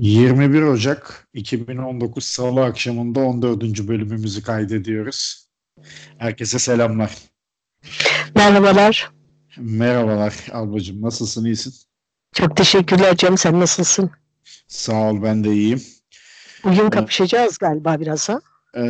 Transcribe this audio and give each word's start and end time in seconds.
21 0.00 0.62
Ocak 0.62 1.28
2019 1.34 2.24
Salı 2.24 2.64
akşamında 2.64 3.20
14. 3.20 3.62
bölümümüzü 3.88 4.42
kaydediyoruz. 4.42 5.48
Herkese 6.18 6.58
selamlar. 6.58 7.16
Merhabalar. 8.34 9.10
Merhabalar 9.56 10.34
Albacığım. 10.52 11.02
Nasılsın? 11.02 11.44
iyisin? 11.44 11.74
Çok 12.34 12.56
teşekkürler 12.56 13.16
canım. 13.16 13.38
Sen 13.38 13.60
nasılsın? 13.60 14.10
Sağ 14.66 15.10
ol. 15.10 15.22
Ben 15.22 15.44
de 15.44 15.52
iyiyim. 15.52 15.82
Bugün 16.64 16.90
kapışacağız 16.90 17.58
galiba 17.58 18.00
biraz 18.00 18.28
ha? 18.28 18.40
Ee, 18.74 18.80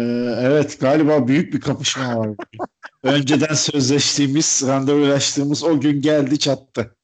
evet 0.41 0.81
galiba 0.81 1.29
büyük 1.29 1.55
bir 1.55 1.61
kapışma 1.61 2.19
var. 2.19 2.31
Önceden 3.03 3.55
sözleştiğimiz, 3.55 4.63
randevulaştığımız 4.67 5.65
o 5.65 5.81
gün 5.81 6.01
geldi 6.01 6.39
çattı. 6.39 6.97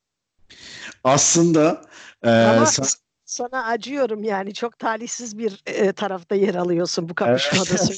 Aslında 1.04 1.82
e, 2.22 2.30
Ama 2.30 2.66
sen... 2.66 2.86
sana 3.26 3.64
acıyorum 3.64 4.24
yani 4.24 4.54
çok 4.54 4.78
talihsiz 4.78 5.38
bir 5.38 5.62
e, 5.66 5.92
tarafta 5.92 6.34
yer 6.34 6.54
alıyorsun 6.54 7.08
bu 7.08 7.14
kapışmada. 7.14 7.92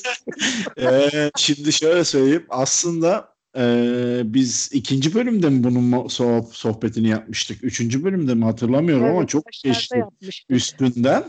ee, 1.12 1.30
şimdi 1.36 1.72
şöyle 1.72 2.04
söyleyeyim. 2.04 2.46
Aslında 2.48 3.38
ee, 3.56 4.22
biz 4.24 4.70
ikinci 4.72 5.14
bölümde 5.14 5.50
mi 5.50 5.64
bunun 5.64 6.08
sohbetini 6.52 7.08
yapmıştık? 7.08 7.64
Üçüncü 7.64 8.04
bölümde 8.04 8.34
mi 8.34 8.44
hatırlamıyorum 8.44 9.04
evet, 9.04 9.16
ama 9.16 9.26
çok 9.26 9.44
geçti 9.64 10.04
üstünden. 10.48 11.24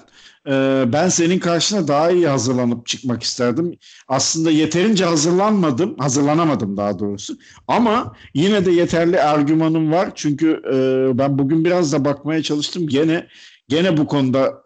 Ee, 0.47 0.83
ben 0.87 1.09
senin 1.09 1.39
karşına 1.39 1.87
daha 1.87 2.11
iyi 2.11 2.27
hazırlanıp 2.27 2.85
çıkmak 2.85 3.23
isterdim. 3.23 3.77
Aslında 4.07 4.51
yeterince 4.51 5.05
hazırlanmadım, 5.05 5.97
hazırlanamadım 5.97 6.77
daha 6.77 6.99
doğrusu. 6.99 7.37
Ama 7.67 8.15
yine 8.33 8.65
de 8.65 8.71
yeterli 8.71 9.21
argümanım 9.21 9.91
var. 9.91 10.11
Çünkü 10.15 10.61
e, 10.73 11.17
ben 11.17 11.39
bugün 11.39 11.65
biraz 11.65 11.93
da 11.93 12.05
bakmaya 12.05 12.43
çalıştım. 12.43 12.87
Gene 12.87 13.27
gene 13.69 13.97
bu 13.97 14.07
konuda 14.07 14.63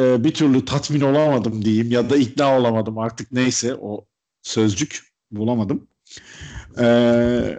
e, 0.00 0.24
bir 0.24 0.34
türlü 0.34 0.64
tatmin 0.64 1.00
olamadım 1.00 1.64
diyeyim 1.64 1.90
ya 1.90 2.10
da 2.10 2.16
ikna 2.16 2.58
olamadım 2.58 2.98
artık 2.98 3.32
neyse 3.32 3.74
o 3.74 4.06
sözcük 4.42 5.02
bulamadım. 5.30 5.88
Ee, 6.78 7.58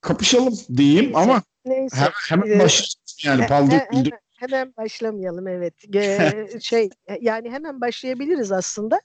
kapışalım 0.00 0.54
diyeyim 0.76 1.16
ama 1.16 1.42
Neyse. 1.64 1.96
Hemen, 1.96 2.42
hemen 2.42 2.58
başlayalım 2.58 3.00
yani 3.24 3.46
paldır 3.46 3.80
hemen, 3.90 4.10
hemen 4.38 4.74
başlamayalım 4.76 5.48
evet. 5.48 5.74
şey 6.62 6.90
yani 7.20 7.50
hemen 7.50 7.80
başlayabiliriz 7.80 8.52
aslında. 8.52 9.00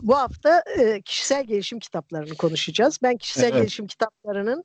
Bu 0.00 0.16
hafta 0.16 0.64
e, 0.78 1.02
kişisel 1.02 1.44
gelişim 1.44 1.78
kitaplarını 1.78 2.34
konuşacağız. 2.34 2.98
Ben 3.02 3.16
kişisel 3.16 3.48
evet. 3.48 3.54
gelişim 3.54 3.86
kitaplarının 3.86 4.64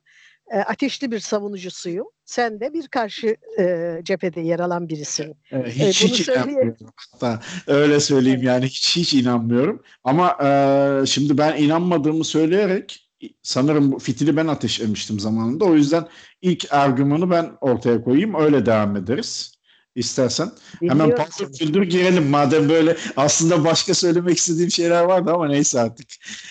e, 0.50 0.58
ateşli 0.58 1.10
bir 1.10 1.20
savunucusuyum. 1.20 2.06
Sen 2.24 2.60
de 2.60 2.74
bir 2.74 2.88
karşı 2.88 3.36
e, 3.58 3.94
cephede 4.02 4.40
yer 4.40 4.60
alan 4.60 4.88
birisin. 4.88 5.36
Evet, 5.50 5.72
hiç, 5.74 6.02
e, 6.02 6.08
hiç 6.08 6.28
inanmıyorum. 6.28 6.76
Hatta 6.96 7.40
öyle 7.66 8.00
söyleyeyim 8.00 8.42
yani 8.42 8.64
hiç 8.64 8.96
hiç 8.96 9.14
inanmıyorum. 9.14 9.82
Ama 10.04 10.36
e, 10.42 11.06
şimdi 11.06 11.38
ben 11.38 11.56
inanmadığımı 11.56 12.24
söyleyerek 12.24 13.08
sanırım 13.42 13.92
bu 13.92 13.98
fitili 13.98 14.36
ben 14.36 14.46
ateşlemiştim 14.46 15.20
zamanında. 15.20 15.64
O 15.64 15.74
yüzden 15.74 16.08
ilk 16.42 16.72
argümanı 16.72 17.30
ben 17.30 17.52
ortaya 17.60 18.04
koyayım. 18.04 18.34
Öyle 18.34 18.66
devam 18.66 18.96
ederiz. 18.96 19.58
İstersen. 19.94 20.50
Biliyorum. 20.82 21.00
Hemen 21.00 21.16
patır 21.16 21.52
küldür 21.52 21.82
girelim. 21.82 22.28
Madem 22.28 22.68
böyle 22.68 22.96
aslında 23.16 23.64
başka 23.64 23.94
söylemek 23.94 24.38
istediğim 24.38 24.70
şeyler 24.70 25.02
vardı 25.02 25.30
ama 25.34 25.48
neyse 25.48 25.80
artık. 25.80 26.06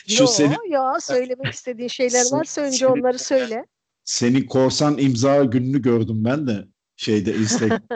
Şu 0.07 0.23
yo, 0.23 0.27
senin... 0.27 0.71
yo 0.71 0.81
söylemek 1.01 1.53
istediğin 1.53 1.87
şeyler 1.87 2.23
varsa 2.31 2.61
önce 2.61 2.87
onları 2.87 3.19
söyle. 3.19 3.65
Senin 4.07 4.47
korsan 4.47 4.97
imza 4.97 5.43
gününü 5.43 5.81
gördüm 5.81 6.25
ben 6.25 6.47
de 6.47 6.65
şeyde 6.95 7.35
Instagram. 7.35 7.81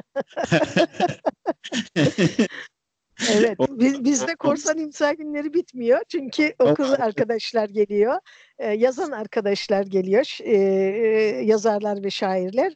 Evet, 3.33 3.57
biz, 3.69 4.03
bizde 4.03 4.35
korsan 4.35 4.77
imza 4.77 5.13
günleri 5.13 5.53
bitmiyor. 5.53 5.99
Çünkü 6.09 6.53
okul 6.59 6.91
arkadaşlar 6.91 7.69
geliyor, 7.69 8.19
e, 8.59 8.67
yazan 8.71 9.11
arkadaşlar 9.11 9.83
geliyor, 9.83 10.37
e, 10.43 10.55
e, 10.55 11.45
yazarlar 11.45 12.03
ve 12.03 12.09
şairler. 12.09 12.73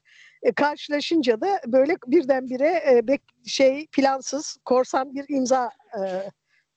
Karşılaşınca 0.56 1.42
da 1.42 1.62
böyle 1.68 1.96
birdenbire 2.08 3.02
şey 3.46 3.88
plansız 3.88 4.58
korsan 4.66 5.16
bir 5.16 5.26
imza 5.30 5.70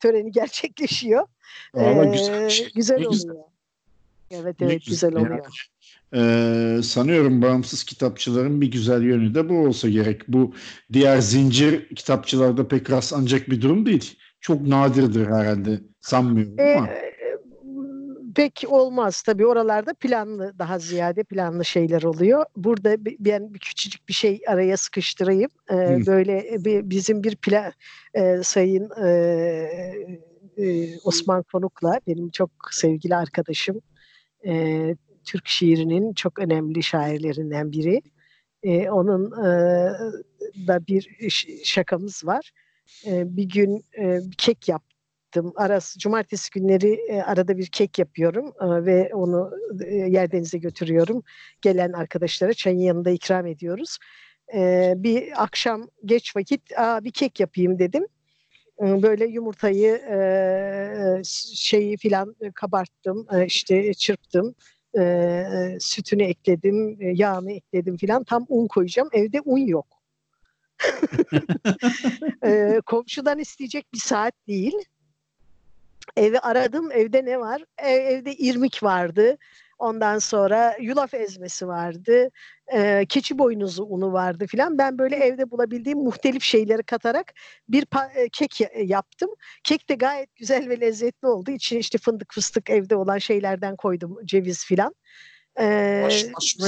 töreni 0.00 0.32
gerçekleşiyor. 0.32 1.26
Valla 1.74 2.04
e, 2.04 2.10
güzel, 2.10 2.48
şey. 2.48 2.72
güzel 2.74 2.96
oluyor. 2.96 3.12
Güzel. 3.12 3.36
Evet 4.30 4.56
evet 4.60 4.84
güzel, 4.86 5.10
güzel 5.10 5.26
oluyor. 5.26 5.68
Ee, 6.14 6.80
sanıyorum 6.82 7.42
bağımsız 7.42 7.84
kitapçıların 7.84 8.60
bir 8.60 8.70
güzel 8.70 9.02
yönü 9.02 9.34
de 9.34 9.48
bu 9.48 9.54
olsa 9.54 9.88
gerek. 9.88 10.28
Bu 10.28 10.54
diğer 10.92 11.18
zincir 11.18 11.94
kitapçılarda 11.94 12.68
pek 12.68 12.90
rastlanacak 12.90 13.50
bir 13.50 13.60
durum 13.60 13.86
değil. 13.86 14.18
Çok 14.40 14.66
nadirdir 14.66 15.26
herhalde 15.26 15.80
sanmıyorum 16.00 16.54
ee, 16.58 16.74
ama. 16.74 16.88
Pek 18.34 18.64
olmaz 18.68 19.22
tabii 19.22 19.46
oralarda 19.46 19.94
planlı 19.94 20.58
daha 20.58 20.78
ziyade 20.78 21.24
planlı 21.24 21.64
şeyler 21.64 22.02
oluyor. 22.02 22.44
Burada 22.56 22.96
ben 23.18 23.54
bir 23.54 23.58
küçücük 23.58 24.08
bir 24.08 24.14
şey 24.14 24.40
araya 24.46 24.76
sıkıştırayım. 24.76 25.50
Ee, 25.70 26.06
böyle 26.06 26.64
bir, 26.64 26.90
bizim 26.90 27.22
bir 27.22 27.36
plan 27.36 27.72
e, 28.14 28.42
sayın 28.42 28.90
e, 29.04 29.08
e, 30.58 30.98
Osman 31.04 31.42
Konuk'la 31.42 32.00
benim 32.06 32.30
çok 32.30 32.50
sevgili 32.70 33.16
arkadaşım 33.16 33.80
e, 34.46 34.94
Türk 35.28 35.48
şiirinin 35.48 36.14
çok 36.14 36.38
önemli 36.38 36.82
şairlerinden 36.82 37.72
biri. 37.72 38.02
E, 38.62 38.90
onun 38.90 39.32
e, 39.44 39.48
da 40.66 40.86
bir 40.86 41.30
şakamız 41.64 42.26
var. 42.26 42.52
E, 43.06 43.36
bir 43.36 43.48
gün 43.48 43.84
e, 43.98 44.20
kek 44.38 44.68
yaptım. 44.68 45.52
Arası 45.56 45.98
cumartesi 45.98 46.50
günleri 46.50 46.92
e, 46.92 47.22
arada 47.22 47.58
bir 47.58 47.66
kek 47.66 47.98
yapıyorum 47.98 48.52
e, 48.60 48.86
ve 48.86 49.14
onu 49.14 49.50
e, 49.86 49.94
Yerdenize 49.94 50.58
götürüyorum. 50.58 51.22
Gelen 51.62 51.92
arkadaşlara 51.92 52.52
çayın 52.52 52.78
yanında 52.78 53.10
ikram 53.10 53.46
ediyoruz. 53.46 53.98
E, 54.54 54.92
bir 54.96 55.42
akşam 55.42 55.88
geç 56.04 56.36
vakit 56.36 56.78
Aa, 56.78 57.04
bir 57.04 57.10
kek 57.10 57.40
yapayım 57.40 57.78
dedim 57.78 58.06
böyle 58.80 59.26
yumurtayı 59.26 59.94
e, 59.94 61.22
şeyi 61.54 61.96
filan 61.96 62.36
kabarttım 62.54 63.26
e, 63.32 63.46
işte 63.46 63.94
çırptım 63.94 64.54
e, 64.98 65.78
sütünü 65.80 66.22
ekledim, 66.22 66.98
e, 67.00 67.12
yağını 67.14 67.52
ekledim 67.52 67.96
filan. 67.96 68.24
Tam 68.24 68.46
un 68.48 68.66
koyacağım. 68.66 69.08
Evde 69.12 69.40
un 69.40 69.58
yok. 69.58 69.86
e, 72.44 72.80
komşudan 72.86 73.38
isteyecek 73.38 73.86
bir 73.94 73.98
saat 73.98 74.34
değil. 74.48 74.74
Evi 76.16 76.38
aradım. 76.38 76.92
Evde 76.92 77.24
ne 77.24 77.40
var? 77.40 77.64
Ev, 77.78 78.00
evde 78.00 78.34
irmik 78.34 78.82
vardı. 78.82 79.36
Ondan 79.78 80.18
sonra 80.18 80.76
yulaf 80.80 81.14
ezmesi 81.14 81.68
vardı. 81.68 82.30
E, 82.74 83.06
keçi 83.08 83.38
boynuzu 83.38 83.84
unu 83.84 84.12
vardı 84.12 84.46
filan. 84.46 84.78
Ben 84.78 84.98
böyle 84.98 85.16
evde 85.16 85.50
bulabildiğim 85.50 85.98
muhtelif 85.98 86.42
şeyleri 86.42 86.82
katarak 86.82 87.34
bir 87.68 87.86
e, 88.14 88.28
kek 88.28 88.60
yaptım. 88.84 89.30
Kek 89.64 89.88
de 89.88 89.94
gayet 89.94 90.36
güzel 90.36 90.68
ve 90.68 90.80
lezzetli 90.80 91.28
oldu. 91.28 91.50
İçine 91.50 91.78
işte 91.78 91.98
fındık 91.98 92.32
fıstık 92.34 92.70
evde 92.70 92.96
olan 92.96 93.18
şeylerden 93.18 93.76
koydum. 93.76 94.18
Ceviz 94.24 94.64
filan. 94.64 94.94
Ee, 95.60 96.08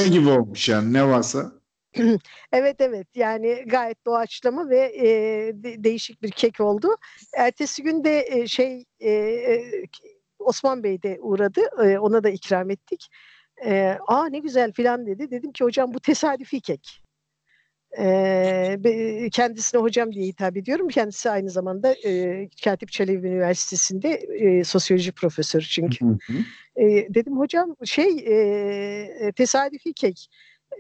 gibi 0.09 0.29
olmuş 0.29 0.69
yani 0.69 0.93
ne 0.93 1.07
varsa. 1.07 1.53
evet 2.53 2.77
evet 2.81 3.07
yani 3.15 3.65
gayet 3.67 4.07
doğaçlama 4.07 4.69
ve 4.69 4.79
e, 4.79 5.07
de, 5.55 5.85
değişik 5.85 6.23
bir 6.23 6.31
kek 6.31 6.61
oldu. 6.61 6.89
Ertesi 7.37 7.83
gün 7.83 8.05
de 8.05 8.27
e, 8.31 8.47
şey 8.47 8.85
e 9.03 9.63
Osman 10.39 10.83
Bey 10.83 11.03
de 11.03 11.19
uğradı. 11.21 11.61
E, 11.85 11.99
ona 11.99 12.25
da 12.25 12.31
ikram 12.31 12.71
ettik. 12.71 13.09
E, 13.65 13.99
Aa 14.07 14.27
ne 14.27 14.39
güzel 14.39 14.73
filan 14.73 15.07
dedi. 15.07 15.31
Dedim 15.31 15.53
ki 15.53 15.65
hocam 15.65 15.95
bu 15.95 16.01
tesadüfi 16.01 16.61
kek. 16.61 17.03
E, 17.99 19.29
kendisine 19.33 19.81
hocam 19.81 20.13
diye 20.13 20.27
hitap 20.27 20.57
ediyorum. 20.57 20.89
Kendisi 20.89 21.31
aynı 21.31 21.51
zamanda 21.51 21.95
e, 22.05 22.49
Katip 22.65 22.93
Çelebi 22.93 23.27
Üniversitesi'nde 23.27 24.09
e, 24.15 24.65
sosyoloji 24.65 25.13
profesörü 25.13 25.65
çünkü. 25.65 26.07
Hı 26.07 26.19
hı. 26.27 26.83
E, 26.83 27.15
dedim 27.15 27.39
hocam 27.39 27.77
şey 27.85 28.17
e, 28.27 29.33
tesadüfi 29.33 29.93
kek. 29.93 30.29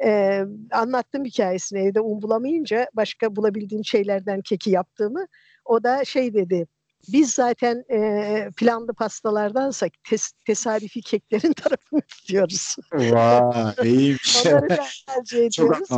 E, 0.04 0.40
anlattım 0.72 1.24
hikayesini 1.24 1.78
evde 1.78 2.00
un 2.00 2.22
bulamayınca 2.22 2.86
başka 2.94 3.36
bulabildiğim 3.36 3.84
şeylerden 3.84 4.40
keki 4.40 4.70
yaptığımı. 4.70 5.26
O 5.64 5.82
da 5.84 6.04
şey 6.04 6.34
dedi 6.34 6.66
biz 7.08 7.30
zaten 7.34 7.84
e, 7.92 8.50
planlı 8.56 8.94
pastalardansa 8.94 9.88
tes, 10.08 10.32
tesadüfi 10.46 11.00
keklerin 11.00 11.52
tarafını 11.62 12.00
tutuyoruz. 12.00 12.76
Vay 12.92 13.74
iyiymiş. 13.84 14.46
Onları 14.46 14.78
tercih 15.06 15.38
ediyoruz. 15.46 15.88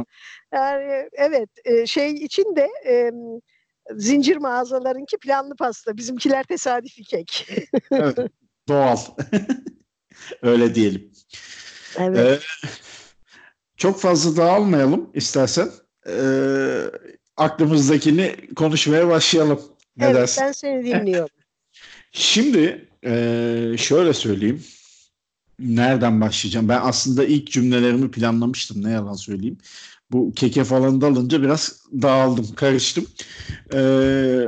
Yani, 0.53 1.09
evet 1.13 1.51
e, 1.65 1.87
şey 1.87 2.11
için 2.15 2.57
de 2.57 2.69
e, 2.87 3.11
zincir 3.97 4.37
mağazalarınki 4.37 5.19
planlı 5.19 5.57
pasta. 5.57 5.97
Bizimkiler 5.97 6.45
tesadüfi 6.45 7.05
kek. 7.05 7.49
evet, 7.91 8.19
doğal. 8.69 8.97
Öyle 10.43 10.75
diyelim. 10.75 11.13
Evet. 11.99 12.43
Ee, 12.65 12.69
çok 13.77 14.01
fazla 14.01 14.37
dağılmayalım 14.37 15.11
istersen. 15.15 15.71
Ee, 16.09 16.83
aklımızdakini 17.37 18.55
konuşmaya 18.57 19.09
başlayalım. 19.09 19.61
Ne 19.97 20.05
evet 20.05 20.15
dersin? 20.15 20.45
ben 20.45 20.53
seni 20.53 20.85
dinliyorum. 20.85 21.29
Şimdi 22.13 22.89
e, 23.05 23.75
şöyle 23.79 24.13
söyleyeyim. 24.13 24.65
Nereden 25.59 26.21
başlayacağım? 26.21 26.69
Ben 26.69 26.81
aslında 26.83 27.25
ilk 27.25 27.51
cümlelerimi 27.51 28.11
planlamıştım. 28.11 28.85
Ne 28.85 28.91
yalan 28.91 29.15
söyleyeyim. 29.15 29.59
Bu 30.11 30.33
keke 30.33 30.65
falan 30.65 31.01
dalınca 31.01 31.43
biraz 31.43 31.87
dağıldım, 32.03 32.55
karıştım. 32.55 33.07
Ee, 33.75 34.45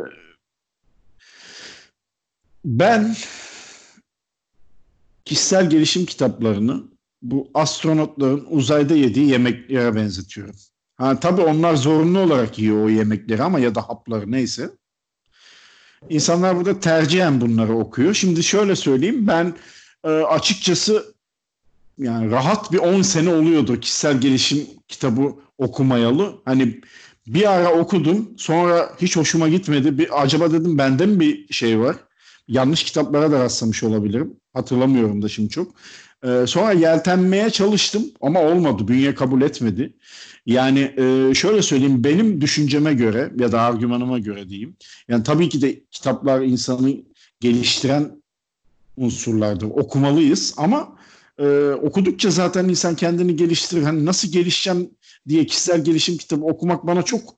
ben 2.64 3.16
kişisel 5.24 5.70
gelişim 5.70 6.06
kitaplarını 6.06 6.84
bu 7.22 7.50
astronotların 7.54 8.46
uzayda 8.50 8.94
yediği 8.94 9.30
yemeklere 9.30 9.94
benzetiyorum. 9.94 10.54
Ha, 10.96 11.20
tabii 11.20 11.42
onlar 11.42 11.74
zorunlu 11.74 12.18
olarak 12.18 12.58
yiyor 12.58 12.84
o 12.84 12.88
yemekleri 12.88 13.42
ama 13.42 13.58
ya 13.58 13.74
da 13.74 13.88
hapları 13.88 14.32
neyse. 14.32 14.70
İnsanlar 16.10 16.56
burada 16.56 16.80
tercihen 16.80 17.40
bunları 17.40 17.76
okuyor. 17.76 18.14
Şimdi 18.14 18.42
şöyle 18.42 18.76
söyleyeyim 18.76 19.26
ben 19.26 19.54
e, 20.04 20.08
açıkçası 20.08 21.14
yani 21.98 22.30
rahat 22.30 22.72
bir 22.72 22.78
10 22.78 23.02
sene 23.02 23.34
oluyordu 23.34 23.80
kişisel 23.80 24.20
gelişim 24.20 24.66
kitabı 24.88 25.34
okumayalı. 25.58 26.34
Hani 26.44 26.80
bir 27.26 27.52
ara 27.52 27.72
okudum 27.72 28.30
sonra 28.36 28.92
hiç 29.00 29.16
hoşuma 29.16 29.48
gitmedi. 29.48 29.98
Bir, 29.98 30.22
acaba 30.22 30.52
dedim 30.52 30.78
bende 30.78 31.06
mi 31.06 31.20
bir 31.20 31.52
şey 31.52 31.80
var? 31.80 31.96
Yanlış 32.48 32.84
kitaplara 32.84 33.32
da 33.32 33.40
rastlamış 33.40 33.82
olabilirim. 33.82 34.36
Hatırlamıyorum 34.54 35.22
da 35.22 35.28
şimdi 35.28 35.48
çok. 35.48 35.74
Ee, 36.24 36.46
sonra 36.46 36.72
yeltenmeye 36.72 37.50
çalıştım 37.50 38.04
ama 38.20 38.40
olmadı. 38.40 38.88
Bünye 38.88 39.14
kabul 39.14 39.42
etmedi. 39.42 39.96
Yani 40.46 40.80
e, 40.80 41.34
şöyle 41.34 41.62
söyleyeyim 41.62 42.04
benim 42.04 42.40
düşünceme 42.40 42.94
göre 42.94 43.32
ya 43.38 43.52
da 43.52 43.60
argümanıma 43.60 44.18
göre 44.18 44.48
diyeyim. 44.48 44.76
Yani 45.08 45.22
tabii 45.22 45.48
ki 45.48 45.62
de 45.62 45.80
kitaplar 45.90 46.40
insanı 46.40 46.96
geliştiren 47.40 48.22
unsurlardır. 48.96 49.66
Okumalıyız 49.66 50.54
ama 50.56 50.96
e, 51.38 51.70
okudukça 51.70 52.30
zaten 52.30 52.68
insan 52.68 52.96
kendini 52.96 53.36
geliştirir. 53.36 53.82
Hani 53.82 54.04
nasıl 54.04 54.32
gelişeceğim 54.32 54.90
diye 55.28 55.46
kişisel 55.46 55.84
gelişim 55.84 56.16
kitabı 56.16 56.44
okumak 56.44 56.86
bana 56.86 57.02
çok 57.02 57.34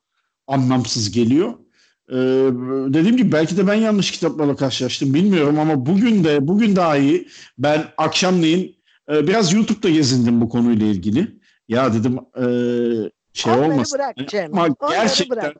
anlamsız 0.47 1.11
geliyor. 1.11 1.55
Ee, 2.11 2.17
dediğim 2.89 3.17
gibi 3.17 3.33
belki 3.33 3.57
de 3.57 3.67
ben 3.67 3.75
yanlış 3.75 4.11
kitaplarla 4.11 4.57
karşılaştım 4.57 5.15
bilmiyorum 5.15 5.59
ama 5.59 5.87
bugün 5.87 6.25
de 6.25 6.47
bugün 6.49 6.77
daha 6.77 6.97
iyi 6.97 7.29
ben 7.59 7.85
akşamleyin 7.97 8.76
e, 9.11 9.27
biraz 9.27 9.53
YouTube'da 9.53 9.89
gezindim 9.91 10.41
bu 10.41 10.49
konuyla 10.49 10.87
ilgili. 10.87 11.39
Ya 11.69 11.95
dedim 11.95 12.19
e, 12.37 12.45
şey 13.33 13.53
Onları 13.53 13.73
olmasın. 13.73 13.99
bırak 13.99 14.29
Cem. 14.29 14.55
Ama 14.59 14.63
Onları 14.81 14.95
gerçekten 15.01 15.37
bırak. 15.37 15.57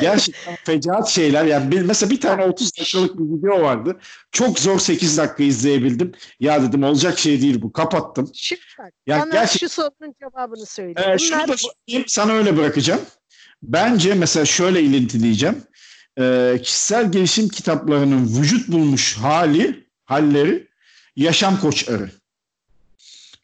gerçekten 0.00 0.56
fecaat 0.64 1.08
şeyler. 1.08 1.44
Yani 1.44 1.70
bir, 1.70 1.82
mesela 1.82 2.10
bir 2.10 2.20
tane 2.20 2.44
30 2.44 2.78
dakikalık 2.78 3.18
bir 3.18 3.24
video 3.38 3.62
vardı. 3.62 3.98
Çok 4.32 4.58
zor 4.58 4.78
8 4.78 5.18
dakika 5.18 5.42
izleyebildim. 5.42 6.12
Ya 6.40 6.62
dedim 6.62 6.82
olacak 6.82 7.18
şey 7.18 7.42
değil 7.42 7.62
bu. 7.62 7.72
Kapattım. 7.72 8.30
Şimdi 8.34 8.62
bak, 8.78 8.92
Ya 9.06 9.20
bana 9.20 9.32
gerçek- 9.32 9.60
şu 9.60 9.68
sorunun 9.68 10.14
cevabını 10.20 10.66
söyle. 10.66 10.94
Ee, 11.14 11.18
şunu 11.18 11.36
Bunlar 11.36 11.48
da 11.48 11.56
söyleyeyim, 11.56 12.04
sana 12.08 12.32
öyle 12.32 12.56
bırakacağım. 12.56 13.00
Bence 13.62 14.14
mesela 14.14 14.44
şöyle 14.46 14.82
ilintileyeceğim. 14.82 15.62
Ee, 16.20 16.60
kişisel 16.62 17.12
gelişim 17.12 17.48
kitaplarının 17.48 18.24
vücut 18.40 18.68
bulmuş 18.68 19.16
hali, 19.16 19.86
halleri 20.04 20.68
yaşam 21.16 21.60
koçları. 21.60 22.10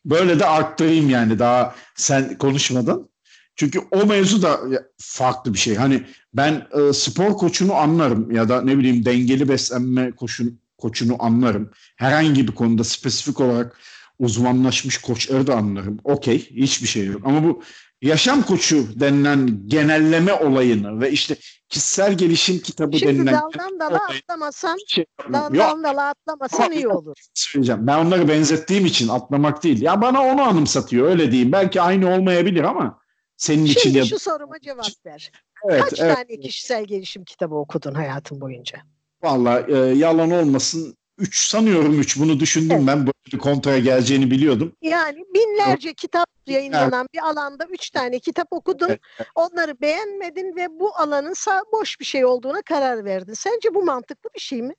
Böyle 0.07 0.39
de 0.39 0.47
arttırayım 0.47 1.11
yani 1.11 1.39
daha 1.39 1.75
sen 1.95 2.39
konuşmadan. 2.39 3.09
Çünkü 3.57 3.81
o 3.91 4.07
mevzu 4.07 4.43
da 4.43 4.61
farklı 4.99 5.55
bir 5.55 5.59
şey. 5.59 5.75
Hani 5.75 6.03
ben 6.35 6.67
e, 6.73 6.93
spor 6.93 7.33
koçunu 7.33 7.75
anlarım 7.75 8.31
ya 8.31 8.49
da 8.49 8.63
ne 8.63 8.79
bileyim 8.79 9.05
dengeli 9.05 9.49
beslenme 9.49 10.13
koçun, 10.13 10.61
koçunu 10.79 11.17
anlarım. 11.19 11.71
Herhangi 11.97 12.49
bir 12.49 12.55
konuda 12.55 12.85
spesifik 12.85 13.41
olarak 13.41 13.81
uzmanlaşmış 14.19 14.99
koçları 14.99 15.47
da 15.47 15.57
anlarım. 15.57 15.99
Okey, 16.05 16.51
hiçbir 16.51 16.89
şey 16.89 17.07
yok. 17.07 17.23
Ama 17.25 17.45
bu 17.45 17.63
yaşam 18.03 18.43
koçu 18.43 19.01
denilen 19.01 19.61
genelleme 19.67 20.33
olayını 20.33 21.01
ve 21.01 21.11
işte 21.11 21.37
kişisel 21.69 22.19
gelişim 22.19 22.59
kitabı 22.59 22.99
Şimdi 22.99 23.19
denilen 23.19 23.35
daldan 23.35 23.81
dala 23.81 24.01
atlamasan, 24.09 24.79
şey, 24.89 25.07
daldan 25.33 25.55
yok 25.55 25.85
dala 25.85 26.09
atlamasan 26.09 26.73
iyi 26.73 26.89
olur. 26.89 27.17
söyleyeceğim. 27.35 27.87
Ben 27.87 27.99
onları 28.05 28.29
benzettiğim 28.29 28.87
için 28.87 29.09
atlamak 29.09 29.63
değil. 29.63 29.83
Ya 29.83 30.01
bana 30.03 30.23
onu 30.23 30.43
anımsatıyor 30.43 31.09
öyle 31.09 31.33
diyeyim. 31.33 31.53
Belki 31.53 31.81
aynı 31.81 32.15
olmayabilir 32.15 32.65
ama 32.65 32.99
senin 33.37 33.65
için 33.65 33.81
Şimdi 33.81 33.99
ya 33.99 34.05
şu 34.05 34.19
soruma 34.19 34.61
cevap 34.61 35.07
ver. 35.07 35.33
evet, 35.71 35.83
Kaç 35.83 36.01
evet. 36.01 36.17
tane 36.17 36.41
kişisel 36.41 36.85
gelişim 36.85 37.25
kitabı 37.25 37.55
okudun 37.55 37.95
hayatın 37.95 38.41
boyunca? 38.41 38.79
Vallahi 39.23 39.73
e, 39.73 39.77
yalan 39.77 40.31
olmasın 40.31 40.97
3 41.19 41.49
sanıyorum 41.49 42.01
3 42.01 42.19
bunu 42.19 42.41
düşündüm 42.41 42.77
Evet. 42.77 42.87
ben 42.87 42.99
böyle 42.99 43.33
bir 43.33 43.39
kontraya 43.39 43.79
geleceğini 43.79 44.31
biliyordum. 44.31 44.73
Yani 44.83 45.25
binlerce 45.35 45.95
kitap 45.95 46.29
yayınlanan 46.47 47.09
bir 47.15 47.19
alanda 47.19 47.67
üç 47.71 47.91
tane 47.91 48.19
kitap 48.19 48.49
okudun. 48.51 48.89
Evet. 48.89 49.01
Onları 49.35 49.81
beğenmedin 49.81 50.57
ve 50.57 50.67
bu 50.81 50.97
alanın 50.97 51.33
sağ 51.33 51.63
boş 51.73 52.01
bir 52.01 52.05
şey 52.05 52.25
olduğuna 52.25 52.63
karar 52.63 53.05
verdin. 53.05 53.35
Sence 53.35 53.75
bu 53.75 53.83
mantıklı 53.83 54.31
bir 54.35 54.41
şey 54.41 54.63
mi? 54.63 54.75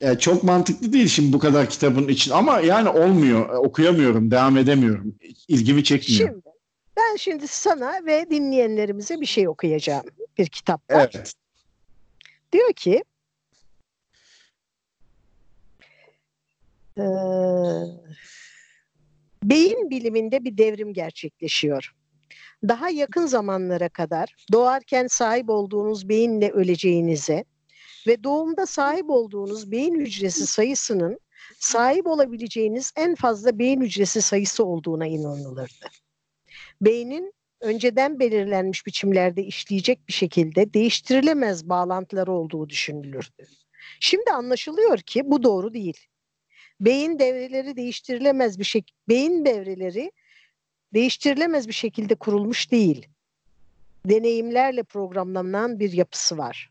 E, 0.00 0.18
çok 0.18 0.42
mantıklı 0.42 0.92
değil 0.92 1.08
şimdi 1.08 1.32
bu 1.32 1.38
kadar 1.38 1.70
kitabın 1.70 2.08
için 2.08 2.30
ama 2.32 2.60
yani 2.60 2.88
olmuyor. 2.88 3.50
E, 3.50 3.56
okuyamıyorum, 3.56 4.30
devam 4.30 4.56
edemiyorum. 4.56 5.14
İlgimi 5.48 5.84
çekmiyor. 5.84 6.28
Şimdi 6.28 6.42
ben 6.96 7.16
şimdi 7.16 7.48
sana 7.48 8.00
ve 8.06 8.26
dinleyenlerimize 8.30 9.20
bir 9.20 9.26
şey 9.26 9.48
okuyacağım. 9.48 10.04
Bir 10.38 10.46
kitap 10.46 10.90
var. 10.90 11.10
Evet. 11.14 11.34
Diyor 12.52 12.72
ki 12.72 13.04
eee, 16.98 17.04
beyin 19.42 19.90
biliminde 19.90 20.44
bir 20.44 20.58
devrim 20.58 20.92
gerçekleşiyor. 20.92 21.92
Daha 22.68 22.90
yakın 22.90 23.26
zamanlara 23.26 23.88
kadar 23.88 24.34
doğarken 24.52 25.06
sahip 25.06 25.50
olduğunuz 25.50 26.08
beyinle 26.08 26.50
öleceğinize 26.50 27.44
ve 28.06 28.24
doğumda 28.24 28.66
sahip 28.66 29.10
olduğunuz 29.10 29.70
beyin 29.70 30.00
hücresi 30.00 30.46
sayısının 30.46 31.18
sahip 31.58 32.06
olabileceğiniz 32.06 32.92
en 32.96 33.14
fazla 33.14 33.58
beyin 33.58 33.80
hücresi 33.80 34.22
sayısı 34.22 34.64
olduğuna 34.64 35.06
inanılırdı. 35.06 35.86
Beynin 36.80 37.32
önceden 37.60 38.20
belirlenmiş 38.20 38.86
biçimlerde 38.86 39.42
işleyecek 39.44 40.08
bir 40.08 40.12
şekilde 40.12 40.74
değiştirilemez 40.74 41.68
bağlantıları 41.68 42.32
olduğu 42.32 42.68
düşünülürdü. 42.68 43.46
Şimdi 44.00 44.30
anlaşılıyor 44.30 44.98
ki 44.98 45.22
bu 45.24 45.42
doğru 45.42 45.74
değil. 45.74 46.06
Beyin 46.82 47.18
devreleri 47.18 47.76
değiştirilemez 47.76 48.58
bir 48.58 48.64
şey 48.64 48.82
beyin 49.08 49.44
devreleri 49.44 50.12
değiştirilemez 50.94 51.68
bir 51.68 51.72
şekilde 51.72 52.14
kurulmuş 52.14 52.70
değil. 52.70 53.06
Deneyimlerle 54.06 54.82
programlanan 54.82 55.80
bir 55.80 55.92
yapısı 55.92 56.38
var. 56.38 56.70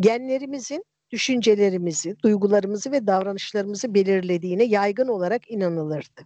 Genlerimizin 0.00 0.84
düşüncelerimizi, 1.10 2.16
duygularımızı 2.22 2.92
ve 2.92 3.06
davranışlarımızı 3.06 3.94
belirlediğine 3.94 4.64
yaygın 4.64 5.08
olarak 5.08 5.50
inanılırdı. 5.50 6.20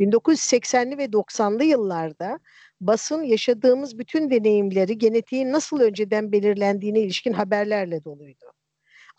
1980'li 0.00 0.98
ve 0.98 1.04
90'lı 1.04 1.64
yıllarda 1.64 2.38
basın 2.80 3.22
yaşadığımız 3.22 3.98
bütün 3.98 4.30
deneyimleri 4.30 4.98
genetiğin 4.98 5.52
nasıl 5.52 5.80
önceden 5.80 6.32
belirlendiğine 6.32 7.00
ilişkin 7.00 7.32
haberlerle 7.32 8.04
doluydu. 8.04 8.57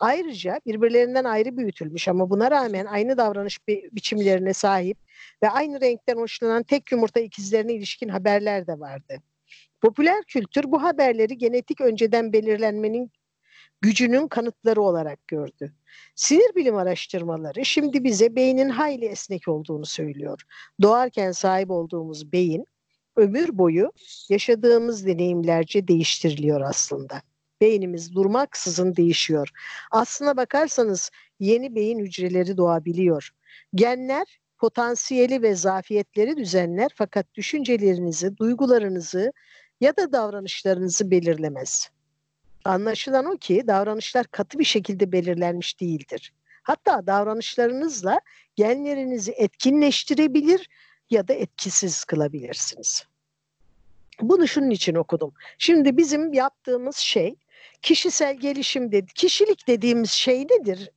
Ayrıca 0.00 0.60
birbirlerinden 0.66 1.24
ayrı 1.24 1.56
büyütülmüş 1.56 2.08
ama 2.08 2.30
buna 2.30 2.50
rağmen 2.50 2.86
aynı 2.86 3.16
davranış 3.16 3.68
bi- 3.68 3.88
biçimlerine 3.92 4.54
sahip 4.54 4.98
ve 5.42 5.50
aynı 5.50 5.80
renkten 5.80 6.16
hoşlanan 6.16 6.62
tek 6.62 6.92
yumurta 6.92 7.20
ikizlerine 7.20 7.72
ilişkin 7.72 8.08
haberler 8.08 8.66
de 8.66 8.80
vardı. 8.80 9.16
Popüler 9.80 10.22
kültür 10.28 10.64
bu 10.64 10.82
haberleri 10.82 11.38
genetik 11.38 11.80
önceden 11.80 12.32
belirlenmenin 12.32 13.10
gücünün 13.80 14.28
kanıtları 14.28 14.82
olarak 14.82 15.28
gördü. 15.28 15.74
Sinir 16.14 16.54
bilim 16.56 16.76
araştırmaları 16.76 17.64
şimdi 17.64 18.04
bize 18.04 18.36
beynin 18.36 18.68
hayli 18.68 19.04
esnek 19.04 19.48
olduğunu 19.48 19.86
söylüyor. 19.86 20.42
Doğarken 20.82 21.32
sahip 21.32 21.70
olduğumuz 21.70 22.32
beyin 22.32 22.64
ömür 23.16 23.58
boyu 23.58 23.92
yaşadığımız 24.28 25.06
deneyimlerce 25.06 25.88
değiştiriliyor 25.88 26.60
aslında. 26.60 27.22
Beynimiz 27.60 28.14
durmaksızın 28.14 28.96
değişiyor. 28.96 29.48
Aslına 29.90 30.36
bakarsanız 30.36 31.10
yeni 31.40 31.74
beyin 31.74 31.98
hücreleri 31.98 32.56
doğabiliyor. 32.56 33.30
Genler 33.74 34.40
potansiyeli 34.58 35.42
ve 35.42 35.54
zafiyetleri 35.54 36.36
düzenler 36.36 36.90
fakat 36.94 37.34
düşüncelerinizi, 37.34 38.36
duygularınızı 38.36 39.32
ya 39.80 39.96
da 39.96 40.12
davranışlarınızı 40.12 41.10
belirlemez. 41.10 41.90
Anlaşılan 42.64 43.24
o 43.26 43.36
ki 43.36 43.62
davranışlar 43.66 44.26
katı 44.26 44.58
bir 44.58 44.64
şekilde 44.64 45.12
belirlenmiş 45.12 45.80
değildir. 45.80 46.32
Hatta 46.62 47.06
davranışlarınızla 47.06 48.20
genlerinizi 48.56 49.32
etkinleştirebilir 49.32 50.68
ya 51.10 51.28
da 51.28 51.32
etkisiz 51.32 52.04
kılabilirsiniz. 52.04 53.06
Bunu 54.20 54.48
şunun 54.48 54.70
için 54.70 54.94
okudum. 54.94 55.32
Şimdi 55.58 55.96
bizim 55.96 56.32
yaptığımız 56.32 56.96
şey 56.96 57.36
kişisel 57.82 58.36
gelişim 58.36 58.92
dedi. 58.92 59.12
Kişilik 59.14 59.68
dediğimiz 59.68 60.10
şey 60.10 60.40
nedir? 60.40 60.90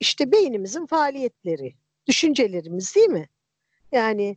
İşte 0.00 0.32
beynimizin 0.32 0.86
faaliyetleri, 0.86 1.74
düşüncelerimiz 2.06 2.96
değil 2.96 3.08
mi? 3.08 3.28
Yani 3.92 4.36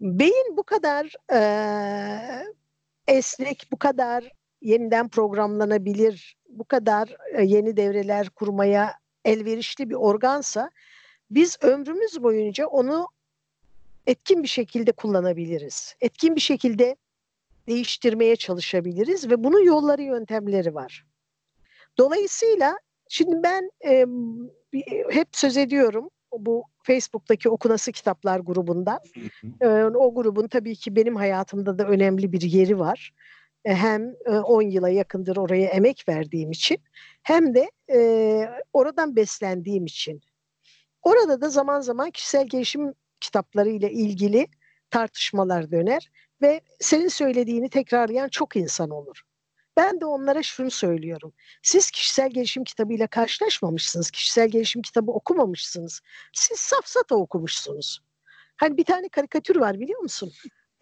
beyin 0.00 0.56
bu 0.56 0.62
kadar 0.62 1.12
e, 1.32 1.40
esnek, 3.08 3.68
bu 3.72 3.78
kadar 3.78 4.32
yeniden 4.62 5.08
programlanabilir, 5.08 6.36
bu 6.48 6.64
kadar 6.64 7.16
e, 7.34 7.44
yeni 7.44 7.76
devreler 7.76 8.30
kurmaya 8.30 8.94
elverişli 9.24 9.90
bir 9.90 9.94
organsa 9.94 10.70
biz 11.30 11.56
ömrümüz 11.62 12.22
boyunca 12.22 12.66
onu 12.66 13.08
etkin 14.06 14.42
bir 14.42 14.48
şekilde 14.48 14.92
kullanabiliriz. 14.92 15.96
Etkin 16.00 16.36
bir 16.36 16.40
şekilde 16.40 16.96
değiştirmeye 17.68 18.36
çalışabiliriz 18.36 19.30
ve 19.30 19.44
bunun 19.44 19.64
yolları 19.64 20.02
yöntemleri 20.02 20.74
var. 20.74 21.06
Dolayısıyla 21.98 22.78
şimdi 23.08 23.42
ben 23.42 23.70
e, 23.84 24.06
hep 25.10 25.28
söz 25.32 25.56
ediyorum 25.56 26.10
bu 26.32 26.64
Facebook'taki 26.82 27.48
Okunası 27.48 27.92
Kitaplar 27.92 28.40
grubundan. 28.40 29.00
E, 29.60 29.68
o 29.84 30.14
grubun 30.14 30.48
tabii 30.48 30.76
ki 30.76 30.96
benim 30.96 31.16
hayatımda 31.16 31.78
da 31.78 31.84
önemli 31.86 32.32
bir 32.32 32.40
yeri 32.40 32.78
var. 32.78 33.12
E, 33.64 33.74
hem 33.74 34.14
10 34.26 34.62
e, 34.62 34.64
yıla 34.64 34.88
yakındır 34.88 35.36
oraya 35.36 35.68
emek 35.68 36.04
verdiğim 36.08 36.50
için 36.50 36.78
hem 37.22 37.54
de 37.54 37.70
e, 37.92 38.48
oradan 38.72 39.16
beslendiğim 39.16 39.86
için. 39.86 40.20
Orada 41.02 41.40
da 41.40 41.48
zaman 41.48 41.80
zaman 41.80 42.10
kişisel 42.10 42.46
gelişim 42.46 42.94
kitapları 43.20 43.68
ile 43.68 43.90
ilgili 43.90 44.46
tartışmalar 44.90 45.70
döner 45.70 46.10
ve 46.42 46.60
senin 46.80 47.08
söylediğini 47.08 47.70
tekrarlayan 47.70 48.28
çok 48.28 48.56
insan 48.56 48.90
olur. 48.90 49.22
Ben 49.76 50.00
de 50.00 50.06
onlara 50.06 50.42
şunu 50.42 50.70
söylüyorum. 50.70 51.32
Siz 51.62 51.90
kişisel 51.90 52.30
gelişim 52.30 52.64
kitabıyla 52.64 53.06
karşılaşmamışsınız. 53.06 54.10
Kişisel 54.10 54.48
gelişim 54.48 54.82
kitabı 54.82 55.12
okumamışsınız. 55.12 56.00
Siz 56.32 56.60
safsata 56.60 57.14
okumuşsunuz. 57.14 58.00
Hani 58.56 58.76
bir 58.76 58.84
tane 58.84 59.08
karikatür 59.08 59.56
var 59.56 59.80
biliyor 59.80 60.00
musun? 60.00 60.32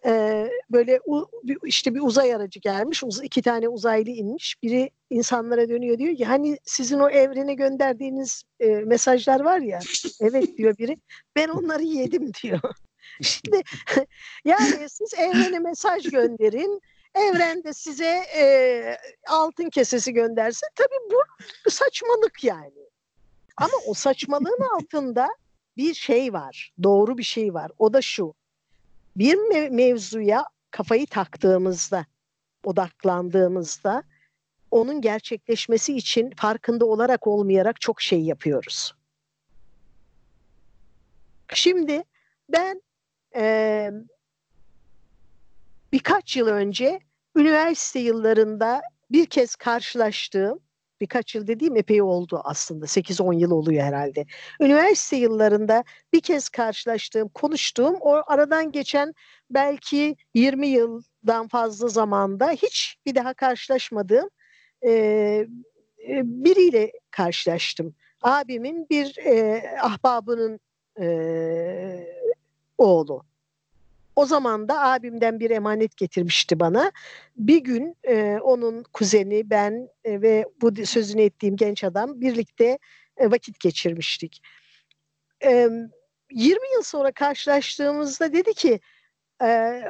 Ee, 0.05 0.49
böyle 0.69 0.99
u, 1.05 1.29
işte 1.65 1.95
bir 1.95 2.01
uzay 2.01 2.35
aracı 2.35 2.59
gelmiş. 2.59 3.03
Uz, 3.03 3.23
iki 3.23 3.41
tane 3.41 3.67
uzaylı 3.69 4.09
inmiş. 4.09 4.55
Biri 4.63 4.89
insanlara 5.09 5.69
dönüyor 5.69 5.97
diyor 5.97 6.15
ki 6.15 6.25
hani 6.25 6.57
sizin 6.63 6.99
o 6.99 7.09
evrene 7.09 7.53
gönderdiğiniz 7.53 8.43
e, 8.59 8.67
mesajlar 8.67 9.39
var 9.39 9.59
ya. 9.59 9.79
Evet 10.21 10.57
diyor 10.57 10.77
biri. 10.77 10.97
Ben 11.35 11.47
onları 11.49 11.83
yedim 11.83 12.31
diyor. 12.43 12.59
Şimdi 13.21 13.61
yani 14.45 14.89
siz 14.89 15.13
evrene 15.13 15.59
mesaj 15.59 16.09
gönderin. 16.09 16.81
Evrende 17.15 17.73
size 17.73 18.23
e, 18.37 18.97
altın 19.27 19.69
kesesi 19.69 20.13
gönderse 20.13 20.65
tabii 20.75 21.11
bu 21.11 21.71
saçmalık 21.71 22.43
yani. 22.43 22.85
Ama 23.57 23.73
o 23.87 23.93
saçmalığın 23.93 24.61
altında 24.75 25.27
bir 25.77 25.93
şey 25.93 26.33
var. 26.33 26.73
Doğru 26.83 27.17
bir 27.17 27.23
şey 27.23 27.53
var. 27.53 27.71
O 27.77 27.93
da 27.93 28.01
şu. 28.01 28.33
Bir 29.15 29.35
mev- 29.35 29.69
mevzuya 29.69 30.45
kafayı 30.71 31.07
taktığımızda, 31.07 32.05
odaklandığımızda 32.63 34.03
onun 34.71 35.01
gerçekleşmesi 35.01 35.95
için 35.95 36.29
farkında 36.29 36.85
olarak 36.85 37.27
olmayarak 37.27 37.81
çok 37.81 38.01
şey 38.01 38.21
yapıyoruz. 38.21 38.93
Şimdi 41.53 42.03
ben 42.49 42.81
e, 43.35 43.91
birkaç 45.95 46.37
yıl 46.37 46.47
önce 46.47 46.99
üniversite 47.35 47.99
yıllarında 47.99 48.81
bir 49.11 49.25
kez 49.25 49.55
karşılaştığım 49.55 50.59
birkaç 51.01 51.35
yıl 51.35 51.47
dediğim 51.47 51.75
epey 51.75 52.01
oldu 52.01 52.41
aslında 52.43 52.85
8-10 52.85 53.39
yıl 53.39 53.51
oluyor 53.51 53.83
herhalde. 53.83 54.25
Üniversite 54.61 55.15
yıllarında 55.15 55.83
bir 56.13 56.21
kez 56.21 56.49
karşılaştığım, 56.49 57.29
konuştuğum 57.29 57.95
o 58.01 58.21
aradan 58.27 58.71
geçen 58.71 59.13
belki 59.49 60.15
20 60.33 60.67
yıldan 60.67 61.47
fazla 61.47 61.87
zamanda 61.87 62.51
hiç 62.51 62.97
bir 63.05 63.15
daha 63.15 63.33
karşılaşmadığım 63.33 64.29
e, 64.85 65.45
biriyle 66.09 66.91
karşılaştım. 67.11 67.95
Abimin 68.21 68.89
bir 68.89 69.17
e, 69.17 69.63
ahbabının 69.81 70.59
e, 70.99 71.07
oğlu. 72.77 73.34
O 74.15 74.25
zaman 74.25 74.67
da 74.67 74.81
abimden 74.81 75.39
bir 75.39 75.49
emanet 75.51 75.97
getirmişti 75.97 76.59
bana. 76.59 76.91
Bir 77.37 77.57
gün 77.57 77.97
e, 78.03 78.37
onun 78.43 78.83
kuzeni, 78.83 79.49
ben 79.49 79.89
e, 80.03 80.21
ve 80.21 80.45
bu 80.61 80.85
sözünü 80.85 81.21
ettiğim 81.21 81.55
genç 81.55 81.83
adam 81.83 82.21
birlikte 82.21 82.79
e, 83.17 83.31
vakit 83.31 83.59
geçirmiştik. 83.59 84.41
E, 85.43 85.69
20 86.31 86.73
yıl 86.73 86.81
sonra 86.81 87.11
karşılaştığımızda 87.11 88.33
dedi 88.33 88.53
ki 88.53 88.79
e, 89.41 89.81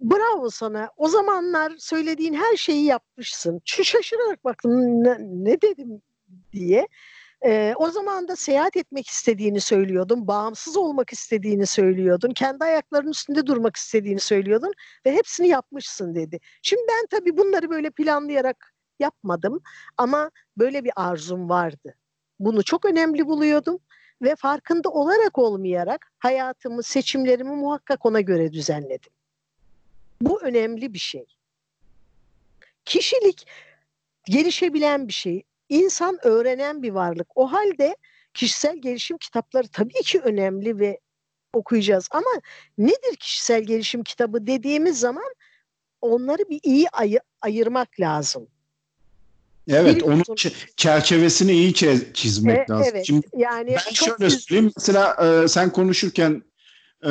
bravo 0.00 0.50
sana 0.50 0.90
o 0.96 1.08
zamanlar 1.08 1.72
söylediğin 1.78 2.34
her 2.34 2.56
şeyi 2.56 2.84
yapmışsın. 2.84 3.60
Şu 3.64 3.84
şaşırarak 3.84 4.44
baktım 4.44 5.04
ne, 5.04 5.16
ne 5.20 5.60
dedim 5.60 6.02
diye. 6.52 6.88
E, 7.44 7.74
o 7.76 7.90
zaman 7.90 8.28
da 8.28 8.36
seyahat 8.36 8.76
etmek 8.76 9.08
istediğini 9.08 9.60
söylüyordun, 9.60 10.26
bağımsız 10.26 10.76
olmak 10.76 11.12
istediğini 11.12 11.66
söylüyordun, 11.66 12.30
kendi 12.30 12.64
ayaklarının 12.64 13.10
üstünde 13.10 13.46
durmak 13.46 13.76
istediğini 13.76 14.20
söylüyordun 14.20 14.72
ve 15.06 15.12
hepsini 15.12 15.48
yapmışsın 15.48 16.14
dedi. 16.14 16.40
Şimdi 16.62 16.82
ben 16.88 17.06
tabii 17.18 17.36
bunları 17.36 17.70
böyle 17.70 17.90
planlayarak 17.90 18.74
yapmadım 18.98 19.62
ama 19.96 20.30
böyle 20.56 20.84
bir 20.84 20.92
arzum 20.96 21.48
vardı. 21.48 21.94
Bunu 22.38 22.62
çok 22.62 22.84
önemli 22.84 23.26
buluyordum 23.26 23.78
ve 24.22 24.36
farkında 24.36 24.88
olarak 24.88 25.38
olmayarak 25.38 26.12
hayatımı, 26.18 26.82
seçimlerimi 26.82 27.56
muhakkak 27.56 28.06
ona 28.06 28.20
göre 28.20 28.52
düzenledim. 28.52 29.12
Bu 30.20 30.40
önemli 30.42 30.94
bir 30.94 30.98
şey. 30.98 31.26
Kişilik 32.84 33.46
gelişebilen 34.24 35.08
bir 35.08 35.12
şey 35.12 35.42
insan 35.72 36.18
öğrenen 36.22 36.82
bir 36.82 36.90
varlık. 36.90 37.26
O 37.34 37.52
halde 37.52 37.96
kişisel 38.34 38.76
gelişim 38.76 39.18
kitapları 39.18 39.68
tabii 39.68 40.02
ki 40.02 40.20
önemli 40.20 40.78
ve 40.78 41.00
okuyacağız. 41.52 42.08
Ama 42.10 42.30
nedir 42.78 43.16
kişisel 43.20 43.62
gelişim 43.62 44.04
kitabı 44.04 44.46
dediğimiz 44.46 45.00
zaman 45.00 45.34
onları 46.00 46.42
bir 46.50 46.60
iyi 46.62 46.88
ayı, 46.88 47.20
ayırmak 47.40 48.00
lazım. 48.00 48.46
Evet, 49.68 50.02
onun 50.02 50.22
çerçevesini 50.76 51.52
iyi 51.52 51.74
çizmek 52.14 52.58
e, 52.58 52.66
lazım. 52.70 52.86
Evet, 52.92 53.06
Şimdi 53.06 53.26
yani 53.36 53.70
ben 53.70 53.94
şöyle 53.94 54.30
söyleyeyim. 54.30 54.72
Mesela 54.76 55.16
e, 55.44 55.48
sen 55.48 55.72
konuşurken 55.72 56.42
e, 57.06 57.10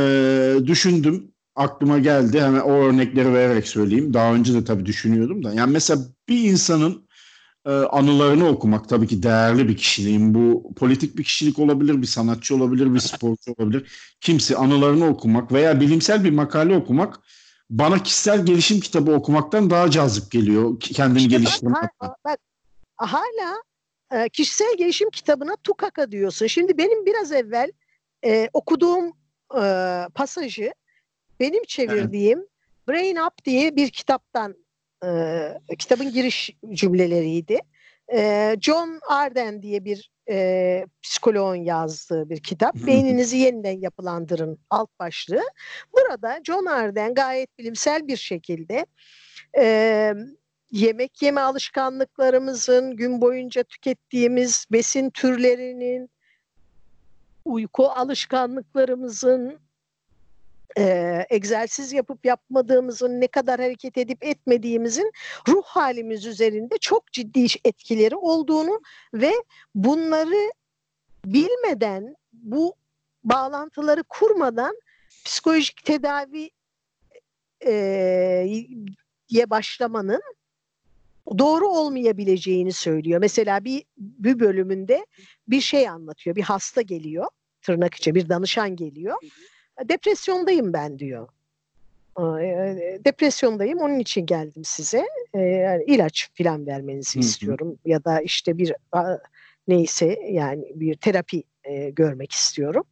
düşündüm, 0.65 1.31
aklıma 1.55 1.99
geldi. 1.99 2.41
Hemen 2.41 2.59
o 2.59 2.71
örnekleri 2.71 3.33
vererek 3.33 3.67
söyleyeyim. 3.67 4.13
Daha 4.13 4.33
önce 4.33 4.53
de 4.53 4.65
tabii 4.65 4.85
düşünüyordum 4.85 5.43
da. 5.43 5.53
Yani 5.53 5.71
mesela 5.71 6.01
bir 6.29 6.49
insanın 6.49 7.07
e, 7.65 7.69
anılarını 7.71 8.47
okumak 8.47 8.89
tabii 8.89 9.07
ki 9.07 9.23
değerli 9.23 9.67
bir 9.67 9.77
kişiliğin. 9.77 10.33
Bu 10.33 10.73
politik 10.75 11.17
bir 11.17 11.23
kişilik 11.23 11.59
olabilir, 11.59 12.01
bir 12.01 12.07
sanatçı 12.07 12.55
olabilir, 12.55 12.93
bir 12.93 12.99
sporcu 12.99 13.53
olabilir. 13.57 13.91
Kimse 14.21 14.55
anılarını 14.55 15.07
okumak 15.07 15.51
veya 15.51 15.79
bilimsel 15.79 16.23
bir 16.23 16.31
makale 16.31 16.75
okumak 16.75 17.19
bana 17.69 18.03
kişisel 18.03 18.45
gelişim 18.45 18.79
kitabı 18.79 19.11
okumaktan 19.11 19.69
daha 19.69 19.91
cazip 19.91 20.31
geliyor. 20.31 20.79
Kendini 20.79 21.17
işte 21.17 21.29
geliştirmek. 21.29 21.83
Bak, 22.01 22.17
bak, 22.25 22.39
hala 22.95 23.63
e, 24.11 24.29
kişisel 24.29 24.77
gelişim 24.77 25.09
kitabına 25.09 25.55
tukaka 25.55 26.11
diyorsun. 26.11 26.47
Şimdi 26.47 26.77
benim 26.77 27.05
biraz 27.05 27.31
evvel 27.31 27.71
e, 28.25 28.49
okuduğum 28.53 29.13
e, 29.61 29.63
pasajı 30.15 30.73
benim 31.39 31.63
çevirdiğim 31.63 32.39
evet. 32.39 32.49
Brain 32.87 33.15
Up 33.15 33.45
diye 33.45 33.75
bir 33.75 33.89
kitaptan 33.89 34.55
e, 35.05 35.75
kitabın 35.79 36.11
giriş 36.11 36.55
cümleleriydi. 36.71 37.59
E, 38.13 38.55
John 38.61 38.99
Arden 39.09 39.61
diye 39.61 39.85
bir 39.85 40.11
e, 40.29 40.85
psikoloğun 41.01 41.55
yazdığı 41.55 42.29
bir 42.29 42.43
kitap. 42.43 42.75
Beyninizi 42.75 43.37
yeniden 43.37 43.79
yapılandırın 43.79 44.59
alt 44.69 44.89
başlığı. 44.99 45.43
Burada 45.93 46.39
John 46.43 46.65
Arden 46.65 47.13
gayet 47.13 47.57
bilimsel 47.59 48.07
bir 48.07 48.17
şekilde 48.17 48.85
e, 49.57 50.13
yemek 50.71 51.21
yeme 51.21 51.41
alışkanlıklarımızın, 51.41 52.95
gün 52.95 53.21
boyunca 53.21 53.63
tükettiğimiz 53.63 54.65
besin 54.71 55.09
türlerinin, 55.09 56.09
uyku 57.45 57.87
alışkanlıklarımızın, 57.89 59.59
e, 60.77 61.25
egzersiz 61.29 61.93
yapıp 61.93 62.25
yapmadığımızın, 62.25 63.21
ne 63.21 63.27
kadar 63.27 63.59
hareket 63.59 63.97
edip 63.97 64.23
etmediğimizin 64.23 65.11
ruh 65.47 65.63
halimiz 65.63 66.25
üzerinde 66.25 66.77
çok 66.77 67.11
ciddi 67.11 67.45
etkileri 67.65 68.15
olduğunu 68.15 68.81
ve 69.13 69.31
bunları 69.75 70.51
bilmeden, 71.25 72.15
bu 72.33 72.75
bağlantıları 73.23 74.03
kurmadan 74.03 74.75
psikolojik 75.25 75.85
tedavi 75.85 76.49
e, 77.65 77.73
diye 79.29 79.49
başlamanın 79.49 80.21
doğru 81.37 81.67
olmayabileceğini 81.67 82.73
söylüyor. 82.73 83.19
Mesela 83.19 83.65
bir, 83.65 83.83
bir 83.97 84.39
bölümünde 84.39 85.05
bir 85.47 85.61
şey 85.61 85.89
anlatıyor. 85.89 86.35
Bir 86.35 86.41
hasta 86.41 86.81
geliyor 86.81 87.27
tırnak 87.61 87.95
içi 87.95 88.15
bir 88.15 88.29
danışan 88.29 88.75
geliyor. 88.75 89.17
Depresyondayım 89.89 90.73
ben 90.73 90.99
diyor. 90.99 91.27
E, 92.19 92.99
depresyondayım 93.05 93.79
onun 93.79 93.99
için 93.99 94.25
geldim 94.25 94.63
size. 94.65 95.05
Yani 95.33 95.83
ilaç 95.87 96.29
filan 96.33 96.67
vermenizi 96.67 97.15
Hı-hı. 97.15 97.25
istiyorum 97.25 97.79
ya 97.85 98.03
da 98.03 98.21
işte 98.21 98.57
bir 98.57 98.73
neyse 99.67 100.19
yani 100.31 100.71
bir 100.75 100.95
terapi 100.95 101.43
e, 101.63 101.89
görmek 101.89 102.31
istiyorum. 102.31 102.83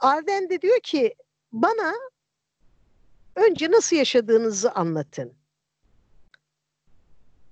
Arden 0.00 0.50
de 0.50 0.62
diyor 0.62 0.80
ki 0.80 1.14
bana 1.52 1.94
önce 3.36 3.70
nasıl 3.70 3.96
yaşadığınızı 3.96 4.72
anlatın. 4.72 5.32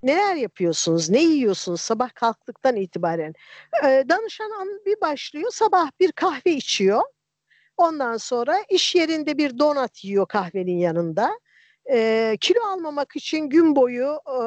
Neler 0.05 0.35
yapıyorsunuz? 0.35 1.09
Ne 1.09 1.23
yiyorsunuz 1.23 1.81
sabah 1.81 2.09
kalktıktan 2.13 2.75
itibaren? 2.75 3.33
Ee, 3.83 4.03
danışan 4.09 4.51
bir 4.85 5.01
başlıyor. 5.01 5.51
Sabah 5.51 5.91
bir 5.99 6.11
kahve 6.11 6.51
içiyor. 6.51 7.01
Ondan 7.77 8.17
sonra 8.17 8.57
iş 8.69 8.95
yerinde 8.95 9.37
bir 9.37 9.59
donat 9.59 10.03
yiyor 10.03 10.27
kahvenin 10.27 10.77
yanında. 10.77 11.39
E, 11.91 12.37
kilo 12.41 12.59
almamak 12.61 13.15
için 13.15 13.49
gün 13.49 13.75
boyu 13.75 14.19
e, 14.27 14.39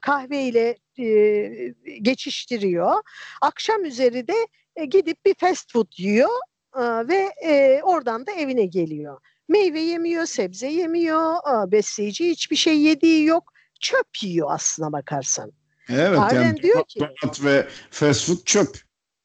kahveyle 0.00 0.76
e, 0.98 1.74
geçiştiriyor. 2.02 3.02
Akşam 3.42 3.84
üzeri 3.84 4.28
de 4.28 4.46
e, 4.76 4.84
gidip 4.84 5.24
bir 5.24 5.34
fast 5.34 5.72
food 5.72 5.92
yiyor 5.96 6.40
e, 6.76 7.08
ve 7.08 7.30
e, 7.44 7.82
oradan 7.82 8.26
da 8.26 8.32
evine 8.32 8.66
geliyor. 8.66 9.20
Meyve 9.48 9.80
yemiyor, 9.80 10.26
sebze 10.26 10.66
yemiyor, 10.66 11.34
e, 11.34 11.72
besleyici 11.72 12.30
hiçbir 12.30 12.56
şey 12.56 12.80
yediği 12.80 13.24
yok. 13.24 13.53
Çöp 13.80 14.22
yiyor 14.22 14.48
aslına 14.50 14.92
bakarsan. 14.92 15.52
Evet 15.88 16.18
Arden 16.18 16.42
yani 16.42 16.62
diyor 16.62 16.84
ki 16.84 17.00
ve 17.44 17.68
fast 17.90 18.26
food 18.26 18.44
çöp 18.44 18.80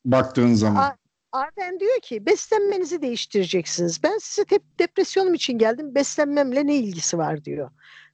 baktığın 0.06 0.53
zaman. 0.53 0.98
Arden 1.32 1.79
diyor 1.79 2.00
ki 2.00 2.25
beslenmenizi 2.25 3.01
değiştireceksiniz. 3.01 4.03
Ben 4.03 4.18
size 4.18 4.41
tep- 4.41 4.79
depresyonum 4.79 5.34
için 5.34 5.58
geldim. 5.58 5.96
Beslenmemle 5.96 6.68
ne 6.68 6.75
ilgisi 6.75 7.18
var 7.18 7.46
diyor. 7.46 7.72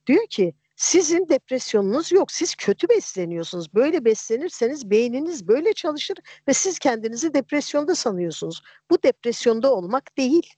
Diyor 0.07 0.27
ki 0.27 0.53
sizin 0.75 1.29
depresyonunuz 1.29 2.11
yok. 2.11 2.31
Siz 2.31 2.55
kötü 2.55 2.89
besleniyorsunuz. 2.89 3.73
Böyle 3.73 4.05
beslenirseniz 4.05 4.89
beyniniz 4.89 5.47
böyle 5.47 5.73
çalışır 5.73 6.17
ve 6.47 6.53
siz 6.53 6.79
kendinizi 6.79 7.33
depresyonda 7.33 7.95
sanıyorsunuz. 7.95 8.63
Bu 8.89 9.03
depresyonda 9.03 9.73
olmak 9.73 10.17
değil. 10.17 10.53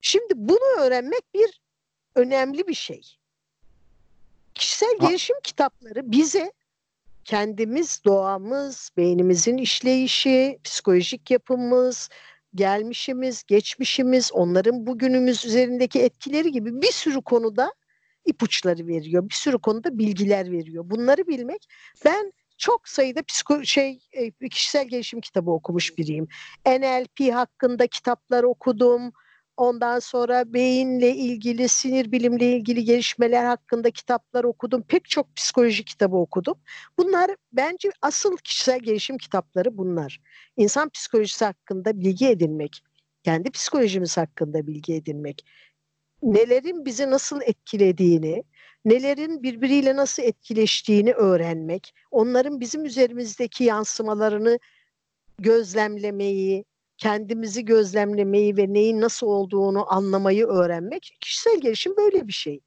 Şimdi 0.00 0.32
bunu 0.36 0.80
öğrenmek 0.80 1.34
bir 1.34 1.60
önemli 2.14 2.66
bir 2.66 2.74
şey. 2.74 3.19
Kişisel 4.60 4.96
gelişim 5.00 5.36
kitapları 5.42 6.12
bize 6.12 6.52
kendimiz, 7.24 8.00
doğamız, 8.04 8.90
beynimizin 8.96 9.56
işleyişi, 9.56 10.58
psikolojik 10.64 11.30
yapımız, 11.30 12.08
gelmişimiz, 12.54 13.44
geçmişimiz, 13.46 14.32
onların 14.32 14.86
bugünümüz 14.86 15.44
üzerindeki 15.44 16.00
etkileri 16.02 16.52
gibi 16.52 16.82
bir 16.82 16.92
sürü 16.92 17.22
konuda 17.22 17.74
ipuçları 18.24 18.86
veriyor. 18.86 19.28
Bir 19.28 19.34
sürü 19.34 19.58
konuda 19.58 19.98
bilgiler 19.98 20.52
veriyor. 20.52 20.84
Bunları 20.90 21.26
bilmek 21.26 21.68
ben 22.04 22.32
çok 22.58 22.88
sayıda 22.88 23.22
psiko 23.22 23.64
şey 23.64 24.00
e, 24.12 24.48
kişisel 24.48 24.88
gelişim 24.88 25.20
kitabı 25.20 25.50
okumuş 25.50 25.98
biriyim. 25.98 26.28
NLP 26.66 27.34
hakkında 27.34 27.86
kitaplar 27.86 28.42
okudum. 28.42 29.12
Ondan 29.60 29.98
sonra 29.98 30.52
beyinle 30.52 31.16
ilgili, 31.16 31.68
sinir 31.68 32.12
bilimle 32.12 32.52
ilgili 32.56 32.84
gelişmeler 32.84 33.44
hakkında 33.44 33.90
kitaplar 33.90 34.44
okudum. 34.44 34.82
Pek 34.82 35.04
çok 35.04 35.36
psikoloji 35.36 35.84
kitabı 35.84 36.16
okudum. 36.16 36.54
Bunlar 36.98 37.30
bence 37.52 37.90
asıl 38.02 38.36
kişisel 38.36 38.80
gelişim 38.80 39.18
kitapları 39.18 39.78
bunlar. 39.78 40.20
İnsan 40.56 40.88
psikolojisi 40.88 41.44
hakkında 41.44 42.00
bilgi 42.00 42.28
edinmek, 42.28 42.82
kendi 43.24 43.50
psikolojimiz 43.50 44.16
hakkında 44.16 44.66
bilgi 44.66 44.94
edinmek, 44.94 45.44
nelerin 46.22 46.84
bizi 46.84 47.10
nasıl 47.10 47.40
etkilediğini, 47.42 48.44
nelerin 48.84 49.42
birbiriyle 49.42 49.96
nasıl 49.96 50.22
etkileştiğini 50.22 51.12
öğrenmek, 51.12 51.94
onların 52.10 52.60
bizim 52.60 52.84
üzerimizdeki 52.84 53.64
yansımalarını 53.64 54.58
gözlemlemeyi, 55.38 56.64
kendimizi 57.00 57.64
gözlemlemeyi 57.64 58.56
ve 58.56 58.72
neyin 58.72 59.00
nasıl 59.00 59.26
olduğunu 59.26 59.92
anlamayı 59.92 60.46
öğrenmek 60.46 61.16
kişisel 61.20 61.60
gelişim 61.60 61.96
böyle 61.96 62.28
bir 62.28 62.32
şey. 62.32 62.60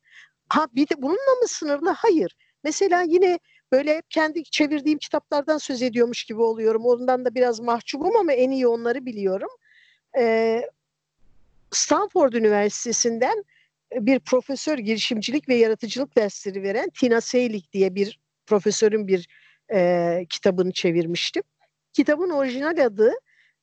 Ha 0.50 0.68
bir 0.76 0.90
de 0.90 1.02
bununla 1.02 1.36
mı 1.42 1.48
sınırlı? 1.48 1.90
Hayır. 1.90 2.36
Mesela 2.64 3.02
yine 3.02 3.40
böyle 3.72 4.02
kendi 4.10 4.44
çevirdiğim 4.44 5.00
kitaplardan 5.00 5.58
söz 5.58 5.82
ediyormuş 5.82 6.24
gibi 6.24 6.42
oluyorum. 6.42 6.86
Ondan 6.86 7.26
da 7.26 7.36
biraz 7.36 7.60
mahcubum 7.60 8.16
ama 8.16 8.34
en 8.34 8.52
iyi 8.52 8.68
onları 8.68 9.06
biliyorum. 9.06 9.50
Ee, 10.18 10.62
Stanford 11.72 12.34
Üniversitesi'nden 12.34 13.44
bir 13.96 14.20
profesör 14.20 14.78
girişimcilik 14.78 15.50
ve 15.50 15.56
yaratıcılık 15.56 16.18
dersleri 16.18 16.64
veren 16.64 16.90
Tina 16.90 17.22
Seylik 17.22 17.74
diye 17.74 17.96
bir 17.96 18.20
profesörün 18.46 19.08
bir 19.08 19.28
e, 19.74 20.26
kitabını 20.30 20.72
çevirmiştim. 20.72 21.44
Kitabın 21.94 22.30
orijinal 22.30 22.86
adı 22.86 23.14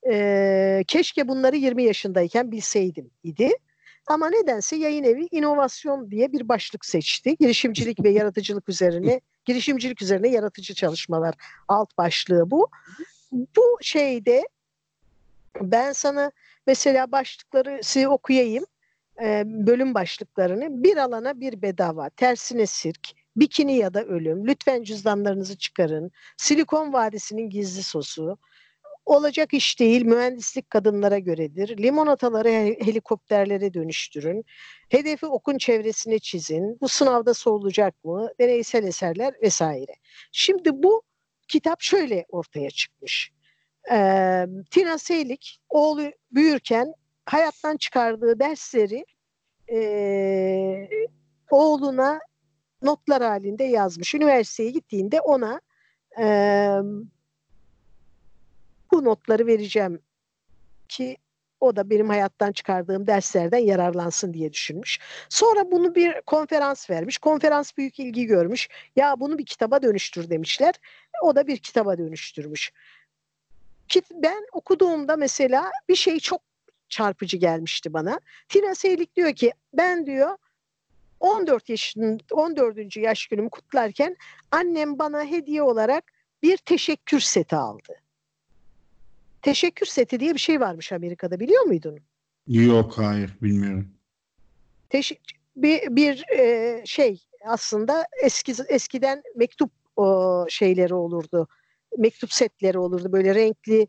e, 0.09 0.85
keşke 0.87 1.29
bunları 1.29 1.57
20 1.57 1.83
yaşındayken 1.83 2.53
bilseydim 2.53 3.11
idi. 3.23 3.51
Ama 4.07 4.31
nedense 4.31 4.77
yayın 4.77 5.05
evi 5.05 5.29
inovasyon 5.31 6.11
diye 6.11 6.33
bir 6.33 6.49
başlık 6.49 6.85
seçti. 6.85 7.37
Girişimcilik 7.37 8.05
ve 8.05 8.11
yaratıcılık 8.11 8.69
üzerine, 8.69 9.21
girişimcilik 9.45 10.03
üzerine 10.03 10.29
yaratıcı 10.29 10.75
çalışmalar 10.75 11.35
alt 11.69 11.99
başlığı 11.99 12.51
bu. 12.51 12.69
Bu 13.33 13.79
şeyde 13.81 14.49
ben 15.61 15.93
sana 15.93 16.33
mesela 16.67 17.13
başlıkları 17.13 17.81
size 17.83 18.09
okuyayım. 18.09 18.65
E, 19.23 19.43
bölüm 19.47 19.95
başlıklarını 19.95 20.85
bir 20.85 20.97
alana 20.97 21.41
bir 21.41 21.63
bedava, 21.63 22.11
tersine 22.11 22.67
sirk, 22.67 23.09
bikini 23.37 23.77
ya 23.77 23.95
da 23.95 24.05
ölüm, 24.05 24.47
lütfen 24.47 24.83
cüzdanlarınızı 24.83 25.59
çıkarın, 25.59 26.11
Silikon 26.37 26.93
Vadisi'nin 26.93 27.51
gizli 27.51 27.83
sosu, 27.83 28.39
olacak 29.07 29.55
iş 29.55 29.81
değil, 29.81 30.05
mühendislik 30.05 30.71
kadınlara 30.71 31.19
göredir. 31.19 31.79
Limonataları 31.79 32.49
helikopterlere 32.85 33.75
dönüştürün. 33.75 34.45
Hedefi 34.89 35.27
okun 35.27 35.59
çevresine 35.59 36.19
çizin. 36.19 36.81
Bu 36.81 36.89
sınavda 36.89 37.35
sorulacak 37.35 38.05
mı? 38.05 38.29
Deneysel 38.41 38.85
eserler 38.85 39.35
vesaire. 39.43 39.95
Şimdi 40.33 40.71
bu 40.73 41.03
kitap 41.49 41.81
şöyle 41.81 42.27
ortaya 42.29 42.71
çıkmış. 42.71 43.33
Ee, 43.93 44.47
Tina 44.71 44.99
Seylik 44.99 45.61
oğlu 45.69 46.03
büyürken 46.31 46.95
hayattan 47.27 47.77
çıkardığı 47.77 48.41
dersleri 48.41 49.05
e, 49.73 50.89
oğluna 51.51 52.21
notlar 52.83 53.23
halinde 53.23 53.65
yazmış. 53.65 54.15
Üniversiteye 54.15 54.71
gittiğinde 54.71 55.21
ona 55.21 55.61
e, 56.21 56.27
bu 58.92 59.05
notları 59.05 59.46
vereceğim 59.46 60.00
ki 60.88 61.16
o 61.61 61.76
da 61.76 61.90
benim 61.90 62.09
hayattan 62.09 62.53
çıkardığım 62.53 63.07
derslerden 63.07 63.59
yararlansın 63.59 64.35
diye 64.35 64.53
düşünmüş. 64.53 64.98
Sonra 65.29 65.70
bunu 65.70 65.94
bir 65.94 66.20
konferans 66.26 66.90
vermiş. 66.90 67.18
Konferans 67.18 67.76
büyük 67.76 68.00
ilgi 68.00 68.26
görmüş. 68.26 68.68
Ya 68.96 69.20
bunu 69.20 69.38
bir 69.38 69.46
kitaba 69.46 69.83
dönüştür 69.83 70.31
demişler. 70.31 70.74
O 71.22 71.37
da 71.37 71.46
bir 71.46 71.57
kitaba 71.57 71.98
dönüştürmüş. 71.98 72.72
Ben 74.11 74.46
okuduğumda 74.53 75.16
mesela 75.16 75.70
bir 75.88 75.96
şey 75.96 76.20
çok 76.20 76.40
çarpıcı 76.88 77.37
gelmişti 77.37 77.92
bana. 77.92 78.20
Tina 78.48 78.74
Seylik 78.74 79.16
diyor 79.16 79.35
ki 79.35 79.53
ben 79.72 80.07
diyor 80.07 80.37
14 81.20 81.68
yaşın 81.68 82.20
14. 82.31 82.96
yaş 82.96 83.26
günümü 83.26 83.50
kutlarken 83.50 84.16
annem 84.50 84.98
bana 84.98 85.24
hediye 85.24 85.62
olarak 85.62 86.12
bir 86.42 86.57
teşekkür 86.57 87.20
seti 87.20 87.57
aldı. 87.57 88.00
Teşekkür 89.42 89.87
seti 89.87 90.20
diye 90.20 90.35
bir 90.35 90.38
şey 90.38 90.61
varmış 90.61 90.92
Amerika'da 90.92 91.40
biliyor 91.40 91.62
muydun? 91.62 91.98
Yok 92.46 92.98
hayır 92.98 93.37
bilmiyorum. 93.42 93.88
Teş 94.88 95.12
bir 95.57 95.96
bir 95.96 96.24
e, 96.38 96.83
şey 96.87 97.22
aslında 97.46 98.05
eski 98.22 98.55
eskiden 98.68 99.22
mektup 99.37 99.70
o, 99.96 100.46
şeyleri 100.48 100.94
olurdu. 100.94 101.48
Mektup 101.98 102.33
setleri 102.33 102.79
olurdu 102.79 103.12
böyle 103.12 103.35
renkli 103.35 103.87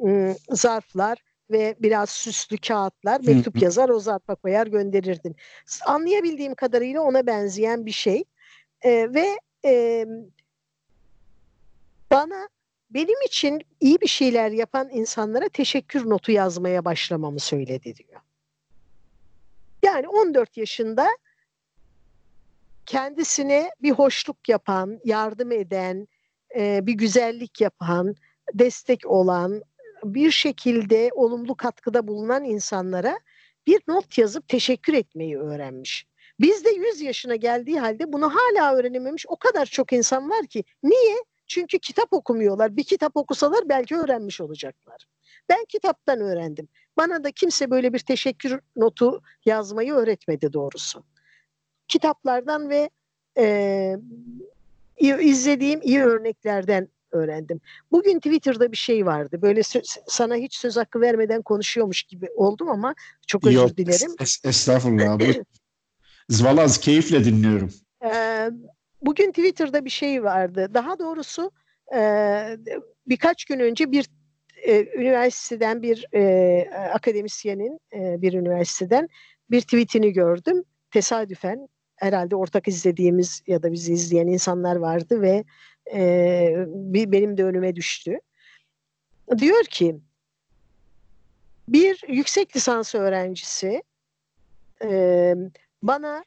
ıı, 0.00 0.36
zarflar 0.50 1.18
ve 1.50 1.76
biraz 1.80 2.10
süslü 2.10 2.58
kağıtlar 2.58 3.20
mektup 3.26 3.62
yazar 3.62 3.88
o 3.88 4.00
zarfa 4.00 4.34
koyar 4.34 4.66
gönderirdin. 4.66 5.36
Anlayabildiğim 5.86 6.54
kadarıyla 6.54 7.00
ona 7.00 7.26
benzeyen 7.26 7.86
bir 7.86 7.92
şey 7.92 8.24
e, 8.82 9.14
ve 9.14 9.38
e, 9.64 10.06
bana 12.10 12.48
benim 12.94 13.22
için 13.26 13.62
iyi 13.80 14.00
bir 14.00 14.06
şeyler 14.06 14.50
yapan 14.50 14.88
insanlara 14.92 15.48
teşekkür 15.48 16.10
notu 16.10 16.32
yazmaya 16.32 16.84
başlamamı 16.84 17.40
söyledi 17.40 17.96
diyor. 17.96 18.20
Yani 19.84 20.08
14 20.08 20.56
yaşında 20.56 21.06
kendisine 22.86 23.70
bir 23.82 23.90
hoşluk 23.90 24.48
yapan, 24.48 25.00
yardım 25.04 25.52
eden, 25.52 26.08
e, 26.56 26.86
bir 26.86 26.92
güzellik 26.92 27.60
yapan, 27.60 28.14
destek 28.54 29.06
olan, 29.06 29.62
bir 30.04 30.30
şekilde 30.30 31.10
olumlu 31.14 31.54
katkıda 31.54 32.08
bulunan 32.08 32.44
insanlara 32.44 33.18
bir 33.66 33.82
not 33.88 34.18
yazıp 34.18 34.48
teşekkür 34.48 34.94
etmeyi 34.94 35.38
öğrenmiş. 35.38 36.06
Biz 36.40 36.64
de 36.64 36.70
100 36.70 37.00
yaşına 37.00 37.36
geldiği 37.36 37.80
halde 37.80 38.12
bunu 38.12 38.32
hala 38.34 38.74
öğrenememiş 38.74 39.26
o 39.28 39.36
kadar 39.36 39.66
çok 39.66 39.92
insan 39.92 40.30
var 40.30 40.46
ki. 40.46 40.64
Niye? 40.82 41.16
Çünkü 41.46 41.78
kitap 41.78 42.12
okumuyorlar. 42.12 42.76
Bir 42.76 42.84
kitap 42.84 43.16
okusalar 43.16 43.68
belki 43.68 43.96
öğrenmiş 43.96 44.40
olacaklar. 44.40 45.06
Ben 45.48 45.64
kitaptan 45.68 46.20
öğrendim. 46.20 46.68
Bana 46.96 47.24
da 47.24 47.30
kimse 47.30 47.70
böyle 47.70 47.92
bir 47.92 47.98
teşekkür 47.98 48.60
notu 48.76 49.22
yazmayı 49.46 49.92
öğretmedi 49.92 50.52
doğrusu. 50.52 51.04
Kitaplardan 51.88 52.70
ve 52.70 52.90
e, 53.38 53.96
izlediğim 55.20 55.80
iyi 55.82 56.02
örneklerden 56.02 56.88
öğrendim. 57.12 57.60
Bugün 57.92 58.18
Twitter'da 58.18 58.72
bir 58.72 58.76
şey 58.76 59.06
vardı. 59.06 59.42
Böyle 59.42 59.60
sana 60.06 60.36
hiç 60.36 60.54
söz 60.56 60.76
hakkı 60.76 61.00
vermeden 61.00 61.42
konuşuyormuş 61.42 62.02
gibi 62.02 62.28
oldum 62.36 62.68
ama 62.68 62.94
çok 63.26 63.46
özür 63.46 63.56
Yok, 63.56 63.76
dilerim. 63.76 64.10
Es- 64.10 64.48
estağfurullah. 64.48 65.18
Zvalaz 66.28 66.80
keyifle 66.80 67.24
dinliyorum. 67.24 67.70
Ee, 68.04 68.50
bugün 69.06 69.28
Twitter'da 69.30 69.84
bir 69.84 69.90
şey 69.90 70.24
vardı. 70.24 70.70
Daha 70.74 70.98
doğrusu 70.98 71.50
e, 71.94 72.00
birkaç 73.06 73.44
gün 73.44 73.60
önce 73.60 73.92
bir 73.92 74.10
e, 74.62 75.00
üniversiteden 75.00 75.82
bir 75.82 76.06
e, 76.14 76.70
akademisyenin 76.94 77.80
e, 77.94 78.22
bir 78.22 78.32
üniversiteden 78.32 79.08
bir 79.50 79.60
tweetini 79.60 80.12
gördüm. 80.12 80.64
Tesadüfen 80.90 81.68
herhalde 81.96 82.36
ortak 82.36 82.68
izlediğimiz 82.68 83.42
ya 83.46 83.62
da 83.62 83.72
bizi 83.72 83.92
izleyen 83.92 84.26
insanlar 84.26 84.76
vardı 84.76 85.22
ve 85.22 85.44
e, 85.94 86.54
bir, 86.66 87.12
benim 87.12 87.36
de 87.36 87.44
önüme 87.44 87.76
düştü. 87.76 88.18
Diyor 89.38 89.64
ki 89.64 89.96
bir 91.68 92.02
yüksek 92.08 92.56
lisans 92.56 92.94
öğrencisi 92.94 93.82
e, 94.84 95.34
bana 95.82 96.24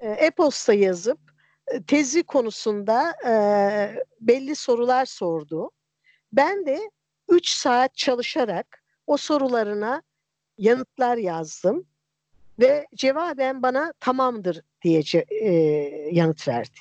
e-posta 0.00 0.72
yazıp 0.72 1.29
tezi 1.86 2.22
konusunda 2.22 3.14
e, 3.26 3.32
belli 4.20 4.56
sorular 4.56 5.06
sordu. 5.06 5.70
Ben 6.32 6.66
de 6.66 6.90
3 7.28 7.48
saat 7.48 7.96
çalışarak 7.96 8.82
o 9.06 9.16
sorularına 9.16 10.02
yanıtlar 10.58 11.16
yazdım 11.16 11.86
ve 12.58 12.86
cevaben 12.94 13.62
bana 13.62 13.92
tamamdır 14.00 14.62
diye 14.82 15.02
e, 15.30 15.50
yanıt 16.12 16.48
verdi. 16.48 16.78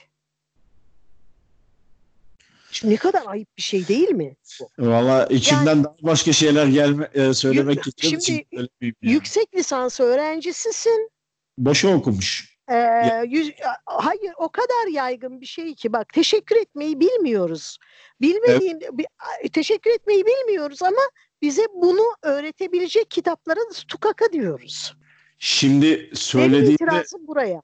Şimdi 2.72 2.94
ne 2.94 2.98
kadar 2.98 3.24
ayıp 3.26 3.58
bir 3.58 3.62
şey 3.62 3.88
değil 3.88 4.10
mi? 4.10 4.36
Valla 4.80 5.26
içimden 5.26 5.66
yani, 5.66 5.84
daha 5.84 5.96
başka 6.02 6.34
şeyler 6.34 6.68
gelme, 6.68 7.10
e, 7.14 7.34
söylemek 7.34 7.88
istiyorum. 7.88 8.22
Şimdi 8.22 8.46
yani. 8.52 8.94
yüksek 9.02 9.56
lisans 9.56 10.00
öğrencisisin. 10.00 11.12
Boşa 11.58 11.96
okumuş. 11.96 12.49
Ee, 12.72 13.24
yüz, 13.28 13.52
hayır 13.86 14.32
o 14.38 14.50
kadar 14.50 14.94
yaygın 14.94 15.42
bir 15.42 15.46
şey 15.46 15.76
ki 15.76 15.94
bak 15.94 16.14
teşekkür 16.14 16.56
etmeyi 16.56 17.00
bilmiyoruz. 17.00 17.78
Bilmediğim 18.22 18.78
evet. 18.82 19.54
teşekkür 19.54 19.92
etmeyi 19.92 20.26
bilmiyoruz 20.26 20.84
ama 20.84 21.02
bize 21.42 21.68
bunu 21.82 22.02
öğretebilecek 22.24 23.12
kitaplara 23.12 23.60
tukaka 23.88 24.26
diyoruz. 24.32 24.96
Şimdi 25.40 26.10
söylediğinde 26.14 26.74
itirazım 26.74 27.28
buraya. 27.28 27.62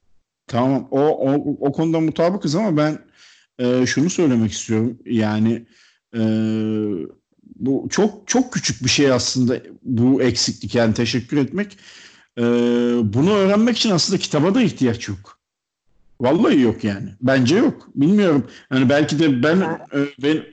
Tamam 0.47 0.87
o, 0.91 0.99
o, 0.99 1.33
o 1.59 1.71
konuda 1.71 1.99
mutabıkız 1.99 2.55
ama 2.55 2.77
ben 2.77 2.99
e, 3.59 3.85
şunu 3.85 4.09
söylemek 4.09 4.51
istiyorum. 4.51 4.99
Yani 5.05 5.65
e, 6.15 6.21
bu 7.55 7.87
çok 7.89 8.27
çok 8.27 8.53
küçük 8.53 8.83
bir 8.83 8.89
şey 8.89 9.11
aslında 9.11 9.61
bu 9.83 10.21
eksiklik 10.21 10.75
yani 10.75 10.93
teşekkür 10.93 11.37
etmek. 11.37 11.77
E, 12.37 12.43
bunu 13.13 13.33
öğrenmek 13.33 13.77
için 13.77 13.91
aslında 13.91 14.19
kitaba 14.19 14.55
da 14.55 14.61
ihtiyaç 14.61 15.07
yok. 15.07 15.39
Vallahi 16.21 16.61
yok 16.61 16.83
yani. 16.83 17.09
Bence 17.21 17.57
yok. 17.57 17.89
Bilmiyorum. 17.95 18.47
Yani 18.71 18.89
belki 18.89 19.19
de 19.19 19.43
ben 19.43 19.61
e, 19.93 19.99
ben 20.23 20.43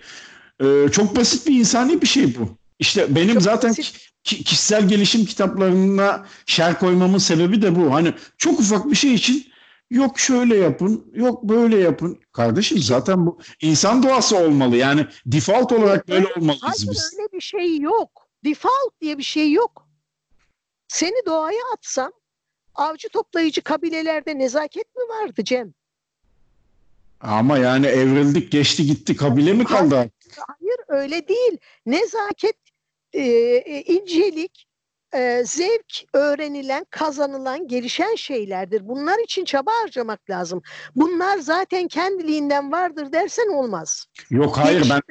e, 0.67 0.89
çok 0.89 1.17
basit 1.17 1.47
bir 1.47 1.59
insani 1.59 2.03
bir 2.03 2.07
şey 2.07 2.39
bu. 2.39 2.49
İşte 2.79 3.15
benim 3.15 3.35
çok 3.35 3.43
zaten 3.43 3.71
basit. 3.71 4.13
kişisel 4.23 4.89
gelişim 4.89 5.25
kitaplarına 5.25 6.27
şer 6.47 6.79
koymamın 6.79 7.19
sebebi 7.19 7.63
de 7.63 7.77
bu. 7.77 7.95
Hani 7.95 8.15
çok 8.39 8.61
ufak 8.61 8.91
bir 8.91 8.97
şey 8.97 9.15
için 9.15 9.53
Yok 9.93 10.19
şöyle 10.19 10.57
yapın, 10.57 11.05
yok 11.15 11.43
böyle 11.43 11.79
yapın. 11.79 12.19
Kardeşim 12.33 12.79
zaten 12.79 13.27
bu 13.27 13.39
insan 13.61 14.03
doğası 14.03 14.37
olmalı. 14.37 14.77
Yani 14.77 15.07
default 15.27 15.73
olarak 15.73 16.09
böyle 16.09 16.27
olmalıyız 16.27 16.63
Hayır, 16.63 16.91
biz. 16.91 17.15
öyle 17.19 17.29
bir 17.33 17.41
şey 17.41 17.79
yok. 17.79 18.29
Default 18.45 19.01
diye 19.01 19.19
bir 19.19 19.23
şey 19.23 19.53
yok. 19.53 19.82
Seni 20.93 21.27
doğaya 21.27 21.61
atsam 21.75 22.13
avcı 22.75 23.09
toplayıcı 23.09 23.63
kabilelerde 23.63 24.39
nezaket 24.39 24.97
mi 24.97 25.03
vardı 25.03 25.45
Cem? 25.45 25.75
Ama 27.21 27.59
yani 27.59 27.87
evrildik, 27.87 28.53
geçti 28.53 28.87
gitti. 28.87 29.17
Kabile 29.17 29.53
mi 29.53 29.65
kaldı? 29.65 29.95
Hayır, 29.95 30.11
hayır 30.37 30.79
öyle 30.89 31.29
değil. 31.29 31.59
Nezaket, 31.87 32.57
e, 33.13 33.83
incelik, 33.83 34.67
e, 35.15 35.43
zevk 35.47 36.05
öğrenilen, 36.13 36.87
kazanılan, 36.91 37.69
gelişen 37.69 38.15
şeylerdir. 38.15 38.89
Bunlar 38.89 39.25
için 39.25 39.45
çaba 39.45 39.71
harcamak 39.83 40.31
lazım. 40.31 40.63
Bunlar 40.97 41.39
zaten 41.39 41.89
kendiliğinden 41.89 42.73
vardır 42.73 43.13
dersen 43.13 43.49
olmaz. 43.55 44.07
Yok 44.31 44.59
hayır 44.59 44.91
ben 44.91 45.03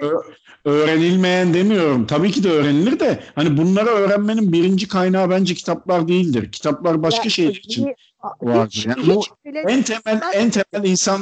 öğrenilmeyen 0.65 1.53
demiyorum. 1.53 2.07
Tabii 2.07 2.31
ki 2.31 2.43
de 2.43 2.49
öğrenilir 2.49 2.99
de 2.99 3.23
hani 3.35 3.57
bunları 3.57 3.89
öğrenmenin 3.89 4.53
birinci 4.53 4.87
kaynağı 4.87 5.29
bence 5.29 5.53
kitaplar 5.53 6.07
değildir. 6.07 6.51
Kitaplar 6.51 7.03
başka 7.03 7.23
ya, 7.23 7.29
şeyler 7.29 7.55
için 7.55 7.95
vardır. 8.41 8.85
Yani 8.87 9.01
hiç 9.01 9.15
bu 9.15 9.23
en 9.53 9.83
temel 9.83 10.21
en 10.33 10.49
temel 10.49 10.89
insan 10.89 11.21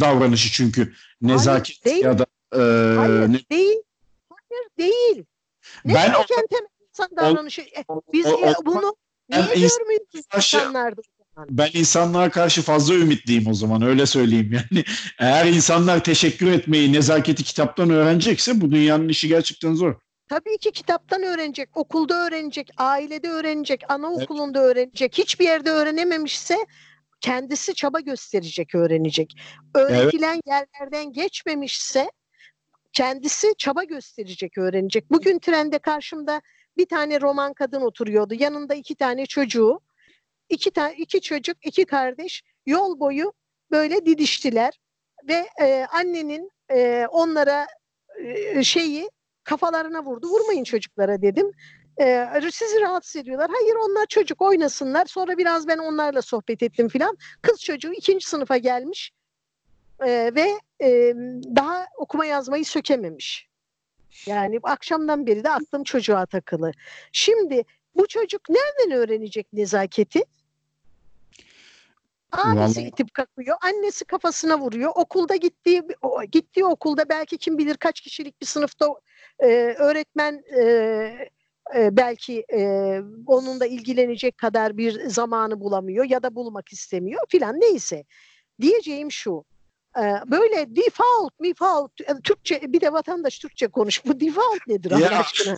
davranışı 0.00 0.52
çünkü 0.52 0.92
nezaket 1.20 1.76
hayır, 1.84 1.94
değil. 1.94 2.04
ya 2.04 2.18
da 2.18 2.26
e, 2.54 2.58
hayır, 2.96 3.28
ne, 3.28 3.40
değil. 3.50 3.76
Hayır 4.30 4.68
değil. 4.78 5.24
Ne 5.84 5.94
ben 5.94 6.10
o, 6.12 6.26
temel 6.26 6.68
insan 6.96 7.16
davranışı. 7.16 7.62
O, 7.88 8.02
Biz 8.12 8.26
o, 8.26 8.30
o, 8.30 8.66
bunu 8.66 8.96
niye 9.28 9.42
görmüyoruz 9.42 10.24
insanlarda? 10.36 11.02
Ben 11.50 11.70
insanlara 11.72 12.30
karşı 12.30 12.62
fazla 12.62 12.94
ümitliyim 12.94 13.46
o 13.46 13.54
zaman 13.54 13.82
öyle 13.82 14.06
söyleyeyim 14.06 14.52
yani. 14.72 14.84
Eğer 15.18 15.46
insanlar 15.46 16.04
teşekkür 16.04 16.52
etmeyi, 16.52 16.92
nezaketi 16.92 17.44
kitaptan 17.44 17.90
öğrenecekse 17.90 18.60
bu 18.60 18.70
dünyanın 18.70 19.08
işi 19.08 19.28
gerçekten 19.28 19.74
zor. 19.74 19.94
Tabii 20.28 20.58
ki 20.58 20.72
kitaptan 20.72 21.22
öğrenecek, 21.22 21.76
okulda 21.76 22.26
öğrenecek, 22.26 22.70
ailede 22.76 23.28
öğrenecek, 23.28 23.80
anaokulunda 23.88 24.58
evet. 24.60 24.70
öğrenecek. 24.70 25.18
Hiçbir 25.18 25.44
yerde 25.44 25.70
öğrenememişse 25.70 26.56
kendisi 27.20 27.74
çaba 27.74 28.00
gösterecek, 28.00 28.74
öğrenecek. 28.74 29.36
Öğretilen 29.74 30.40
evet. 30.46 30.66
yerlerden 30.80 31.12
geçmemişse 31.12 32.10
kendisi 32.92 33.54
çaba 33.58 33.84
gösterecek, 33.84 34.58
öğrenecek. 34.58 35.10
Bugün 35.10 35.38
trende 35.38 35.78
karşımda 35.78 36.42
bir 36.76 36.86
tane 36.86 37.20
roman 37.20 37.52
kadın 37.54 37.80
oturuyordu. 37.80 38.34
Yanında 38.34 38.74
iki 38.74 38.94
tane 38.94 39.26
çocuğu. 39.26 39.80
İki, 40.48 40.70
tane, 40.70 40.94
iki 40.94 41.20
çocuk, 41.20 41.66
iki 41.66 41.84
kardeş 41.84 42.42
yol 42.66 43.00
boyu 43.00 43.32
böyle 43.70 44.06
didiştiler. 44.06 44.80
Ve 45.28 45.48
e, 45.60 45.86
annenin 45.92 46.50
e, 46.70 47.06
onlara 47.10 47.66
e, 48.18 48.64
şeyi 48.64 49.10
kafalarına 49.44 50.04
vurdu. 50.04 50.28
Vurmayın 50.28 50.64
çocuklara 50.64 51.22
dedim. 51.22 51.52
E, 52.00 52.28
sizi 52.52 52.80
rahatsız 52.80 53.16
ediyorlar. 53.16 53.50
Hayır 53.50 53.74
onlar 53.74 54.06
çocuk 54.06 54.42
oynasınlar. 54.42 55.06
Sonra 55.06 55.38
biraz 55.38 55.68
ben 55.68 55.78
onlarla 55.78 56.22
sohbet 56.22 56.62
ettim 56.62 56.88
filan. 56.88 57.16
Kız 57.42 57.60
çocuğu 57.60 57.92
ikinci 57.92 58.26
sınıfa 58.26 58.56
gelmiş. 58.56 59.12
E, 60.06 60.32
ve 60.34 60.60
e, 60.82 61.14
daha 61.56 61.86
okuma 61.98 62.26
yazmayı 62.26 62.64
sökememiş. 62.64 63.48
Yani 64.26 64.58
akşamdan 64.62 65.26
beri 65.26 65.44
de 65.44 65.50
aklım 65.50 65.84
çocuğa 65.84 66.26
takılı. 66.26 66.72
Şimdi 67.12 67.64
bu 67.96 68.06
çocuk 68.06 68.42
nereden 68.48 68.98
öğrenecek 68.98 69.52
nezaketi? 69.52 70.24
Abisi 72.32 72.80
Vallahi... 72.80 72.88
itip 72.88 73.14
kakıyor. 73.14 73.56
Annesi 73.62 74.04
kafasına 74.04 74.60
vuruyor. 74.60 74.92
Okulda 74.94 75.36
gittiği 75.36 75.82
gittiği 76.32 76.64
okulda 76.64 77.08
belki 77.08 77.38
kim 77.38 77.58
bilir 77.58 77.76
kaç 77.76 78.00
kişilik 78.00 78.40
bir 78.40 78.46
sınıfta 78.46 78.86
e, 79.38 79.46
öğretmen 79.78 80.42
e, 80.56 80.62
e, 81.76 81.96
belki 81.96 82.44
e, 82.52 82.60
onunla 83.26 83.66
ilgilenecek 83.66 84.38
kadar 84.38 84.76
bir 84.76 85.08
zamanı 85.08 85.60
bulamıyor 85.60 86.04
ya 86.04 86.22
da 86.22 86.34
bulmak 86.34 86.72
istemiyor 86.72 87.22
filan 87.28 87.60
neyse. 87.60 88.04
Diyeceğim 88.60 89.12
şu. 89.12 89.44
E, 89.98 90.30
böyle 90.30 90.76
default, 90.76 91.32
default, 91.44 91.92
Türkçe 92.24 92.60
bir 92.62 92.80
de 92.80 92.92
vatandaş 92.92 93.38
Türkçe 93.38 93.66
konuş. 93.66 94.04
Bu 94.06 94.20
default 94.20 94.66
nedir 94.66 94.90
Allah 94.92 95.00
Ya. 95.12 95.18
aşkına? 95.20 95.56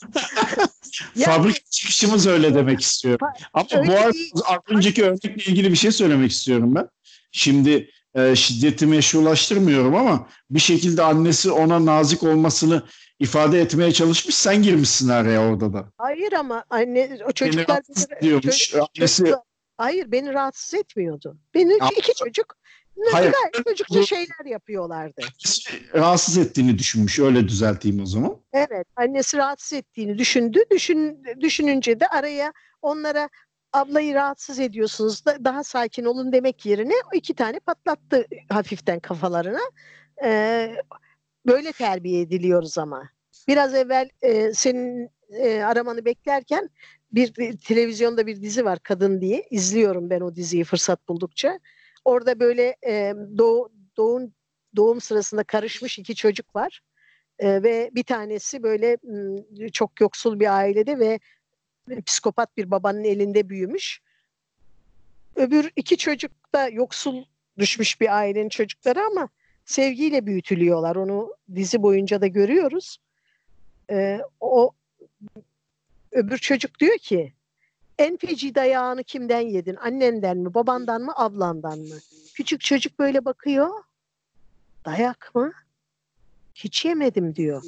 Fabrika 1.24 1.60
çıkışımız 1.70 2.26
öyle 2.26 2.54
demek 2.54 2.80
istiyorum. 2.80 3.28
Ama 3.52 3.66
Öyle 3.72 3.88
bu 3.88 3.92
arada 3.94 4.62
önceki 4.68 5.04
örnekle 5.04 5.34
ilgili 5.52 5.70
bir 5.70 5.76
şey 5.76 5.92
söylemek 5.92 6.30
istiyorum 6.30 6.74
ben. 6.74 6.88
Şimdi 7.32 7.90
e, 8.14 8.36
şiddeti 8.36 8.86
meşrulaştırmıyorum 8.86 9.94
ama 9.94 10.28
bir 10.50 10.60
şekilde 10.60 11.02
annesi 11.02 11.50
ona 11.50 11.86
nazik 11.86 12.22
olmasını 12.22 12.82
ifade 13.20 13.60
etmeye 13.60 13.92
çalışmış. 13.92 14.34
Sen 14.34 14.62
girmişsin 14.62 15.08
araya 15.08 15.40
orada 15.50 15.72
da. 15.72 15.92
Hayır 15.98 16.32
ama 16.32 16.64
anne 16.70 17.18
o 17.28 17.32
çocuklar 17.32 17.80
beni- 17.88 18.18
ediyormuş. 18.18 18.44
çocuk- 18.70 18.88
Annesi- 18.98 19.34
hayır 19.76 20.12
beni 20.12 20.32
rahatsız 20.32 20.74
etmiyordu. 20.74 21.36
Beni 21.54 21.78
iki 21.98 22.14
çocuk 22.14 22.54
Hayır. 23.12 23.34
çocukça 23.64 24.02
şeyler 24.02 24.46
yapıyorlardı. 24.46 25.20
rahatsız 25.94 26.38
ettiğini 26.38 26.78
düşünmüş. 26.78 27.18
Öyle 27.18 27.48
düzelteyim 27.48 28.02
o 28.02 28.06
zaman. 28.06 28.36
Evet, 28.52 28.86
annesi 28.96 29.36
rahatsız 29.36 29.72
ettiğini 29.72 30.18
düşündü. 30.18 30.58
Düşün, 30.70 31.24
düşününce 31.40 32.00
de 32.00 32.06
araya 32.06 32.52
onlara 32.82 33.28
ablayı 33.72 34.14
rahatsız 34.14 34.58
ediyorsunuz 34.58 35.26
da 35.26 35.44
daha 35.44 35.64
sakin 35.64 36.04
olun 36.04 36.32
demek 36.32 36.66
yerine 36.66 36.94
o 37.12 37.16
iki 37.16 37.34
tane 37.34 37.60
patlattı 37.60 38.26
hafiften 38.48 39.00
kafalarına. 39.00 39.60
Ee, 40.24 40.74
böyle 41.46 41.72
terbiye 41.72 42.20
ediliyoruz 42.20 42.78
ama. 42.78 43.08
Biraz 43.48 43.74
evvel 43.74 44.08
e, 44.22 44.52
senin 44.52 45.10
e, 45.30 45.62
aramanı 45.62 46.04
beklerken 46.04 46.70
bir, 47.12 47.34
bir 47.36 47.58
televizyonda 47.58 48.26
bir 48.26 48.42
dizi 48.42 48.64
var 48.64 48.78
Kadın 48.78 49.20
diye. 49.20 49.46
izliyorum 49.50 50.10
ben 50.10 50.20
o 50.20 50.34
diziyi 50.34 50.64
fırsat 50.64 51.08
buldukça. 51.08 51.60
Orada 52.04 52.40
böyle 52.40 52.76
e, 52.86 53.14
doğu, 53.38 53.72
doğum, 53.96 54.32
doğum 54.76 55.00
sırasında 55.00 55.44
karışmış 55.44 55.98
iki 55.98 56.14
çocuk 56.14 56.56
var. 56.56 56.80
Ee, 57.38 57.62
ve 57.62 57.90
bir 57.94 58.02
tanesi 58.02 58.62
böyle 58.62 58.96
çok 59.72 60.00
yoksul 60.00 60.40
bir 60.40 60.56
ailede 60.56 60.98
ve 60.98 61.20
psikopat 62.06 62.56
bir 62.56 62.70
babanın 62.70 63.04
elinde 63.04 63.48
büyümüş. 63.48 64.00
Öbür 65.36 65.70
iki 65.76 65.96
çocuk 65.96 66.32
da 66.54 66.68
yoksul 66.68 67.24
düşmüş 67.58 68.00
bir 68.00 68.16
ailenin 68.16 68.48
çocukları 68.48 69.00
ama 69.04 69.28
sevgiyle 69.64 70.26
büyütülüyorlar. 70.26 70.96
Onu 70.96 71.34
dizi 71.54 71.82
boyunca 71.82 72.20
da 72.20 72.26
görüyoruz. 72.26 72.98
Ee, 73.90 74.20
o 74.40 74.72
öbür 76.12 76.38
çocuk 76.38 76.80
diyor 76.80 76.98
ki 76.98 77.32
en 77.98 78.16
feci 78.16 78.54
dayağını 78.54 79.04
kimden 79.04 79.40
yedin? 79.40 79.76
Annenden 79.76 80.38
mi, 80.38 80.54
babandan 80.54 81.02
mı, 81.02 81.12
ablandan 81.16 81.78
mı? 81.78 81.94
Küçük 82.34 82.60
çocuk 82.60 82.98
böyle 82.98 83.24
bakıyor. 83.24 83.68
Dayak 84.84 85.34
mı? 85.34 85.52
Hiç 86.54 86.84
yemedim 86.84 87.34
diyor. 87.34 87.62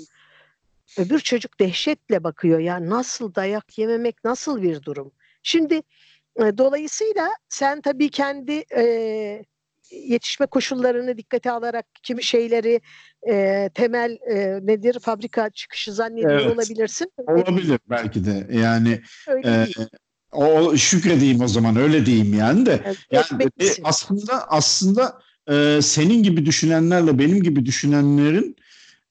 Öbür 0.98 1.18
çocuk 1.18 1.60
dehşetle 1.60 2.24
bakıyor. 2.24 2.58
Ya 2.58 2.88
nasıl 2.88 3.34
dayak 3.34 3.78
yememek 3.78 4.24
nasıl 4.24 4.62
bir 4.62 4.82
durum? 4.82 5.12
Şimdi 5.42 5.82
e, 6.36 6.58
dolayısıyla 6.58 7.28
sen 7.48 7.80
tabii 7.80 8.10
kendi 8.10 8.64
e, 8.76 9.44
yetişme 9.90 10.46
koşullarını 10.46 11.18
dikkate 11.18 11.50
alarak 11.50 11.86
kimi 12.02 12.22
şeyleri 12.22 12.80
e, 13.28 13.68
temel 13.74 14.18
e, 14.30 14.66
nedir 14.66 14.98
fabrika 15.00 15.50
çıkışı 15.50 15.92
zannediyor 15.92 16.30
Evet. 16.32 16.54
olabilirsin. 16.54 17.12
Olabilir 17.16 17.80
belki 17.90 18.24
de. 18.24 18.46
Yani 18.50 19.02
öyle 19.28 19.48
e, 19.48 19.66
değil. 19.66 19.88
O 20.32 20.76
şükredeyim 20.76 21.40
o 21.40 21.48
zaman 21.48 21.76
öyle 21.76 22.06
diyeyim 22.06 22.34
yani 22.34 22.66
de. 22.66 22.96
Yani 23.12 23.42
e, 23.60 23.66
aslında 23.84 24.48
aslında 24.48 25.20
e, 25.50 25.78
senin 25.82 26.22
gibi 26.22 26.46
düşünenlerle 26.46 27.18
benim 27.18 27.42
gibi 27.42 27.66
düşünenlerin 27.66 28.56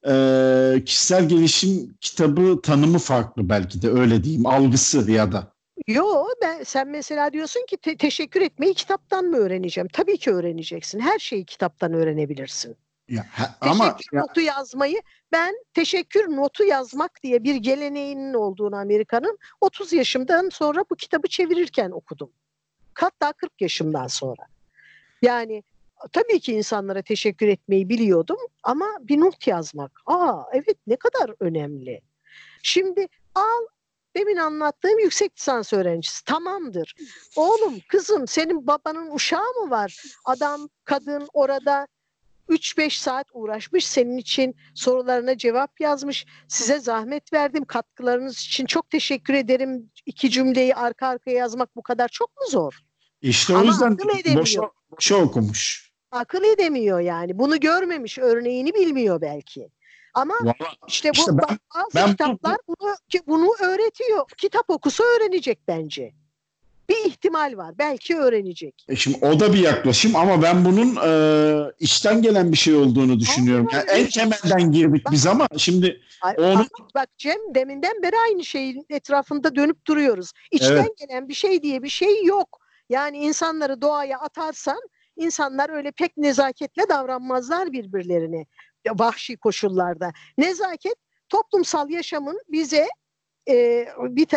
e, 0.07 0.83
kişisel 0.85 1.29
gelişim 1.29 1.97
kitabı 2.01 2.61
tanımı 2.61 2.99
farklı 2.99 3.49
belki 3.49 3.81
de 3.81 3.89
öyle 3.89 4.23
diyeyim 4.23 4.45
algısı 4.45 5.11
ya 5.11 5.31
da. 5.31 5.53
Yo 5.87 6.25
ben 6.41 6.63
sen 6.63 6.87
mesela 6.87 7.33
diyorsun 7.33 7.65
ki 7.69 7.77
te- 7.77 7.97
teşekkür 7.97 8.41
etmeyi 8.41 8.73
kitaptan 8.73 9.25
mı 9.25 9.37
öğreneceğim? 9.37 9.87
Tabii 9.93 10.17
ki 10.17 10.31
öğreneceksin. 10.31 10.99
Her 10.99 11.19
şeyi 11.19 11.45
kitaptan 11.45 11.93
öğrenebilirsin. 11.93 12.75
Ya, 13.09 13.25
ha- 13.31 13.57
ama 13.61 13.95
Teşekkür 13.97 14.17
ya, 14.17 14.21
notu 14.21 14.41
yazmayı 14.41 15.01
ben 15.31 15.55
teşekkür 15.73 16.27
notu 16.35 16.63
yazmak 16.63 17.23
diye 17.23 17.43
bir 17.43 17.55
geleneğinin 17.55 18.33
olduğunu 18.33 18.75
Amerika'nın 18.75 19.37
30 19.61 19.93
yaşımdan 19.93 20.49
sonra 20.49 20.85
bu 20.91 20.95
kitabı 20.95 21.27
çevirirken 21.27 21.91
okudum. 21.91 22.31
Hatta 22.93 23.31
40 23.33 23.61
yaşımdan 23.61 24.07
sonra. 24.07 24.41
Yani 25.21 25.63
tabii 26.11 26.39
ki 26.39 26.53
insanlara 26.53 27.01
teşekkür 27.01 27.47
etmeyi 27.47 27.89
biliyordum 27.89 28.37
ama 28.63 28.85
bir 29.01 29.19
not 29.19 29.47
yazmak. 29.47 30.01
Aa 30.05 30.43
evet 30.53 30.77
ne 30.87 30.95
kadar 30.95 31.31
önemli. 31.39 32.01
Şimdi 32.63 33.07
al 33.35 33.65
demin 34.15 34.37
anlattığım 34.37 34.99
yüksek 34.99 35.37
lisans 35.37 35.73
öğrencisi 35.73 36.25
tamamdır. 36.25 36.95
Oğlum 37.35 37.79
kızım 37.87 38.27
senin 38.27 38.67
babanın 38.67 39.11
uşağı 39.15 39.53
mı 39.63 39.69
var? 39.71 40.03
Adam 40.25 40.69
kadın 40.85 41.27
orada 41.33 41.87
3-5 42.49 42.99
saat 42.99 43.27
uğraşmış 43.33 43.87
senin 43.87 44.17
için 44.17 44.55
sorularına 44.75 45.37
cevap 45.37 45.81
yazmış. 45.81 46.25
Size 46.47 46.79
zahmet 46.79 47.33
verdim 47.33 47.65
katkılarınız 47.65 48.39
için 48.39 48.65
çok 48.65 48.89
teşekkür 48.89 49.33
ederim. 49.33 49.91
İki 50.05 50.29
cümleyi 50.29 50.75
arka 50.75 51.07
arkaya 51.07 51.37
yazmak 51.37 51.75
bu 51.75 51.81
kadar 51.83 52.07
çok 52.07 52.29
mu 52.37 52.43
zor? 52.49 52.79
işte 53.21 53.53
o 53.53 53.57
Ama 53.57 53.65
yüzden 53.65 53.91
akıl 53.91 54.09
edemiyor. 54.19 54.41
boşa, 54.41 54.61
boşa 54.91 55.15
okumuş. 55.15 55.91
Akıl 56.11 56.43
edemiyor 56.43 56.99
yani. 56.99 57.39
Bunu 57.39 57.59
görmemiş, 57.59 58.17
örneğini 58.17 58.73
bilmiyor 58.73 59.21
belki. 59.21 59.69
Ama 60.13 60.33
Vallahi 60.41 60.55
işte 60.87 61.09
bu 61.09 61.13
İşte 61.19 61.31
ben- 61.31 61.59
bazı 61.75 61.95
ben 61.95 62.07
bu- 62.07 62.11
kitaplar 62.11 62.57
bunu 62.67 62.95
ki 63.09 63.21
bunu 63.27 63.49
öğretiyor. 63.61 64.25
Kitap 64.37 64.69
okusa 64.69 65.03
öğrenecek 65.03 65.59
bence. 65.67 66.13
Bir 66.89 67.05
ihtimal 67.05 67.57
var. 67.57 67.75
Belki 67.77 68.17
öğrenecek. 68.17 68.85
E 68.89 68.95
Şimdi 68.95 69.25
o 69.25 69.39
da 69.39 69.53
bir 69.53 69.59
yaklaşım 69.59 70.15
ama 70.15 70.41
ben 70.41 70.65
bunun 70.65 70.95
e, 71.05 71.71
içten 71.79 72.21
gelen 72.21 72.51
bir 72.51 72.57
şey 72.57 72.75
olduğunu 72.75 73.19
düşünüyorum. 73.19 73.67
Yani 73.73 73.89
en 73.89 74.07
temelden 74.09 74.71
girdik 74.71 75.03
biz 75.11 75.27
ama 75.27 75.47
şimdi 75.57 76.01
Ay- 76.21 76.35
Onu- 76.37 76.59
bak, 76.59 76.67
bak 76.95 77.09
Cem 77.17 77.55
deminden 77.55 78.03
beri 78.03 78.15
aynı 78.29 78.45
şeyin 78.45 78.85
etrafında 78.89 79.55
dönüp 79.55 79.87
duruyoruz. 79.87 80.31
İçten 80.51 80.71
Evet. 80.75 80.97
gelen 80.97 81.29
bir 81.29 81.33
şey 81.33 81.63
diye 81.63 81.83
bir 81.83 81.89
şey 81.89 82.23
yok. 82.25 82.59
Yani 82.89 83.17
insanları 83.17 83.81
doğaya 83.81 84.19
atarsan 84.19 84.79
insanlar 85.15 85.69
öyle 85.69 85.91
pek 85.91 86.17
nezaketle 86.17 86.89
davranmazlar 86.89 87.71
birbirlerine 87.71 88.45
vahşi 88.93 89.37
koşullarda. 89.37 90.11
Nezaket 90.37 90.95
toplumsal 91.29 91.89
yaşamın 91.89 92.39
bize 92.51 92.87
e, 93.49 93.87
bir 93.99 94.27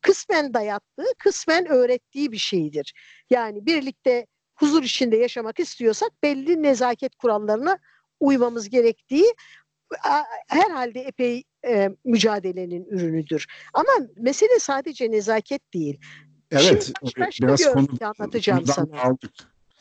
kısmen 0.00 0.54
dayattığı, 0.54 1.14
kısmen 1.18 1.66
öğrettiği 1.66 2.32
bir 2.32 2.38
şeydir. 2.38 2.94
Yani 3.30 3.66
birlikte 3.66 4.26
huzur 4.54 4.82
içinde 4.82 5.16
yaşamak 5.16 5.60
istiyorsak 5.60 6.10
belli 6.22 6.62
nezaket 6.62 7.16
kurallarına 7.16 7.78
uymamız 8.20 8.68
gerektiği 8.68 9.34
herhalde 10.48 11.00
epey 11.00 11.44
e, 11.66 11.88
mücadelenin 12.04 12.84
ürünüdür. 12.84 13.46
Ama 13.74 13.92
mesele 14.16 14.58
sadece 14.58 15.10
nezaket 15.10 15.74
değil. 15.74 16.00
evet 16.50 16.84
Şimdi 16.84 17.20
başka 17.20 17.46
biraz 17.46 17.60
bir 17.60 17.64
konu 17.64 17.86
anlatacağım 18.02 18.66
sana. 18.66 19.00
aldık. 19.02 19.32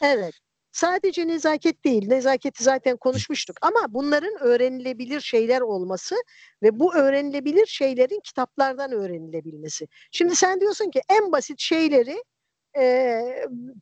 Evet. 0.01 0.33
Sadece 0.71 1.27
nezaket 1.27 1.85
değil. 1.85 2.07
Nezaketi 2.07 2.63
zaten 2.63 2.97
konuşmuştuk. 2.97 3.57
Ama 3.61 3.79
bunların 3.89 4.33
öğrenilebilir 4.41 5.21
şeyler 5.21 5.61
olması 5.61 6.15
ve 6.63 6.79
bu 6.79 6.95
öğrenilebilir 6.95 7.65
şeylerin 7.65 8.19
kitaplardan 8.23 8.91
öğrenilebilmesi. 8.91 9.87
Şimdi 10.11 10.35
sen 10.35 10.59
diyorsun 10.59 10.89
ki 10.91 11.01
en 11.09 11.31
basit 11.31 11.59
şeyleri 11.59 12.23
e, 12.77 13.21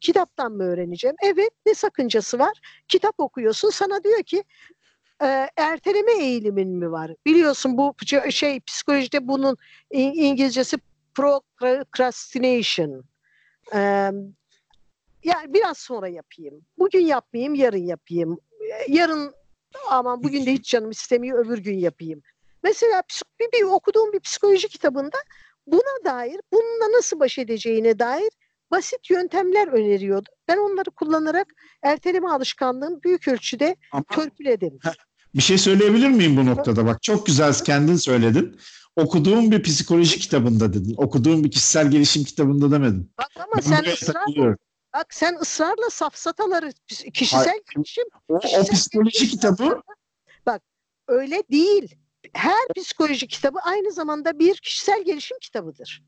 kitaptan 0.02 0.52
mı 0.52 0.64
öğreneceğim? 0.64 1.16
Evet. 1.24 1.50
Ne 1.66 1.74
sakıncası 1.74 2.40
var? 2.40 2.62
Kitap 2.88 3.16
okuyorsun. 3.18 3.70
Sana 3.70 4.04
diyor 4.04 4.24
ki 4.24 4.44
e, 5.22 5.48
erteleme 5.58 6.12
eğilimin 6.12 6.70
mi 6.70 6.92
var? 6.92 7.12
Biliyorsun 7.26 7.78
bu 7.78 7.96
şey 8.30 8.60
psikolojide 8.60 9.28
bunun 9.28 9.58
İngilizcesi 9.92 10.78
procrastination. 11.16 13.04
E, 13.76 14.12
yani 15.26 15.54
biraz 15.54 15.78
sonra 15.78 16.08
yapayım. 16.08 16.62
Bugün 16.78 17.00
yapmayayım, 17.06 17.56
yarın 17.56 17.86
yapayım. 17.86 18.38
E, 18.62 18.94
Yarın 18.94 19.34
aman 19.90 20.24
bugün 20.24 20.46
de 20.46 20.52
hiç 20.54 20.70
canım 20.70 20.92
istemiyor, 20.92 21.46
öbür 21.46 21.58
gün 21.58 21.78
yapayım. 21.78 22.22
Mesela 22.64 23.04
bir, 23.40 23.60
bir 23.60 23.64
okuduğum 23.64 24.14
bir 24.14 24.20
psikoloji 24.20 24.68
kitabında 24.68 25.18
buna 25.68 26.06
dair, 26.06 26.40
bununla 26.54 26.98
nasıl 26.98 27.20
baş 27.20 27.38
edeceğine 27.38 28.00
dair 28.00 28.30
basit 28.72 29.10
yöntemler 29.10 29.68
öneriyordu. 29.68 30.30
Ben 30.48 30.58
onları 30.58 30.92
kullanarak 30.92 31.48
erteleme 31.84 32.30
alışkanlığını 32.30 33.04
büyük 33.04 33.28
ölçüde 33.28 33.76
Ama 33.92 34.04
törpüledim. 34.12 34.80
bir 35.36 35.42
şey 35.42 35.58
söyleyebilir 35.58 36.10
miyim 36.10 36.38
bu 36.38 36.46
noktada? 36.46 36.86
Bak 36.86 37.04
çok 37.04 37.26
güzel 37.26 37.54
kendin 37.54 37.96
söyledin. 37.96 38.60
Okuduğum 38.96 39.52
bir 39.52 39.64
psikoloji 39.64 40.20
kitabında 40.20 40.74
dedin. 40.74 40.94
Okuduğum 40.98 41.44
bir 41.44 41.52
kişisel 41.52 41.92
gelişim 41.92 42.24
kitabında 42.24 42.72
demedin. 42.72 43.12
Bak 43.18 43.28
ama 43.36 43.54
Ben 43.56 43.62
sen 43.62 43.94
ısrar. 43.94 44.56
Bak 44.96 45.14
sen 45.14 45.36
ısrarla 45.36 45.90
safsataları 45.90 46.72
kişisel 47.14 47.48
Hayır, 47.48 47.64
gelişim. 47.76 48.04
O, 48.28 48.40
kişisel 48.40 48.62
o 48.62 48.74
psikoloji 48.74 49.28
kitabı. 49.28 49.82
Bak 50.46 50.62
öyle 51.08 51.44
değil. 51.52 51.96
Her 52.34 52.68
psikoloji 52.76 53.28
kitabı 53.28 53.60
aynı 53.60 53.92
zamanda 53.92 54.40
bir 54.40 54.58
kişisel 54.58 55.04
gelişim 55.04 55.38
kitabıdır. 55.42 56.04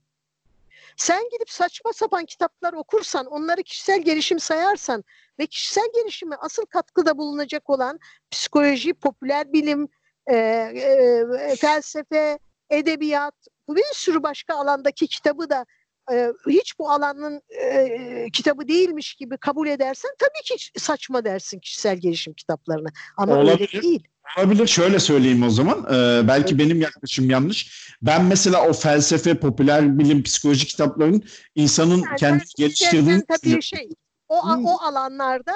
Sen 0.97 1.29
gidip 1.31 1.49
saçma 1.49 1.93
sapan 1.93 2.25
kitaplar 2.25 2.73
okursan, 2.73 3.25
onları 3.25 3.63
kişisel 3.63 4.01
gelişim 4.01 4.39
sayarsan 4.39 5.03
ve 5.39 5.45
kişisel 5.45 5.87
gelişime 5.95 6.35
asıl 6.35 6.65
katkıda 6.65 7.17
bulunacak 7.17 7.69
olan 7.69 7.99
psikoloji, 8.31 8.93
popüler 8.93 9.53
bilim, 9.53 9.87
e, 10.27 10.35
e, 10.35 11.55
felsefe, 11.55 12.39
edebiyat, 12.69 13.35
bir 13.69 13.93
sürü 13.93 14.23
başka 14.23 14.55
alandaki 14.55 15.07
kitabı 15.07 15.49
da 15.49 15.65
e, 16.11 16.31
hiç 16.47 16.79
bu 16.79 16.91
alanın 16.91 17.41
e, 17.63 18.29
kitabı 18.33 18.67
değilmiş 18.67 19.13
gibi 19.13 19.37
kabul 19.37 19.67
edersen 19.67 20.11
tabii 20.19 20.57
ki 20.57 20.79
saçma 20.79 21.25
dersin 21.25 21.59
kişisel 21.59 21.97
gelişim 21.97 22.33
kitaplarına. 22.33 22.89
Ama 23.17 23.33
Olabilir. 23.33 23.69
öyle 23.73 23.81
değil. 23.81 24.07
Olabilir. 24.37 24.67
Şöyle 24.67 24.99
söyleyeyim 24.99 25.43
o 25.43 25.49
zaman. 25.49 25.85
Ee, 25.85 26.27
belki 26.27 26.55
evet. 26.55 26.65
benim 26.65 26.81
yaklaşım 26.81 27.29
yanlış. 27.29 27.93
Ben 28.01 28.25
mesela 28.25 28.69
o 28.69 28.73
felsefe, 28.73 29.39
popüler 29.39 29.99
bilim, 29.99 30.23
psikoloji 30.23 30.67
kitaplarının 30.67 31.23
insanın 31.55 31.97
yani 31.97 32.17
kendini 32.17 32.43
geliştirdiğini... 32.57 33.23
Tabii 33.27 33.61
şey, 33.61 33.89
o, 34.29 34.55
hmm. 34.55 34.65
o 34.65 34.77
alanlarda 34.81 35.53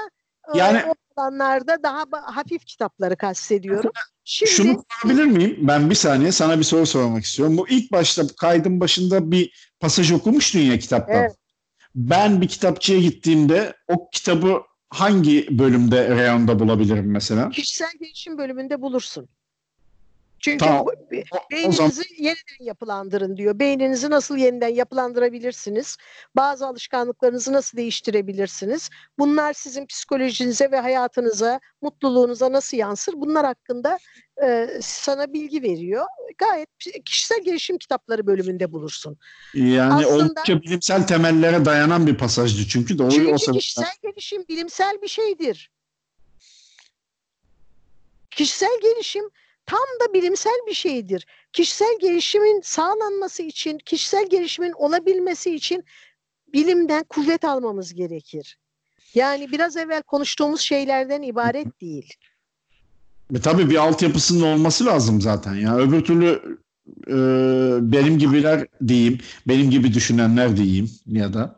yani, 0.55 0.83
o 0.85 0.93
alanlarda 1.21 1.83
daha 1.83 2.05
hafif 2.23 2.65
kitapları 2.65 3.17
kastediyorum. 3.17 3.91
Şimdi, 4.23 4.51
Şunu 4.51 4.83
sorabilir 5.01 5.25
miyim? 5.25 5.57
Ben 5.61 5.89
bir 5.89 5.95
saniye 5.95 6.31
sana 6.31 6.59
bir 6.59 6.63
soru 6.63 6.85
sormak 6.85 7.23
istiyorum. 7.23 7.57
Bu 7.57 7.69
ilk 7.69 7.91
başta 7.91 8.23
kaydın 8.39 8.79
başında 8.79 9.31
bir 9.31 9.73
pasaj 9.79 10.11
okumuştun 10.11 10.59
ya 10.59 10.79
kitaptan. 10.79 11.15
Evet. 11.15 11.35
Ben 11.95 12.41
bir 12.41 12.47
kitapçıya 12.47 12.99
gittiğimde 12.99 13.73
o 13.87 14.09
kitabı 14.09 14.61
hangi 14.89 15.59
bölümde 15.59 16.09
reyonda 16.15 16.59
bulabilirim 16.59 17.11
mesela? 17.11 17.49
Kişisel 17.49 17.91
gelişim 17.99 18.37
bölümünde 18.37 18.81
bulursun. 18.81 19.29
Çünkü 20.41 20.65
tamam. 20.65 20.85
beyninizi 21.51 21.77
zaman... 21.77 21.91
yeniden 22.17 22.63
yapılandırın 22.63 23.37
diyor. 23.37 23.59
Beyninizi 23.59 24.09
nasıl 24.09 24.37
yeniden 24.37 24.67
yapılandırabilirsiniz? 24.67 25.97
Bazı 26.35 26.67
alışkanlıklarınızı 26.67 27.53
nasıl 27.53 27.77
değiştirebilirsiniz? 27.77 28.89
Bunlar 29.19 29.53
sizin 29.53 29.85
psikolojinize 29.85 30.71
ve 30.71 30.79
hayatınıza, 30.79 31.59
mutluluğunuza 31.81 32.51
nasıl 32.51 32.77
yansır? 32.77 33.13
Bunlar 33.13 33.45
hakkında 33.45 33.99
e, 34.43 34.69
sana 34.81 35.33
bilgi 35.33 35.63
veriyor. 35.63 36.05
Gayet 36.37 36.69
kişisel 37.05 37.43
gelişim 37.43 37.77
kitapları 37.77 38.27
bölümünde 38.27 38.71
bulursun. 38.71 39.17
Yani 39.53 39.93
Aslında, 39.93 40.25
oldukça 40.25 40.61
bilimsel 40.61 41.07
temellere 41.07 41.65
dayanan 41.65 42.07
bir 42.07 42.17
pasajdı 42.17 42.67
çünkü 42.67 42.97
doğru 42.97 43.11
çünkü 43.11 43.33
o 43.33 43.37
sebepten. 43.37 43.59
kişisel 43.59 43.93
gelişim 44.03 44.45
bilimsel 44.49 45.01
bir 45.01 45.07
şeydir. 45.07 45.71
Kişisel 48.31 48.79
gelişim 48.81 49.29
tam 49.65 49.79
da 50.01 50.13
bilimsel 50.13 50.59
bir 50.67 50.73
şeydir. 50.73 51.27
Kişisel 51.53 51.97
gelişimin 52.01 52.61
sağlanması 52.63 53.43
için, 53.43 53.77
kişisel 53.77 54.29
gelişimin 54.29 54.71
olabilmesi 54.71 55.55
için 55.55 55.83
bilimden 56.53 57.03
kuvvet 57.03 57.43
almamız 57.43 57.93
gerekir. 57.93 58.57
Yani 59.13 59.51
biraz 59.51 59.77
evvel 59.77 60.01
konuştuğumuz 60.01 60.61
şeylerden 60.61 61.21
ibaret 61.21 61.81
değil. 61.81 62.13
E, 63.35 63.39
tabii 63.39 63.69
bir 63.69 63.75
altyapısının 63.75 64.53
olması 64.53 64.85
lazım 64.85 65.21
zaten 65.21 65.55
ya. 65.55 65.77
Öbür 65.77 66.03
türlü 66.03 66.57
e, 67.07 67.15
benim 67.91 68.17
gibiler 68.17 68.67
diyeyim, 68.87 69.19
benim 69.47 69.69
gibi 69.69 69.93
düşünenler 69.93 70.57
diyeyim 70.57 70.91
ya 71.07 71.33
da 71.33 71.55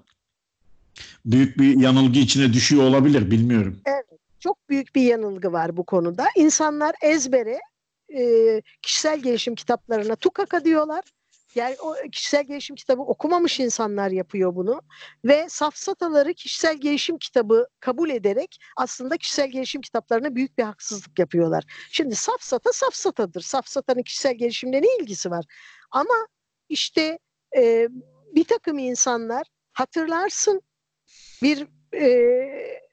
büyük 1.26 1.58
bir 1.58 1.80
yanılgı 1.80 2.20
içine 2.20 2.54
düşüyor 2.54 2.84
olabilir 2.84 3.32
bilmiyorum. 3.32 3.82
Evet, 3.86 4.20
çok 4.40 4.70
büyük 4.70 4.96
bir 4.96 5.02
yanılgı 5.02 5.52
var 5.52 5.78
bu 5.78 5.86
konuda. 5.86 6.26
İnsanlar 6.36 6.96
ezbere 7.02 7.60
e, 8.14 8.62
kişisel 8.82 9.20
gelişim 9.20 9.56
kitaplarına 9.56 10.16
tukaka 10.16 10.66
diyorlar. 10.66 11.04
Yani 11.56 11.76
o 11.82 11.96
kişisel 12.12 12.44
gelişim 12.44 12.76
kitabı 12.76 13.02
okumamış 13.02 13.60
insanlar 13.60 14.12
yapıyor 14.12 14.56
bunu 14.56 14.82
ve 15.26 15.50
safsataları 15.50 16.34
kişisel 16.34 16.78
gelişim 16.78 17.18
kitabı 17.18 17.68
kabul 17.80 18.10
ederek 18.10 18.60
aslında 18.78 19.18
kişisel 19.18 19.50
gelişim 19.50 19.82
kitaplarına 19.82 20.36
büyük 20.36 20.58
bir 20.58 20.64
haksızlık 20.64 21.20
yapıyorlar. 21.20 21.64
Şimdi 21.92 22.16
safsata 22.16 22.72
safsatadır. 22.74 23.42
Safsatanın 23.42 24.04
kişisel 24.04 24.34
gelişimle 24.34 24.82
ne 24.82 24.88
ilgisi 25.00 25.32
var? 25.32 25.46
Ama 25.92 26.28
işte 26.70 27.20
e, 27.58 27.88
bir 28.36 28.44
takım 28.44 28.78
insanlar 28.78 29.48
hatırlarsın 29.74 30.62
bir 31.42 31.68
e, 31.94 32.84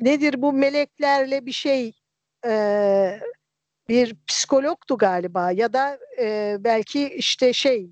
nedir 0.00 0.42
bu 0.42 0.52
meleklerle 0.52 1.46
bir 1.46 1.52
şey 1.52 1.92
e, 2.48 3.20
bir 3.88 4.16
psikologtu 4.26 4.98
galiba 4.98 5.50
ya 5.50 5.72
da 5.72 5.98
e, 6.18 6.56
belki 6.60 7.08
işte 7.08 7.52
şey 7.52 7.90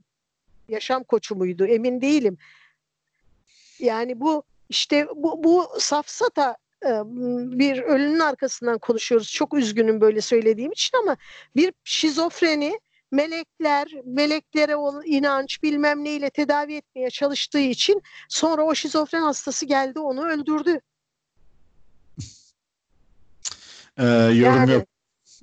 yaşam 0.68 1.04
koçu 1.04 1.36
muydu 1.36 1.66
emin 1.66 2.00
değilim. 2.00 2.38
Yani 3.78 4.20
bu 4.20 4.42
işte 4.68 5.08
bu, 5.14 5.44
bu 5.44 5.68
safsata 5.78 6.56
e, 6.84 6.88
bir 7.58 7.82
ölünün 7.82 8.18
arkasından 8.18 8.78
konuşuyoruz. 8.78 9.32
Çok 9.32 9.54
üzgünüm 9.54 10.00
böyle 10.00 10.20
söylediğim 10.20 10.72
için 10.72 10.98
ama 10.98 11.16
bir 11.56 11.72
şizofreni 11.84 12.80
melekler, 13.10 13.88
meleklere 14.04 14.76
olan 14.76 15.02
inanç 15.06 15.62
bilmem 15.62 16.04
neyle 16.04 16.30
tedavi 16.30 16.74
etmeye 16.74 17.10
çalıştığı 17.10 17.58
için 17.58 18.02
sonra 18.28 18.62
o 18.64 18.74
şizofren 18.74 19.22
hastası 19.22 19.66
geldi 19.66 19.98
onu 19.98 20.26
öldürdü. 20.26 20.80
Ee, 23.98 24.04
yorum 24.04 24.34
yani, 24.34 24.72
yok. 24.72 24.84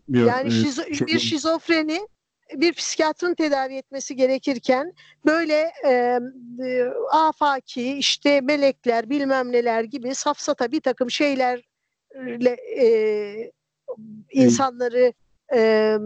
yok. 0.07 0.27
Yani 0.27 0.47
e, 0.47 0.51
şizo, 0.51 0.83
çok... 0.83 1.07
bir 1.07 1.19
şizofreni 1.19 2.07
bir 2.55 2.73
psikiyatrın 2.73 3.35
tedavi 3.35 3.75
etmesi 3.75 4.15
gerekirken 4.15 4.93
böyle 5.25 5.71
e, 5.85 6.19
e, 6.65 6.83
afaki 7.11 7.97
işte 7.97 8.41
melekler 8.41 9.09
bilmem 9.09 9.51
neler 9.51 9.83
gibi 9.83 10.15
safsata 10.15 10.71
bir 10.71 10.81
takım 10.81 11.11
şeylerle 11.11 12.57
e, 12.77 13.51
insanları 14.31 15.13
e, 15.53 15.97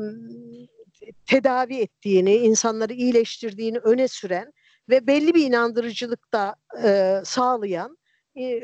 tedavi 1.28 1.76
ettiğini, 1.76 2.36
insanları 2.36 2.94
iyileştirdiğini 2.94 3.78
öne 3.78 4.08
süren 4.08 4.54
ve 4.90 5.08
belli 5.08 5.34
bir 5.34 5.46
inandırıcılıkta 5.46 6.56
e, 6.84 7.20
sağlayan 7.26 7.98
e, 8.38 8.62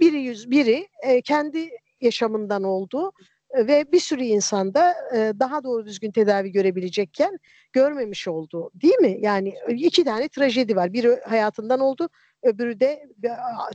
biri 0.00 0.22
yüz 0.22 0.50
biri 0.50 0.88
e, 1.02 1.22
kendi 1.22 1.70
yaşamından 2.00 2.62
oldu 2.62 3.12
ve 3.56 3.92
bir 3.92 4.00
sürü 4.00 4.24
insanda 4.24 4.94
daha 5.12 5.64
doğru 5.64 5.86
düzgün 5.86 6.10
tedavi 6.10 6.52
görebilecekken 6.52 7.38
görmemiş 7.72 8.28
oldu. 8.28 8.70
Değil 8.74 8.98
mi? 8.98 9.18
Yani 9.20 9.54
iki 9.68 10.04
tane 10.04 10.28
trajedi 10.28 10.76
var. 10.76 10.92
Biri 10.92 11.20
hayatından 11.24 11.80
oldu, 11.80 12.08
öbürü 12.42 12.80
de 12.80 13.06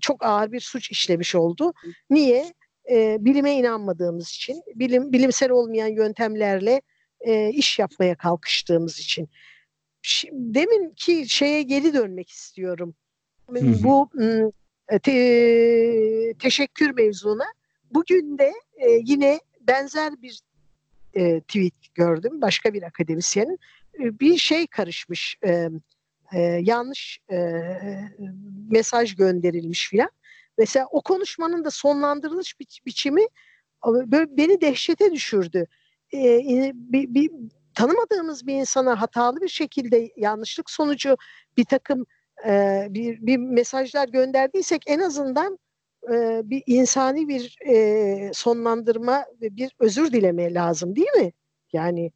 çok 0.02 0.26
ağır 0.26 0.52
bir 0.52 0.60
suç 0.60 0.92
işlemiş 0.92 1.36
oldu. 1.36 1.74
Niye? 2.10 2.54
bilime 3.20 3.54
inanmadığımız 3.54 4.30
için, 4.30 4.62
bilim 4.76 5.14
bilimsel 5.14 5.50
olmayan 5.50 5.88
yöntemlerle 5.88 6.82
iş 7.52 7.80
yapmaya 7.80 8.16
kalkıştığımız 8.16 9.00
için. 9.00 9.30
Demin 10.32 10.90
ki 10.90 11.30
şeye 11.30 11.62
geri 11.62 11.94
dönmek 11.94 12.30
istiyorum. 12.30 12.96
Bu 13.84 14.10
te, 15.04 16.34
teşekkür 16.40 16.92
mevzuna. 16.92 17.46
Bugün 17.92 18.38
de 18.38 18.54
e, 18.76 18.90
yine 19.06 19.40
benzer 19.62 20.22
bir 20.22 20.42
e, 21.14 21.42
tweet 21.42 21.74
gördüm 21.96 22.42
başka 22.42 22.74
bir 22.74 22.84
akademisyenin. 22.84 23.60
E, 24.00 24.20
bir 24.20 24.38
şey 24.38 24.68
karışmış, 24.68 25.38
e, 25.46 25.70
e, 26.34 26.40
yanlış 26.42 27.20
e, 27.32 27.38
mesaj 28.72 29.16
gönderilmiş 29.16 29.90
filan. 29.90 30.10
Mesela 30.58 30.88
o 30.92 31.02
konuşmanın 31.02 31.66
da 31.66 31.72
sonlandırılış 31.72 32.60
bi 32.60 32.66
biçimi 32.86 33.22
böyle 33.86 34.38
beni 34.38 34.62
dehşete 34.62 35.12
düşürdü. 35.12 35.68
E, 36.14 36.72
bir, 36.74 37.14
bir, 37.14 37.32
tanımadığımız 37.74 38.48
bir 38.48 38.56
insana 38.56 39.02
hatalı 39.02 39.42
bir 39.42 39.48
şekilde 39.48 40.12
yanlışlık 40.18 40.70
sonucu 40.70 41.18
bir 41.58 41.66
takım 41.66 42.06
e, 42.48 42.88
bir, 42.90 43.18
bir 43.22 43.38
mesajlar 43.38 44.08
gönderdiysek 44.08 44.84
en 44.88 45.00
azından 45.00 45.60
e, 46.04 46.42
bir 46.44 46.64
insani 46.66 47.28
bir 47.28 47.58
e, 47.68 48.32
sonlandırma 48.34 49.26
ve 49.42 49.56
bir 49.56 49.76
özür 49.80 50.12
dileme 50.12 50.54
lazım 50.54 50.96
değil 50.96 51.12
mi? 51.18 51.32
Yani 51.74 52.12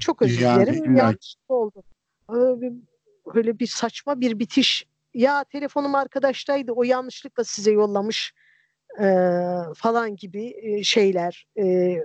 çok 0.00 0.22
özür 0.22 0.40
yani, 0.40 0.66
dilerim. 0.66 0.96
Yanlış 0.96 1.34
oldu. 1.48 1.82
Öyle 3.34 3.58
bir 3.58 3.66
saçma 3.66 4.20
bir 4.20 4.38
bitiş. 4.38 4.86
Ya 5.14 5.44
telefonum 5.44 5.94
arkadaştaydı 5.94 6.72
o 6.72 6.82
yanlışlıkla 6.82 7.44
size 7.44 7.70
yollamış 7.72 8.34
e, 9.00 9.04
falan 9.74 10.16
gibi 10.16 10.54
e, 10.62 10.82
şeyler. 10.82 11.46
E, 11.58 11.96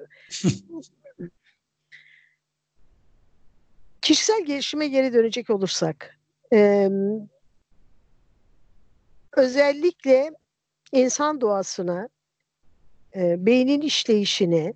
kişisel 4.02 4.46
gelişime 4.46 4.88
geri 4.88 5.14
dönecek 5.14 5.50
olursak 5.50 6.20
e, 6.54 6.90
özellikle 9.38 10.32
insan 10.94 11.42
doğasına, 11.42 12.10
e, 13.16 13.46
beynin 13.46 13.82
işleyişine 13.82 14.74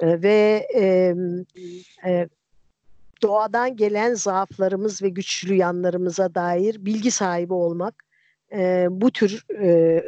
e, 0.00 0.22
ve 0.22 0.66
e, 0.74 1.14
e, 2.10 2.28
doğadan 3.22 3.76
gelen 3.76 4.14
zaaflarımız 4.14 5.02
ve 5.02 5.08
güçlü 5.08 5.54
yanlarımıza 5.54 6.34
dair 6.34 6.84
bilgi 6.84 7.10
sahibi 7.10 7.52
olmak 7.52 8.04
e, 8.52 8.86
bu 8.90 9.10
tür 9.10 9.44
e, 9.60 10.02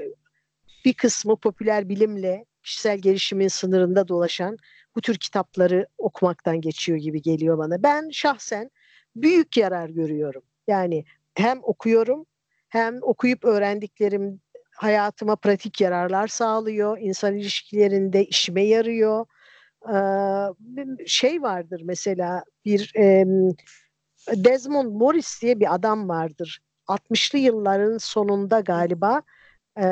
bir 0.85 0.95
kısmı 0.95 1.37
popüler 1.37 1.89
bilimle 1.89 2.45
kişisel 2.62 2.99
gelişimin 2.99 3.49
sınırında 3.49 4.09
dolaşan 4.09 4.57
bu 4.97 5.01
tür 5.01 5.16
kitapları 5.16 5.87
okumaktan 5.99 6.61
geçiyor 6.61 6.99
gibi 6.99 7.22
geliyor 7.22 7.59
bana. 7.59 7.83
Ben 7.83 8.11
şahsen 8.11 8.70
büyük 9.16 9.57
yarar 9.57 9.89
görüyorum. 9.89 10.43
Yani 10.66 11.05
hem 11.35 11.61
okuyorum 11.62 12.26
hem 12.68 12.99
okuyup 13.03 13.45
öğrendiklerim 13.45 14.41
hayatıma 14.77 15.37
pratik 15.37 15.81
yararlar 15.81 16.29
sağlıyor. 16.29 16.99
İnsan 17.01 17.35
ilişkilerinde 17.35 18.25
işime 18.25 18.62
yarıyor. 18.62 19.27
Ee, 19.89 21.07
şey 21.07 21.43
vardır 21.43 21.83
mesela 21.85 22.45
bir 22.64 22.93
e, 22.97 23.25
Desmond 24.29 24.93
Morris 24.93 25.43
diye 25.43 25.61
bir 25.61 25.75
adam 25.75 26.09
vardır. 26.09 26.62
60'lı 26.89 27.39
yılların 27.39 27.99
sonunda 27.99 28.61
galiba 28.61 29.23
e, 29.81 29.87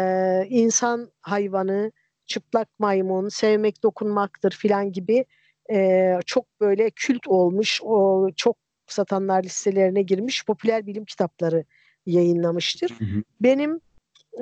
insan 0.48 1.12
hayvanı, 1.20 1.92
çıplak 2.26 2.68
maymun, 2.78 3.28
sevmek 3.28 3.82
dokunmaktır 3.82 4.50
filan 4.50 4.92
gibi 4.92 5.24
e, 5.72 6.18
çok 6.26 6.60
böyle 6.60 6.90
kült 6.90 7.28
olmuş, 7.28 7.80
o 7.82 8.28
çok 8.36 8.56
satanlar 8.86 9.44
listelerine 9.44 10.02
girmiş 10.02 10.44
popüler 10.46 10.86
bilim 10.86 11.04
kitapları 11.04 11.64
yayınlamıştır. 12.06 12.90
Hı 12.90 13.04
hı. 13.04 13.22
Benim 13.40 13.80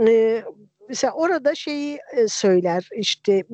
e, 0.07 0.45
mesela 0.89 1.13
orada 1.13 1.55
şeyi 1.55 1.99
e, 2.17 2.29
söyler 2.29 2.89
işte 2.93 3.45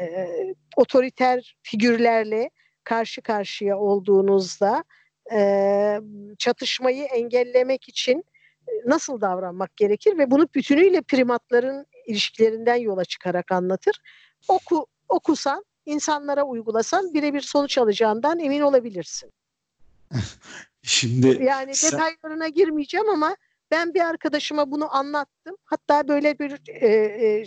e, 0.00 0.54
otoriter 0.76 1.56
figürlerle 1.62 2.50
karşı 2.84 3.22
karşıya 3.22 3.78
olduğunuzda 3.78 4.84
e, 5.32 6.00
çatışmayı 6.38 7.04
engellemek 7.04 7.88
için 7.88 8.24
nasıl 8.86 9.20
davranmak 9.20 9.76
gerekir 9.76 10.18
ve 10.18 10.30
bunu 10.30 10.48
bütünüyle 10.54 11.02
primatların 11.02 11.86
ilişkilerinden 12.06 12.76
yola 12.76 13.04
çıkarak 13.04 13.52
anlatır. 13.52 14.00
Oku, 14.48 14.86
okusan, 15.08 15.64
insanlara 15.86 16.44
uygulasan 16.44 17.14
birebir 17.14 17.40
sonuç 17.40 17.78
alacağından 17.78 18.38
emin 18.38 18.60
olabilirsin. 18.60 19.30
Şimdi 20.82 21.44
yani 21.44 21.74
sen... 21.74 21.92
detaylarına 21.92 22.48
girmeyeceğim 22.48 23.08
ama 23.08 23.36
ben 23.70 23.94
bir 23.94 24.00
arkadaşıma 24.00 24.70
bunu 24.70 24.96
anlattım. 24.96 25.56
Hatta 25.64 26.08
böyle 26.08 26.38
bir 26.38 26.60
e, 26.68 26.88
e, 26.88 27.44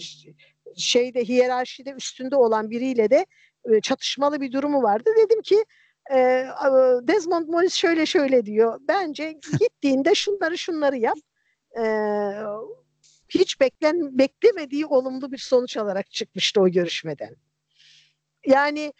şeyde 0.77 1.23
hiyerarşide 1.23 1.91
üstünde 1.91 2.35
olan 2.35 2.69
biriyle 2.69 3.09
de 3.09 3.25
e, 3.65 3.81
çatışmalı 3.81 4.41
bir 4.41 4.51
durumu 4.51 4.83
vardı. 4.83 5.09
Dedim 5.17 5.41
ki 5.41 5.65
e, 6.11 6.17
Desmond 7.07 7.47
Morris 7.47 7.73
şöyle 7.73 8.05
şöyle 8.05 8.45
diyor. 8.45 8.79
Bence 8.87 9.39
gittiğinde 9.59 10.15
şunları 10.15 10.57
şunları 10.57 10.97
yap. 10.97 11.17
E, 11.79 11.83
hiç 13.29 13.59
beklen 13.61 14.17
beklemediği 14.17 14.85
olumlu 14.85 15.31
bir 15.31 15.37
sonuç 15.37 15.77
alarak 15.77 16.11
çıkmıştı 16.11 16.61
o 16.61 16.69
görüşmeden. 16.69 17.35
Yani 18.45 18.93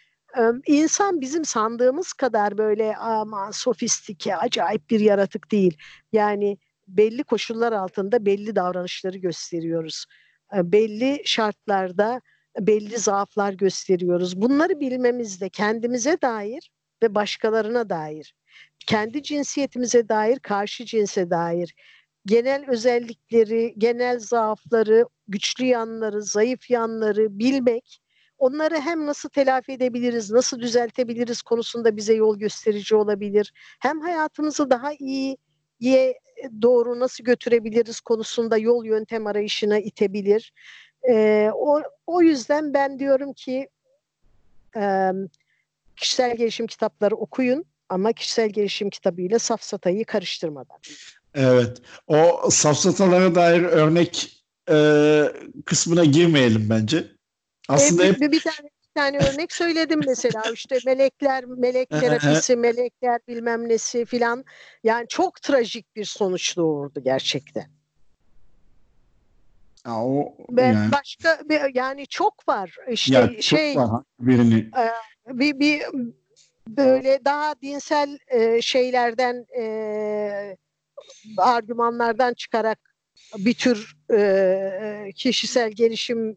insan 0.66 1.20
bizim 1.20 1.44
sandığımız 1.44 2.12
kadar 2.12 2.58
böyle 2.58 2.96
aman 2.96 3.50
sofistike, 3.50 4.36
acayip 4.36 4.90
bir 4.90 5.00
yaratık 5.00 5.52
değil. 5.52 5.78
Yani 6.12 6.58
belli 6.88 7.24
koşullar 7.24 7.72
altında 7.72 8.26
belli 8.26 8.56
davranışları 8.56 9.18
gösteriyoruz. 9.18 10.04
Belli 10.54 11.22
şartlarda 11.24 12.20
belli 12.60 12.98
zaaflar 12.98 13.52
gösteriyoruz. 13.52 14.40
Bunları 14.40 14.80
bilmemizde 14.80 15.48
kendimize 15.48 16.18
dair 16.22 16.70
ve 17.02 17.14
başkalarına 17.14 17.90
dair, 17.90 18.34
kendi 18.86 19.22
cinsiyetimize 19.22 20.08
dair, 20.08 20.38
karşı 20.38 20.84
cinse 20.84 21.30
dair 21.30 21.74
genel 22.26 22.70
özellikleri, 22.70 23.74
genel 23.78 24.18
zaafları, 24.18 25.06
güçlü 25.28 25.64
yanları, 25.64 26.22
zayıf 26.22 26.70
yanları 26.70 27.38
bilmek 27.38 28.00
onları 28.38 28.80
hem 28.80 29.06
nasıl 29.06 29.28
telafi 29.28 29.72
edebiliriz, 29.72 30.30
nasıl 30.30 30.60
düzeltebiliriz 30.60 31.42
konusunda 31.42 31.96
bize 31.96 32.14
yol 32.14 32.38
gösterici 32.38 32.96
olabilir. 32.96 33.52
Hem 33.80 34.00
hayatımızı 34.00 34.70
daha 34.70 34.92
iyi 34.92 35.36
ye 35.80 36.14
doğru 36.62 37.00
nasıl 37.00 37.24
götürebiliriz 37.24 38.00
konusunda 38.00 38.58
yol 38.58 38.84
yöntem 38.84 39.26
arayışına 39.26 39.78
itebilir. 39.78 40.52
Ee, 41.08 41.50
o, 41.54 41.82
o 42.06 42.22
yüzden 42.22 42.74
ben 42.74 42.98
diyorum 42.98 43.32
ki 43.32 43.68
e, 44.76 45.10
kişisel 45.96 46.36
gelişim 46.36 46.66
kitapları 46.66 47.16
okuyun 47.16 47.64
ama 47.88 48.12
kişisel 48.12 48.48
gelişim 48.48 48.90
kitabıyla 48.90 49.38
safsatayı 49.38 50.04
karıştırmadan. 50.04 50.76
Evet. 51.34 51.82
O 52.06 52.50
safsatalara 52.50 53.34
dair 53.34 53.62
örnek 53.62 54.44
e, 54.70 54.76
kısmına 55.64 56.04
girmeyelim 56.04 56.66
bence. 56.70 57.04
Aslında 57.68 58.06
e, 58.06 58.08
bir, 58.08 58.14
hep... 58.14 58.20
bir 58.20 58.32
bir 58.32 58.40
tane 58.40 58.73
örnek 58.96 59.52
söyledim 59.52 60.00
mesela 60.06 60.42
işte 60.54 60.78
melekler, 60.86 61.44
melek 61.44 61.90
terapisi, 61.90 62.56
melekler 62.56 63.20
bilmem 63.28 63.68
nesi 63.68 64.04
filan. 64.04 64.44
Yani 64.84 65.08
çok 65.08 65.42
trajik 65.42 65.96
bir 65.96 66.04
sonuç 66.04 66.56
doğurdu 66.56 67.00
gerçekten. 67.04 67.66
Ya 69.86 70.04
o 70.04 70.34
ben 70.50 70.72
yani. 70.72 70.92
başka 70.92 71.38
bir, 71.48 71.74
yani 71.74 72.06
çok 72.06 72.48
var 72.48 72.76
işte 72.88 73.14
ya, 73.14 73.28
çok 73.28 73.42
şey 73.42 73.76
var, 73.76 74.02
birini 74.20 74.58
e, 74.58 74.88
bir 75.38 75.60
bir 75.60 75.82
böyle 76.68 77.24
daha 77.24 77.54
dinsel 77.62 78.18
e, 78.28 78.62
şeylerden 78.62 79.46
e, 79.58 80.56
argümanlardan 81.36 82.34
çıkarak 82.34 82.78
bir 83.38 83.54
tür 83.54 83.96
e, 84.12 85.12
kişisel 85.14 85.70
gelişim 85.70 86.36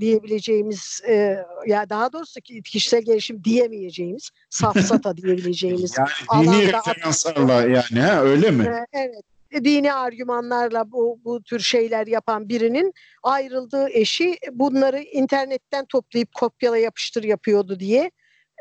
diyebileceğimiz 0.00 1.02
e, 1.08 1.44
ya 1.66 1.90
daha 1.90 2.12
doğrusu 2.12 2.40
kişisel 2.40 3.02
gelişim 3.02 3.44
diyemeyeceğimiz 3.44 4.30
safsata 4.50 5.16
diyebileceğimiz 5.16 5.96
yani 5.98 6.46
dini 6.46 6.72
referanslarla 6.72 7.62
yani 7.62 8.00
ha, 8.00 8.22
öyle 8.22 8.50
mi? 8.50 8.64
E, 8.64 8.98
evet 8.98 9.24
dini 9.64 9.92
argümanlarla 9.92 10.90
bu, 10.92 11.20
bu 11.24 11.42
tür 11.42 11.60
şeyler 11.60 12.06
yapan 12.06 12.48
birinin 12.48 12.92
ayrıldığı 13.22 13.88
eşi 13.90 14.38
bunları 14.52 15.00
internetten 15.00 15.84
toplayıp 15.84 16.34
kopyala 16.34 16.78
yapıştır 16.78 17.24
yapıyordu 17.24 17.80
diye 17.80 18.10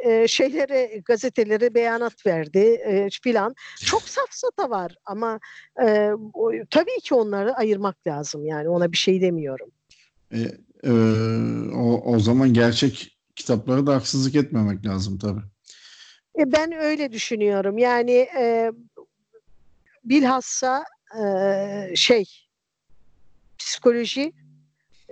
e, 0.04 0.28
şeylere 0.28 1.02
gazetelere 1.06 1.74
beyanat 1.74 2.26
verdi 2.26 2.60
e, 2.60 3.10
filan. 3.24 3.56
Çok 3.86 4.02
safsata 4.02 4.70
var 4.70 4.96
ama 5.06 5.40
e, 5.86 6.12
o, 6.34 6.52
tabii 6.70 7.00
ki 7.04 7.16
onları 7.16 7.56
ayırmak 7.56 8.08
lazım 8.08 8.46
yani 8.46 8.70
ona 8.70 8.92
bir 8.92 8.98
şey 8.98 9.22
demiyorum. 9.22 9.72
E, 10.34 10.38
e, 10.84 10.92
o, 11.76 12.14
o 12.14 12.20
zaman 12.20 12.54
gerçek 12.54 13.18
kitaplara 13.36 13.88
da 13.88 13.96
haksızlık 13.96 14.36
etmemek 14.36 14.86
lazım 14.86 15.18
tabii. 15.18 15.42
E, 16.40 16.52
ben 16.52 16.72
öyle 16.72 17.12
düşünüyorum 17.12 17.78
yani 17.78 18.28
e, 18.38 18.72
bilhassa 20.04 20.84
e, 21.24 21.96
şey 21.96 22.26
psikoloji, 23.58 24.34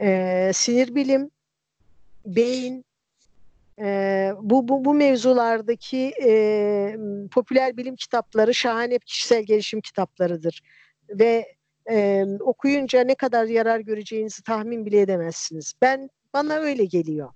e, 0.02 0.52
sinir 0.54 0.96
bilim, 0.96 1.32
beyin 2.26 2.86
e, 3.80 4.32
bu, 4.42 4.68
bu, 4.68 4.86
bu 4.86 4.94
mevzulardaki 4.94 6.14
e, 6.24 6.98
popüler 7.32 7.78
bilim 7.78 7.96
kitapları 7.96 8.54
şahane 8.54 9.00
kişisel 9.00 9.44
gelişim 9.44 9.82
kitaplarıdır. 9.82 10.62
Ve 11.10 11.56
e, 11.92 12.26
okuyunca 12.40 13.04
ne 13.04 13.16
kadar 13.16 13.46
yarar 13.46 13.80
göreceğinizi 13.80 14.44
tahmin 14.44 14.86
bile 14.86 15.02
edemezsiniz. 15.02 15.74
Ben 15.82 16.10
bana 16.34 16.54
öyle 16.54 16.86
geliyor. 16.86 17.30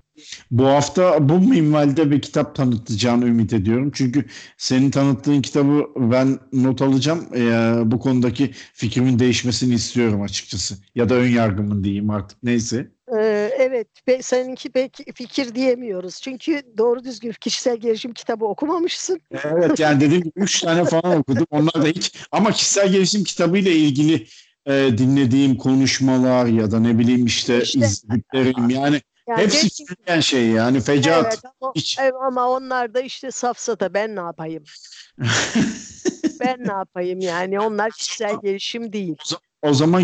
Bu 0.52 0.66
hafta 0.66 1.30
bu 1.30 1.40
minvalde 1.40 2.12
bir 2.12 2.22
kitap 2.22 2.56
tanıtacağını 2.56 3.26
ümit 3.26 3.54
ediyorum. 3.54 3.92
Çünkü 3.94 4.26
senin 4.58 4.92
tanıttığın 4.92 5.42
kitabı 5.42 5.86
ben 5.96 6.40
not 6.54 6.82
alacağım. 6.82 7.26
Ee, 7.36 7.74
bu 7.86 8.00
konudaki 8.00 8.52
fikrimin 8.74 9.20
değişmesini 9.20 9.74
istiyorum 9.74 10.22
açıkçası. 10.22 10.76
Ya 10.96 11.10
da 11.10 11.16
ön 11.16 11.30
yargımın 11.30 11.84
diyeyim 11.84 12.10
artık 12.10 12.44
neyse. 12.44 12.95
Ee, 13.14 13.52
evet, 13.58 13.88
be, 14.08 14.22
seninki 14.22 14.72
pek 14.72 14.98
fikir 15.16 15.56
diyemiyoruz. 15.56 16.22
Çünkü 16.22 16.62
doğru 16.78 17.04
düzgün 17.04 17.32
kişisel 17.32 17.78
gelişim 17.78 18.14
kitabı 18.14 18.46
okumamışsın. 18.46 19.22
Evet, 19.32 19.80
yani 19.80 20.02
dediğim 20.02 20.24
gibi 20.24 20.34
üç 20.36 20.62
tane 20.62 20.86
falan 20.86 21.18
okudum. 21.20 21.48
Onlar 21.52 21.74
da 21.74 21.88
hiç 21.88 22.28
ama 22.32 22.52
kişisel 22.52 22.92
gelişim 22.92 23.24
kitabıyla 23.24 23.72
ilgili 23.72 24.28
e, 24.66 24.90
dinlediğim 24.98 25.58
konuşmalar 25.58 26.46
ya 26.46 26.72
da 26.72 26.80
ne 26.80 27.00
bileyim 27.00 27.26
işte, 27.26 27.62
işte 27.62 27.80
izlediklerim 27.80 28.70
yani 28.70 29.02
yani 29.28 29.42
Hepsi 29.42 29.62
gerçekten 29.62 30.20
şey 30.20 30.48
yani 30.48 30.82
fecaat. 30.82 31.26
Evet, 31.26 31.40
ama, 31.62 31.72
Hiç... 31.76 32.00
ama 32.28 32.50
onlar 32.50 32.94
da 32.94 33.02
işte 33.02 33.32
safsata 33.32 33.94
ben 33.94 34.16
ne 34.16 34.20
yapayım? 34.20 34.64
ben 36.40 36.60
ne 36.60 36.72
yapayım 36.72 37.20
yani 37.20 37.60
onlar 37.60 37.92
kişisel 37.92 38.36
gelişim 38.44 38.94
değil. 38.94 39.16
O 39.26 39.28
zaman 39.28 39.42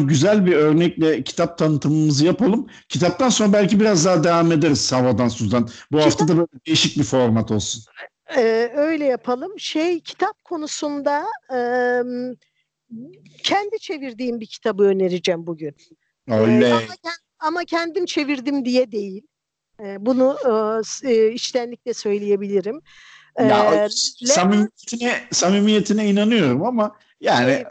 güzel 0.07 0.45
bir 0.45 0.53
örnekle 0.53 1.23
kitap 1.23 1.57
tanıtımımızı 1.57 2.25
yapalım. 2.25 2.67
Kitaptan 2.89 3.29
sonra 3.29 3.53
belki 3.53 3.79
biraz 3.79 4.05
daha 4.05 4.23
devam 4.23 4.51
ederiz 4.51 4.91
havadan 4.91 5.27
sudan. 5.27 5.69
Bu 5.91 5.97
kitap, 5.97 6.05
hafta 6.05 6.27
da 6.27 6.37
böyle 6.37 6.47
değişik 6.67 6.97
bir 6.97 7.03
format 7.03 7.51
olsun. 7.51 7.83
E, 8.37 8.71
öyle 8.75 9.05
yapalım. 9.05 9.59
Şey 9.59 9.99
kitap 9.99 10.43
konusunda 10.43 11.25
e, 11.53 11.59
kendi 13.43 13.79
çevirdiğim 13.79 14.39
bir 14.39 14.45
kitabı 14.45 14.83
önereceğim 14.83 15.47
bugün. 15.47 15.75
Öyle. 16.27 16.67
E, 16.67 16.73
ama, 16.73 17.11
ama 17.39 17.65
kendim 17.65 18.05
çevirdim 18.05 18.65
diye 18.65 18.91
değil. 18.91 19.21
E, 19.79 20.05
bunu 20.05 20.37
e, 21.03 21.31
içtenlikle 21.31 21.93
söyleyebilirim. 21.93 22.81
Ya, 23.39 23.85
ee, 23.85 23.89
samimiyetine, 24.25 25.21
samimiyetine 25.31 26.09
inanıyorum 26.09 26.65
ama 26.65 26.95
yani 27.21 27.63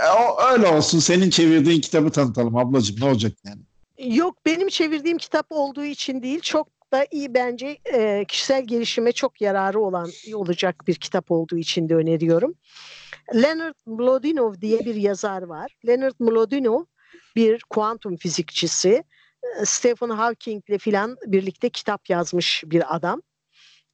e, 0.00 0.08
o, 0.08 0.42
öyle 0.52 0.66
olsun. 0.66 0.98
Senin 0.98 1.30
çevirdiğin 1.30 1.80
kitabı 1.80 2.10
tanıtalım 2.10 2.56
ablacığım. 2.56 3.00
Ne 3.00 3.04
olacak 3.04 3.32
yani? 3.44 3.60
Yok 4.16 4.46
benim 4.46 4.68
çevirdiğim 4.68 5.18
kitap 5.18 5.46
olduğu 5.50 5.84
için 5.84 6.22
değil. 6.22 6.40
Çok 6.40 6.68
da 6.92 7.06
iyi 7.10 7.34
bence 7.34 7.78
e, 7.94 8.24
kişisel 8.28 8.66
gelişime 8.66 9.12
çok 9.12 9.40
yararı 9.40 9.80
olan 9.80 10.10
olacak 10.34 10.84
bir 10.86 10.94
kitap 10.94 11.30
olduğu 11.30 11.56
için 11.56 11.88
de 11.88 11.94
öneriyorum. 11.94 12.54
Leonard 13.34 13.74
Mlodinov 13.86 14.54
diye 14.60 14.80
bir 14.80 14.94
yazar 14.94 15.42
var. 15.42 15.76
Leonard 15.86 16.14
Mlodinov 16.18 16.84
bir 17.36 17.62
kuantum 17.70 18.16
fizikçisi. 18.16 19.04
Stephen 19.64 20.08
Hawking 20.08 20.70
ile 20.70 20.78
filan 20.78 21.16
birlikte 21.26 21.70
kitap 21.70 22.10
yazmış 22.10 22.64
bir 22.66 22.96
adam 22.96 23.22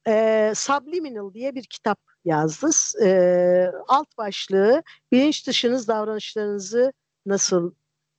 e, 0.07 0.53
Subliminal 0.55 1.33
diye 1.33 1.55
bir 1.55 1.63
kitap 1.63 1.99
yazdı. 2.25 2.69
E, 3.03 3.71
alt 3.87 4.17
başlığı 4.17 4.83
bilinç 5.11 5.47
dışınız 5.47 5.87
davranışlarınızı 5.87 6.93
nasıl 7.25 7.73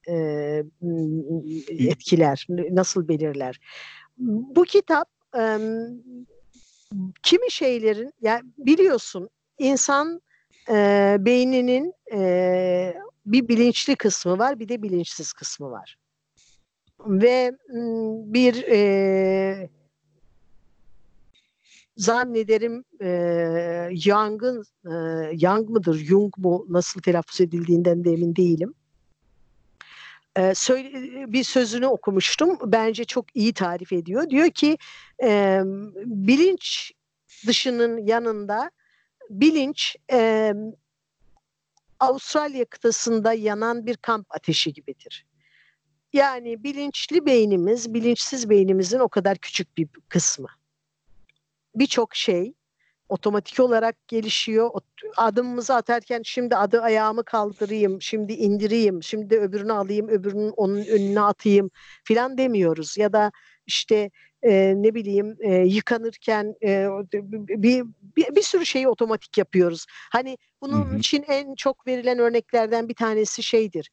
e, 0.09 0.15
etkiler, 1.69 2.47
nasıl 2.51 3.09
belirler. 3.09 3.61
Bu 4.19 4.65
kitap 4.65 5.09
e, 5.39 5.59
kimi 7.23 7.51
şeylerin, 7.51 8.13
yani 8.21 8.43
biliyorsun 8.59 9.29
insan 9.59 10.21
e, 10.71 11.17
beyninin 11.21 11.95
e, 12.13 12.95
bir 13.27 13.49
bilinçli 13.49 13.97
kısmı 13.97 14.39
var, 14.39 14.61
bir 14.61 14.69
de 14.69 14.83
bilinçsiz 14.83 15.33
kısmı 15.33 15.71
var. 15.71 15.97
Ve 17.07 17.53
bir 18.33 18.65
e, 18.65 19.71
zannederim 22.01 22.85
e, 23.01 23.09
Young'ın 24.05 24.65
e, 24.87 24.93
Young 25.47 25.71
mıdır, 25.71 25.95
Jung 25.95 26.37
mu 26.37 26.67
nasıl 26.69 27.01
telaffuz 27.01 27.41
edildiğinden 27.41 28.05
de 28.05 28.13
emin 28.13 28.37
değilim. 28.37 28.75
E, 30.37 30.55
söyle, 30.55 30.93
bir 31.33 31.45
sözünü 31.45 31.87
okumuştum. 31.87 32.59
Bence 32.65 33.05
çok 33.05 33.37
iyi 33.37 33.53
tarif 33.53 33.93
ediyor. 33.93 34.31
Diyor 34.31 34.51
ki 34.51 34.79
e, 35.23 35.61
bilinç 36.05 36.93
dışının 37.47 38.07
yanında 38.07 38.71
bilinç 39.31 39.97
e, 40.13 40.53
Avustralya 42.01 42.65
kıtasında 42.65 43.33
yanan 43.33 43.87
bir 43.87 43.97
kamp 43.97 44.27
ateşi 44.31 44.73
gibidir. 44.73 45.27
Yani 46.13 46.65
bilinçli 46.65 47.27
beynimiz, 47.27 47.95
bilinçsiz 47.95 48.51
beynimizin 48.51 48.99
o 48.99 49.09
kadar 49.09 49.39
küçük 49.39 49.77
bir 49.77 49.89
kısmı 50.09 50.49
birçok 51.75 52.15
şey 52.15 52.55
otomatik 53.09 53.61
olarak 53.61 54.09
gelişiyor. 54.09 54.71
Adımımızı 55.17 55.75
atarken 55.75 56.21
şimdi 56.25 56.57
adı 56.57 56.83
ayağımı 56.83 57.25
kaldırayım, 57.25 58.03
şimdi 58.03 58.33
indireyim, 58.33 59.03
şimdi 59.03 59.37
öbürünü 59.39 59.73
alayım, 59.73 60.09
öbürünün 60.09 60.53
onun 60.57 60.85
önüne 60.85 61.21
atayım 61.21 61.71
filan 62.05 62.39
demiyoruz. 62.39 62.99
Ya 62.99 63.13
da 63.13 63.33
işte 63.67 64.11
e, 64.43 64.75
ne 64.77 64.95
bileyim 64.95 65.37
e, 65.41 65.55
yıkanırken 65.55 66.55
e, 66.63 66.89
bir, 67.13 67.85
bir 68.17 68.37
bir 68.37 68.43
sürü 68.43 68.67
şeyi 68.67 68.89
otomatik 68.89 69.39
yapıyoruz. 69.39 69.87
Hani 70.13 70.39
bunun 70.63 70.85
hı 70.85 70.95
hı. 70.95 70.99
için 70.99 71.25
en 71.29 71.55
çok 71.55 71.87
verilen 71.87 72.19
örneklerden 72.19 72.89
bir 72.89 72.95
tanesi 72.95 73.43
şeydir. 73.43 73.91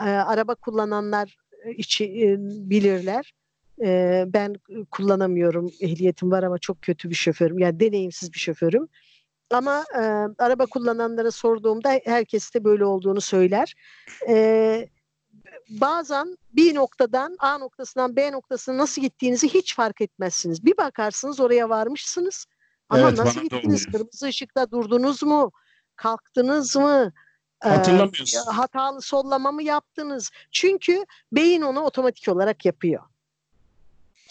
E, 0.00 0.04
araba 0.04 0.54
kullananlar 0.54 1.36
içi 1.76 2.04
e, 2.04 2.36
bilirler 2.70 3.32
e, 3.80 4.24
ben 4.26 4.54
kullanamıyorum. 4.90 5.70
Ehliyetim 5.80 6.30
var 6.30 6.42
ama 6.42 6.58
çok 6.58 6.82
kötü 6.82 7.10
bir 7.10 7.14
şoförüm. 7.14 7.58
Yani 7.58 7.80
deneyimsiz 7.80 8.32
bir 8.32 8.38
şoförüm. 8.38 8.88
Ama 9.50 9.84
e, 9.94 10.00
araba 10.38 10.66
kullananlara 10.66 11.30
sorduğumda 11.30 12.00
herkes 12.04 12.54
de 12.54 12.64
böyle 12.64 12.84
olduğunu 12.84 13.20
söyler. 13.20 13.74
E, 14.28 14.88
bazen 15.68 16.36
bir 16.52 16.74
noktadan 16.74 17.36
A 17.38 17.58
noktasından 17.58 18.16
B 18.16 18.32
noktasına 18.32 18.78
nasıl 18.78 19.02
gittiğinizi 19.02 19.48
hiç 19.48 19.76
fark 19.76 20.00
etmezsiniz. 20.00 20.64
Bir 20.64 20.76
bakarsınız 20.76 21.40
oraya 21.40 21.68
varmışsınız. 21.68 22.46
Ama 22.88 23.08
evet, 23.08 23.18
nasıl 23.18 23.40
gittiniz? 23.40 23.86
Kırmızı 23.86 24.26
ışıkta 24.26 24.70
durdunuz 24.70 25.22
mu? 25.22 25.52
Kalktınız 25.96 26.76
mı? 26.76 27.12
Hatırlamıyorsun. 27.60 28.38
E, 28.38 28.52
hatalı 28.52 29.02
sollama 29.02 29.52
mı 29.52 29.62
yaptınız? 29.62 30.30
Çünkü 30.50 31.04
beyin 31.32 31.62
onu 31.62 31.80
otomatik 31.80 32.28
olarak 32.28 32.64
yapıyor 32.64 33.02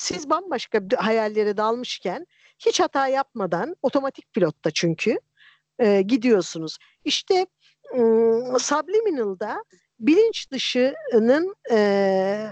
siz 0.01 0.29
bambaşka 0.29 0.81
hayallere 0.97 1.57
dalmışken 1.57 2.27
hiç 2.59 2.79
hata 2.79 3.07
yapmadan 3.07 3.75
otomatik 3.81 4.33
pilotta 4.33 4.71
çünkü 4.71 5.19
e, 5.79 6.01
gidiyorsunuz. 6.01 6.77
İşte 7.05 7.35
e, 7.93 7.97
subliminal'da 8.59 9.63
bilinç 9.99 10.51
dışının 10.51 11.55
e, 11.71 12.49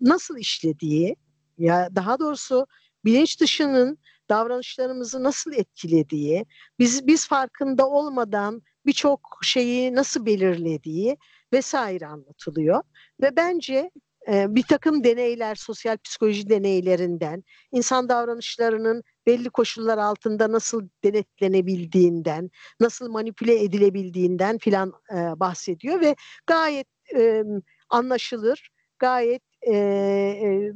nasıl 0.00 0.38
işlediği 0.38 1.16
ya 1.58 1.88
daha 1.94 2.18
doğrusu 2.18 2.66
bilinç 3.04 3.40
dışının 3.40 3.98
davranışlarımızı 4.28 5.22
nasıl 5.22 5.52
etkilediği, 5.52 6.46
biz 6.78 7.06
biz 7.06 7.28
farkında 7.28 7.88
olmadan 7.88 8.62
birçok 8.86 9.38
şeyi 9.42 9.94
nasıl 9.94 10.26
belirlediği 10.26 11.16
vesaire 11.52 12.06
anlatılıyor 12.06 12.82
ve 13.20 13.36
bence 13.36 13.90
bir 14.28 14.62
takım 14.62 15.04
deneyler, 15.04 15.54
sosyal 15.54 15.98
psikoloji 15.98 16.48
deneylerinden, 16.48 17.44
insan 17.72 18.08
davranışlarının 18.08 19.02
belli 19.26 19.50
koşullar 19.50 19.98
altında 19.98 20.52
nasıl 20.52 20.88
denetlenebildiğinden, 21.04 22.50
nasıl 22.80 23.10
manipüle 23.10 23.62
edilebildiğinden 23.62 24.58
filan 24.58 24.92
e, 25.10 25.16
bahsediyor 25.16 26.00
ve 26.00 26.16
gayet 26.46 26.86
e, 27.14 27.44
anlaşılır, 27.88 28.70
gayet 28.98 29.42
e, 29.68 30.72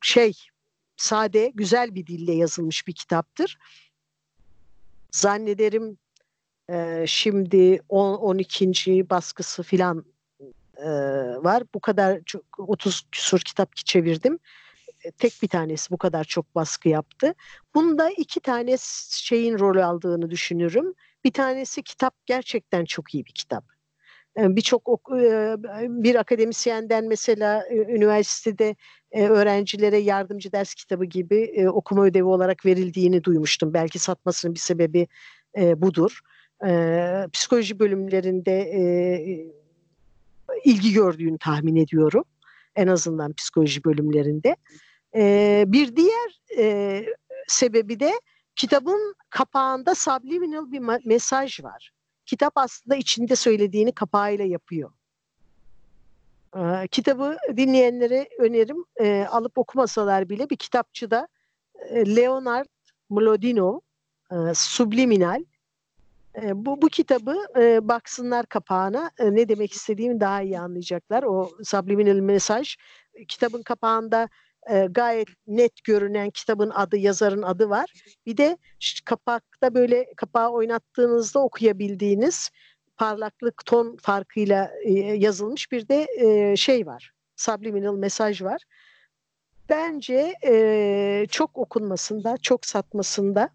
şey 0.00 0.36
sade, 0.96 1.52
güzel 1.54 1.94
bir 1.94 2.06
dille 2.06 2.32
yazılmış 2.32 2.86
bir 2.86 2.92
kitaptır. 2.92 3.58
Zannederim 5.12 5.98
şimdi 7.06 7.80
10 7.88 8.14
12. 8.14 9.10
baskısı 9.10 9.62
filan 9.62 10.04
e, 10.78 10.88
var. 11.44 11.62
Bu 11.74 11.80
kadar 11.80 12.20
çok 12.26 12.44
30 12.58 13.02
küsur 13.12 13.40
kitap 13.40 13.76
çevirdim. 13.76 14.38
E, 15.04 15.10
tek 15.10 15.32
bir 15.42 15.48
tanesi 15.48 15.90
bu 15.90 15.98
kadar 15.98 16.24
çok 16.24 16.54
baskı 16.54 16.88
yaptı. 16.88 17.34
Bunda 17.74 18.10
iki 18.10 18.40
tane 18.40 18.76
şeyin 19.10 19.58
rol 19.58 19.76
aldığını 19.76 20.30
düşünürüm. 20.30 20.94
Bir 21.24 21.32
tanesi 21.32 21.82
kitap 21.82 22.14
gerçekten 22.26 22.84
çok 22.84 23.14
iyi 23.14 23.26
bir 23.26 23.32
kitap. 23.32 23.64
Birçok 24.36 25.10
bir 25.78 26.14
akademisyenden 26.14 27.04
mesela 27.04 27.68
üniversitede 27.70 28.76
öğrencilere 29.12 29.98
yardımcı 29.98 30.52
ders 30.52 30.74
kitabı 30.74 31.04
gibi 31.04 31.68
okuma 31.72 32.04
ödevi 32.04 32.24
olarak 32.24 32.66
verildiğini 32.66 33.24
duymuştum. 33.24 33.74
Belki 33.74 33.98
satmasının 33.98 34.54
bir 34.54 34.60
sebebi 34.60 35.06
budur. 35.56 36.20
Psikoloji 37.32 37.78
bölümlerinde 37.78 38.52
ilgi 40.64 40.92
gördüğünü 40.92 41.38
tahmin 41.38 41.76
ediyorum. 41.76 42.24
En 42.76 42.86
azından 42.86 43.32
psikoloji 43.32 43.84
bölümlerinde. 43.84 44.56
E, 45.14 45.64
bir 45.66 45.96
diğer 45.96 46.40
e, 46.58 47.04
sebebi 47.48 48.00
de 48.00 48.12
kitabın 48.56 49.14
kapağında 49.30 49.94
subliminal 49.94 50.72
bir 50.72 51.06
mesaj 51.06 51.64
var. 51.64 51.92
Kitap 52.26 52.52
aslında 52.56 52.96
içinde 52.96 53.36
söylediğini 53.36 53.92
kapağıyla 53.92 54.44
yapıyor. 54.44 54.90
E, 56.56 56.88
kitabı 56.88 57.36
dinleyenlere 57.56 58.28
önerim 58.38 58.84
e, 59.00 59.26
alıp 59.30 59.58
okumasalar 59.58 60.28
bile 60.28 60.50
bir 60.50 60.56
kitapçıda 60.56 61.28
e, 61.88 62.16
Leonard 62.16 62.66
Mlodinov 63.10 63.78
e, 64.32 64.36
Subliminal 64.54 65.44
bu, 66.54 66.82
bu 66.82 66.88
kitabı 66.88 67.36
e, 67.56 67.88
baksınlar 67.88 68.46
kapağına 68.46 69.10
e, 69.18 69.34
ne 69.34 69.48
demek 69.48 69.72
istediğimi 69.72 70.20
daha 70.20 70.42
iyi 70.42 70.58
anlayacaklar. 70.58 71.22
O 71.22 71.50
subliminal 71.64 72.20
mesaj 72.20 72.76
kitabın 73.28 73.62
kapağında 73.62 74.28
e, 74.70 74.86
gayet 74.90 75.28
net 75.46 75.84
görünen 75.84 76.30
kitabın 76.30 76.70
adı, 76.70 76.96
yazarın 76.96 77.42
adı 77.42 77.68
var. 77.68 77.92
Bir 78.26 78.36
de 78.36 78.58
kapakta 79.04 79.74
böyle 79.74 80.06
kapağı 80.16 80.50
oynattığınızda 80.50 81.38
okuyabildiğiniz 81.38 82.50
parlaklık 82.96 83.66
ton 83.66 83.96
farkıyla 83.96 84.70
e, 84.84 84.92
yazılmış 84.98 85.72
bir 85.72 85.88
de 85.88 86.06
e, 86.18 86.56
şey 86.56 86.86
var. 86.86 87.12
Subliminal 87.36 87.94
mesaj 87.94 88.42
var. 88.42 88.62
Bence 89.68 90.34
e, 90.46 91.26
çok 91.30 91.58
okunmasında, 91.58 92.36
çok 92.36 92.66
satmasında 92.66 93.50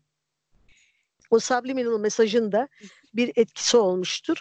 o 1.34 1.39
subliminal 1.39 1.99
mesajın 1.99 2.51
da 2.51 2.67
bir 3.13 3.31
etkisi 3.36 3.77
olmuştur. 3.77 4.38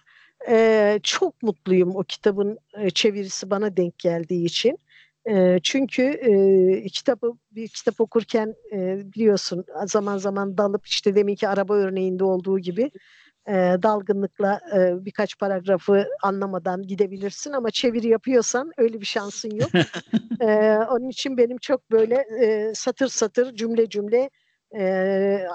E, 0.48 1.00
çok 1.02 1.42
mutluyum 1.42 1.96
o 1.96 2.02
kitabın 2.02 2.58
e, 2.78 2.90
çevirisi 2.90 3.50
bana 3.50 3.76
denk 3.76 3.98
geldiği 3.98 4.44
için. 4.44 4.78
E, 5.30 5.58
çünkü 5.62 6.02
e, 6.02 6.88
kitabı 6.88 7.32
bir 7.50 7.68
kitap 7.68 8.00
okurken 8.00 8.54
e, 8.72 9.12
biliyorsun 9.14 9.64
zaman 9.86 10.18
zaman 10.18 10.58
dalıp 10.58 10.86
işte 10.86 11.14
deminki 11.14 11.48
araba 11.48 11.74
örneğinde 11.74 12.24
olduğu 12.24 12.58
gibi 12.58 12.90
e, 13.48 13.52
dalgınlıkla 13.82 14.60
e, 14.76 15.04
birkaç 15.04 15.38
paragrafı 15.38 16.06
anlamadan 16.22 16.82
gidebilirsin 16.82 17.52
ama 17.52 17.70
çeviri 17.70 18.08
yapıyorsan 18.08 18.72
öyle 18.78 19.00
bir 19.00 19.06
şansın 19.06 19.50
yok. 19.50 19.70
e, 20.40 20.76
onun 20.90 21.08
için 21.08 21.36
benim 21.36 21.58
çok 21.58 21.90
böyle 21.90 22.24
e, 22.40 22.74
satır 22.74 23.08
satır 23.08 23.54
cümle 23.54 23.88
cümle 23.88 24.30
e, 24.78 25.46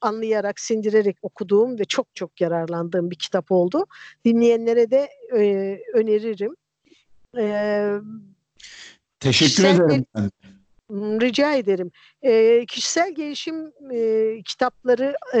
anlayarak, 0.00 0.60
sindirerek 0.60 1.16
okuduğum 1.22 1.78
ve 1.78 1.84
çok 1.84 2.06
çok 2.14 2.40
yararlandığım 2.40 3.10
bir 3.10 3.16
kitap 3.16 3.52
oldu. 3.52 3.86
Dinleyenlere 4.24 4.90
de 4.90 5.08
e, 5.36 5.78
öneririm. 5.94 6.56
E, 7.38 7.92
Teşekkür 9.20 9.64
ederim. 9.64 10.06
Rica 10.90 11.54
ederim. 11.54 11.90
E, 12.22 12.64
kişisel 12.66 13.14
gelişim 13.14 13.72
e, 13.92 14.42
kitapları 14.44 15.16
e, 15.34 15.40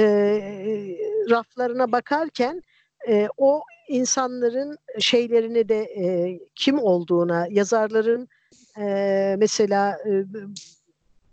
raflarına 1.30 1.92
bakarken 1.92 2.62
e, 3.08 3.28
o 3.36 3.62
insanların 3.88 4.78
şeylerini 4.98 5.68
de 5.68 5.80
e, 5.82 6.38
kim 6.54 6.78
olduğuna, 6.78 7.46
yazarların 7.50 8.28
e, 8.78 9.36
mesela 9.38 9.98
e, 10.06 10.24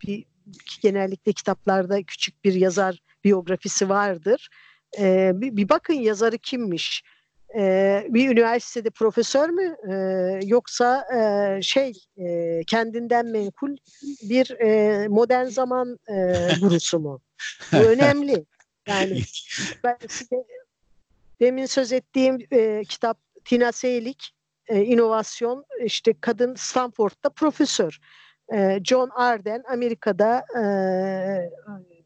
bir 0.02 0.24
genellikle 0.82 1.32
kitaplarda 1.32 2.02
küçük 2.02 2.44
bir 2.44 2.54
yazar 2.54 3.02
biyografisi 3.26 3.88
vardır. 3.88 4.48
E, 4.98 5.32
bir, 5.34 5.56
bir 5.56 5.68
bakın 5.68 5.94
yazarı 5.94 6.38
kimmiş? 6.38 7.02
E, 7.56 8.06
bir 8.08 8.30
üniversitede 8.30 8.90
profesör 8.90 9.48
mü 9.48 9.76
e, 9.90 9.94
yoksa 10.46 11.06
e, 11.16 11.62
şey 11.62 11.92
e, 12.16 12.60
kendinden 12.66 13.26
menkul 13.26 13.76
bir 14.22 14.50
e, 14.60 15.08
modern 15.08 15.46
zaman 15.46 15.98
e, 16.08 16.14
gurusu 16.60 16.98
mu? 16.98 17.20
Bu 17.72 17.76
önemli. 17.94 18.44
Yani 18.88 19.22
ben 19.84 19.96
size 20.08 20.44
demin 21.40 21.66
söz 21.66 21.92
ettiğim 21.92 22.38
e, 22.52 22.82
kitap 22.88 23.18
Tina 23.44 23.72
Seylik 23.72 24.34
e, 24.68 24.84
inovasyon 24.84 25.64
işte 25.84 26.14
kadın 26.20 26.54
Stanford'da 26.54 27.30
profesör. 27.30 27.98
E, 28.54 28.80
John 28.84 29.10
Arden 29.14 29.62
Amerika'da 29.72 30.44
e, 30.60 30.62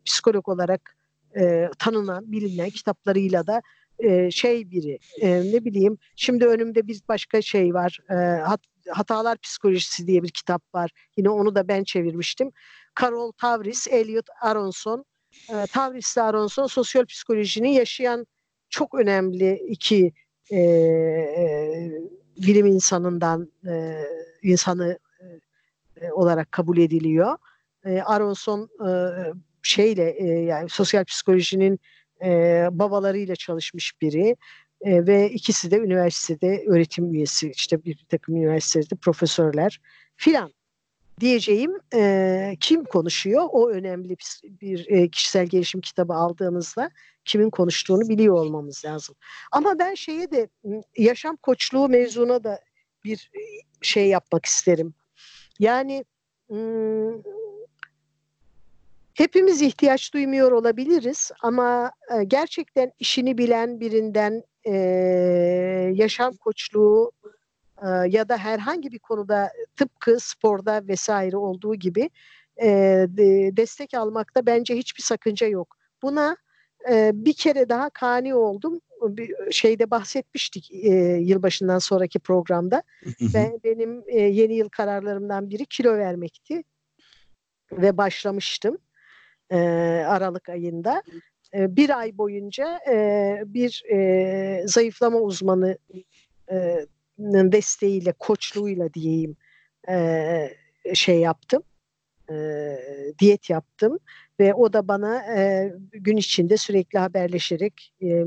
psikolog 0.05 0.49
olarak 0.49 1.00
e, 1.37 1.71
tanınan, 1.79 2.33
bilinen 2.33 2.71
kitaplarıyla 2.71 3.47
da 3.47 3.63
e, 3.99 4.31
şey 4.31 4.71
biri 4.71 4.99
e, 5.21 5.43
ne 5.53 5.65
bileyim 5.65 5.99
şimdi 6.17 6.47
önümde 6.47 6.87
bir 6.87 7.01
başka 7.09 7.43
şey 7.43 7.75
var 7.75 7.99
e, 8.11 8.15
hat, 8.41 8.61
Hatalar 8.89 9.39
Psikolojisi 9.39 10.07
diye 10.07 10.23
bir 10.23 10.29
kitap 10.29 10.75
var. 10.75 10.91
Yine 11.17 11.31
onu 11.31 11.55
da 11.55 11.69
ben 11.69 11.85
çevirmiştim. 11.85 12.53
Carol 13.01 13.33
Tavris, 13.33 13.89
Elliot 13.89 14.27
Aronson. 14.41 15.05
E, 15.49 15.67
Tavris 15.67 16.17
ile 16.17 16.23
Aronson 16.23 16.67
sosyal 16.67 17.07
psikolojinin 17.07 17.69
yaşayan 17.69 18.27
çok 18.69 18.95
önemli 18.95 19.55
iki 19.69 20.13
e, 20.51 20.61
e, 20.61 21.91
bilim 22.37 22.67
insanından 22.67 23.53
e, 23.67 24.05
insanı 24.43 24.99
e, 26.01 26.13
olarak 26.13 26.53
kabul 26.53 26.79
ediliyor. 26.79 27.37
E, 27.85 28.03
Aronson 28.03 28.69
e, 28.89 28.91
şeyle 29.63 30.11
e, 30.11 30.27
yani 30.27 30.69
sosyal 30.69 31.05
psikolojinin 31.05 31.81
e, 32.25 32.69
babalarıyla 32.71 33.37
çalışmış 33.37 34.01
biri 34.03 34.37
e, 34.81 35.07
ve 35.07 35.31
ikisi 35.31 35.71
de 35.71 35.79
üniversitede 35.79 36.65
öğretim 36.69 37.15
üyesi 37.15 37.51
işte 37.51 37.85
bir 37.85 38.05
takım 38.09 38.37
üniversitede 38.37 38.97
profesörler 39.01 39.81
filan 40.17 40.53
diyeceğim 41.21 41.73
e, 41.95 42.57
kim 42.61 42.85
konuşuyor 42.85 43.49
o 43.53 43.71
önemli 43.71 44.17
bir, 44.45 44.87
e, 44.89 45.09
kişisel 45.09 45.47
gelişim 45.47 45.81
kitabı 45.81 46.15
aldığımızda 46.15 46.91
kimin 47.25 47.51
konuştuğunu 47.51 48.09
biliyor 48.09 48.35
olmamız 48.35 48.85
lazım. 48.85 49.15
Ama 49.53 49.79
ben 49.79 49.95
şeye 49.95 50.31
de 50.31 50.49
yaşam 50.97 51.37
koçluğu 51.37 51.89
mevzuna 51.89 52.45
da 52.45 52.61
bir 53.05 53.31
şey 53.83 54.09
yapmak 54.09 54.47
isterim. 54.47 54.95
Yani 55.59 56.05
Hepimiz 59.21 59.63
ihtiyaç 59.63 60.15
duymuyor 60.15 60.53
olabiliriz 60.53 61.31
ama 61.43 61.93
e, 62.15 62.25
gerçekten 62.25 62.93
işini 62.99 63.39
bilen 63.39 63.81
birinden 63.81 64.43
e, 64.65 64.75
yaşam 65.95 66.33
koçluğu 66.33 67.13
e, 67.83 67.87
ya 68.09 68.29
da 68.29 68.37
herhangi 68.37 68.93
bir 68.93 68.99
konuda 68.99 69.53
tıpkı 69.77 70.17
sporda 70.21 70.89
vesaire 70.89 71.37
olduğu 71.37 71.75
gibi 71.75 72.11
e, 72.63 72.69
de, 73.09 73.57
destek 73.57 73.95
almakta 73.95 74.47
bence 74.47 74.77
hiçbir 74.77 75.03
sakınca 75.03 75.47
yok. 75.47 75.77
Buna 76.03 76.37
e, 76.91 77.11
bir 77.15 77.35
kere 77.35 77.69
daha 77.69 77.91
kani 77.91 78.35
oldum. 78.35 78.81
Bir 79.03 79.53
şeyde 79.53 79.91
bahsetmiştik 79.91 80.71
e, 80.73 80.91
yılbaşından 81.21 81.79
sonraki 81.79 82.19
programda. 82.19 82.83
ben 83.35 83.61
benim 83.65 84.03
e, 84.07 84.21
yeni 84.21 84.55
yıl 84.55 84.69
kararlarımdan 84.69 85.51
biri 85.51 85.67
kilo 85.67 85.97
vermekti 85.97 86.63
ve 87.73 87.97
başlamıştım 87.97 88.79
e, 89.51 89.59
Aralık 90.07 90.49
ayında. 90.49 91.03
E, 91.55 91.77
bir 91.77 91.99
ay 91.99 92.19
boyunca 92.19 92.81
e, 92.89 93.37
bir 93.47 93.83
e, 93.93 94.63
zayıflama 94.67 95.19
uzmanı 95.19 95.79
e, 96.51 96.87
desteğiyle, 97.29 98.13
koçluğuyla 98.13 98.95
diyeyim 98.95 99.37
e, 99.89 100.55
şey 100.95 101.21
yaptım. 101.21 101.63
E, 102.31 102.77
diyet 103.19 103.51
yaptım 103.51 103.99
ve 104.41 104.55
o 104.55 104.73
da 104.73 104.89
bana 104.89 105.39
e, 105.39 105.73
gün 105.93 106.17
içinde 106.17 106.57
sürekli 106.57 106.99
haberleşerek 106.99 107.95
e, 108.03 108.25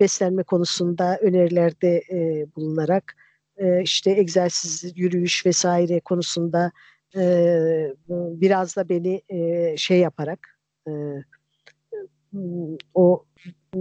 beslenme 0.00 0.42
konusunda 0.42 1.18
önerilerde 1.18 2.02
e, 2.10 2.46
bulunarak 2.56 3.16
e, 3.56 3.82
işte 3.82 4.10
egzersiz, 4.10 4.92
yürüyüş 4.96 5.46
vesaire 5.46 6.00
konusunda 6.00 6.72
e, 7.16 7.22
biraz 8.08 8.76
da 8.76 8.88
beni 8.88 9.22
e, 9.28 9.76
şey 9.76 9.98
yaparak 9.98 10.59
o 12.94 13.24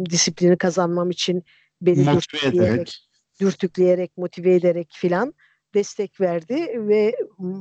disiplini 0.09 0.57
kazanmam 0.57 1.09
için 1.09 1.43
beni 1.81 2.03
motive 2.03 2.47
ederek, 2.47 3.09
dürtükleyerek, 3.41 4.17
motive 4.17 4.55
ederek 4.55 4.87
filan 4.91 5.33
destek 5.73 6.21
verdi 6.21 6.55
ve 6.75 7.15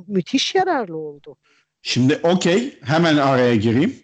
müthiş 0.08 0.54
yararlı 0.54 0.96
oldu. 0.96 1.36
Şimdi 1.82 2.20
okey 2.22 2.78
hemen 2.82 3.16
araya 3.16 3.56
gireyim. 3.56 3.94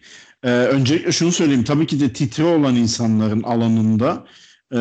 Ee, 0.42 0.50
öncelikle 0.50 1.12
şunu 1.12 1.32
söyleyeyim. 1.32 1.64
Tabii 1.64 1.86
ki 1.86 2.00
de 2.00 2.12
titre 2.12 2.44
olan 2.44 2.76
insanların 2.76 3.42
alanında 3.42 4.26
e, 4.74 4.78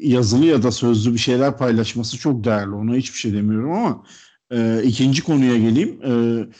yazılı 0.00 0.46
ya 0.46 0.62
da 0.62 0.70
sözlü 0.70 1.12
bir 1.12 1.18
şeyler 1.18 1.58
paylaşması 1.58 2.18
çok 2.18 2.44
değerli. 2.44 2.74
Ona 2.74 2.94
hiçbir 2.94 3.18
şey 3.18 3.32
demiyorum 3.32 3.72
ama 3.72 4.04
e, 4.50 4.82
ikinci 4.84 5.22
konuya 5.22 5.58
geleyim. 5.58 6.00
E, 6.04 6.12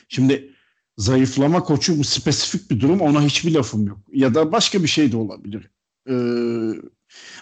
şimdi 0.09 0.54
zayıflama 0.99 1.62
koçu 1.62 1.99
bu 1.99 2.05
spesifik 2.05 2.70
bir 2.70 2.80
durum 2.80 3.01
ona 3.01 3.22
hiçbir 3.22 3.55
lafım 3.55 3.86
yok. 3.86 3.99
Ya 4.12 4.34
da 4.34 4.53
başka 4.53 4.82
bir 4.82 4.88
şey 4.88 5.12
de 5.12 5.16
olabilir. 5.16 5.70
Ee, 6.11 6.14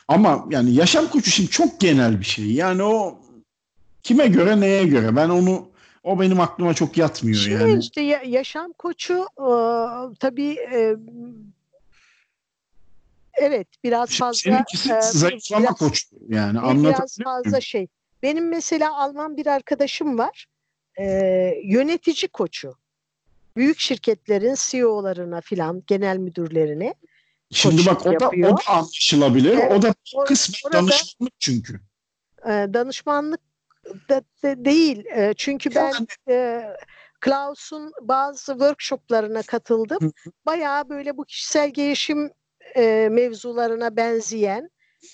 ama 0.09 0.47
yani 0.51 0.75
yaşam 0.75 1.09
koçu 1.09 1.31
şimdi 1.31 1.51
çok 1.51 1.81
genel 1.81 2.21
bir 2.21 2.25
şey. 2.25 2.53
Yani 2.53 2.83
o 2.83 3.19
kime 4.03 4.27
göre 4.27 4.61
neye 4.61 4.87
göre 4.87 5.17
ben 5.17 5.29
onu 5.29 5.69
o 6.03 6.21
benim 6.21 6.41
aklıma 6.41 6.75
çok 6.75 6.97
yatmıyor 6.97 7.39
şimdi 7.39 7.63
yani. 7.63 7.79
işte 7.79 8.01
ya, 8.01 8.23
yaşam 8.27 8.73
koçu 8.73 9.27
e, 9.39 9.51
tabii 10.21 10.57
e, 10.73 10.97
evet 13.35 13.69
biraz 13.85 14.11
fazla 14.19 14.39
Seninkisi 14.39 14.93
e, 14.93 15.01
zayıflama 15.03 15.65
biraz, 15.65 15.79
koçu 15.79 16.07
yani 16.29 16.83
biraz 16.83 17.19
fazla 17.25 17.61
şey. 17.61 17.87
Benim 18.23 18.49
mesela 18.49 18.97
Alman 18.97 19.37
bir 19.37 19.47
arkadaşım 19.47 20.19
var. 20.19 20.47
E, 20.99 21.05
yönetici 21.65 22.29
koçu 22.29 22.75
büyük 23.57 23.81
şirketlerin 23.81 24.55
CEO'larına 24.59 25.41
filan 25.41 25.83
genel 25.87 26.17
müdürlerine 26.17 26.95
Şimdi 27.51 27.87
bak 27.87 28.07
o 28.07 28.21
da, 28.21 28.29
o 28.29 28.57
da 28.57 28.61
anlaşılabilir. 28.67 29.59
Evet, 29.59 29.73
o 29.73 29.83
da 29.83 29.95
o, 30.15 30.25
kısmen 30.25 30.73
danışmanlık 30.73 31.33
çünkü. 31.39 31.81
E, 32.45 32.51
danışmanlık 32.51 33.41
da, 34.09 34.23
da 34.43 34.65
değil. 34.65 35.05
E, 35.07 35.35
çünkü 35.37 35.75
ben 35.75 35.93
e, 36.29 36.65
Klaus'un 37.21 37.93
bazı 38.01 38.53
workshoplarına 38.53 39.43
katıldım. 39.43 40.13
Bayağı 40.47 40.89
böyle 40.89 41.17
bu 41.17 41.25
kişisel 41.25 41.71
gelişim 41.71 42.31
e, 42.77 43.09
mevzularına 43.11 43.97
benzeyen 43.97 44.71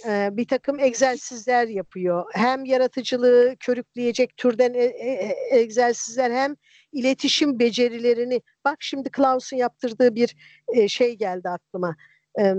e, 0.07 0.28
bir 0.32 0.49
takım 0.49 0.80
egzersizler 0.80 1.68
yapıyor. 1.68 2.24
Hem 2.32 2.64
yaratıcılığı 2.64 3.57
körükleyecek 3.61 4.36
türden 4.36 4.74
e, 4.74 4.84
e, 4.84 5.36
egzersizler 5.51 6.30
hem 6.30 6.57
iletişim 6.93 7.59
becerilerini 7.59 8.43
bak 8.64 8.76
şimdi 8.80 9.11
Klaus'un 9.11 9.57
yaptırdığı 9.57 10.14
bir 10.14 10.36
e, 10.68 10.88
şey 10.88 11.16
geldi 11.16 11.49
aklıma. 11.49 11.97
E, 12.40 12.55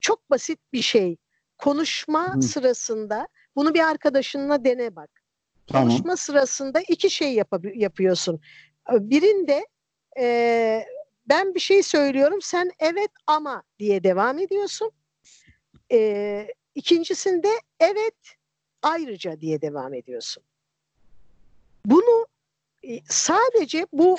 çok 0.00 0.30
basit 0.30 0.58
bir 0.72 0.82
şey. 0.82 1.16
Konuşma 1.58 2.34
Hı. 2.34 2.42
sırasında 2.42 3.28
bunu 3.56 3.74
bir 3.74 3.88
arkadaşınla 3.88 4.64
dene 4.64 4.96
bak. 4.96 5.10
Tamam. 5.66 5.88
Konuşma 5.88 6.16
sırasında 6.16 6.80
iki 6.88 7.10
şey 7.10 7.34
yap- 7.34 7.64
yapıyorsun. 7.74 8.40
Birinde 8.90 9.66
e, 10.18 10.84
ben 11.26 11.54
bir 11.54 11.60
şey 11.60 11.82
söylüyorum 11.82 12.38
sen 12.42 12.70
evet 12.78 13.10
ama 13.26 13.62
diye 13.78 14.04
devam 14.04 14.38
ediyorsun. 14.38 14.90
E, 15.92 16.48
ikincisinde 16.74 17.48
evet 17.80 18.36
ayrıca 18.82 19.40
diye 19.40 19.62
devam 19.62 19.94
ediyorsun. 19.94 20.42
Bunu 21.86 22.26
sadece 23.08 23.86
bu 23.92 24.16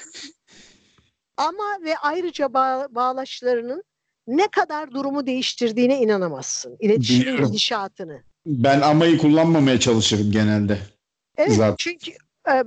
ama 1.38 1.78
ve 1.84 1.98
ayrıca 1.98 2.54
bağ, 2.54 2.88
bağlaşlarının 2.92 3.84
ne 4.28 4.48
kadar 4.48 4.92
durumu 4.92 5.28
değiştirdiğine 5.28 6.00
inanamazsın. 6.00 6.78
İletişimin 6.80 7.46
gidişatını. 7.46 8.24
Ben 8.46 8.82
amayı 8.82 9.18
kullanmamaya 9.18 9.80
çalışırım 9.80 10.32
genelde. 10.32 10.78
Evet 11.38 11.54
Zaten. 11.54 11.76
çünkü 11.80 12.12
e, 12.48 12.64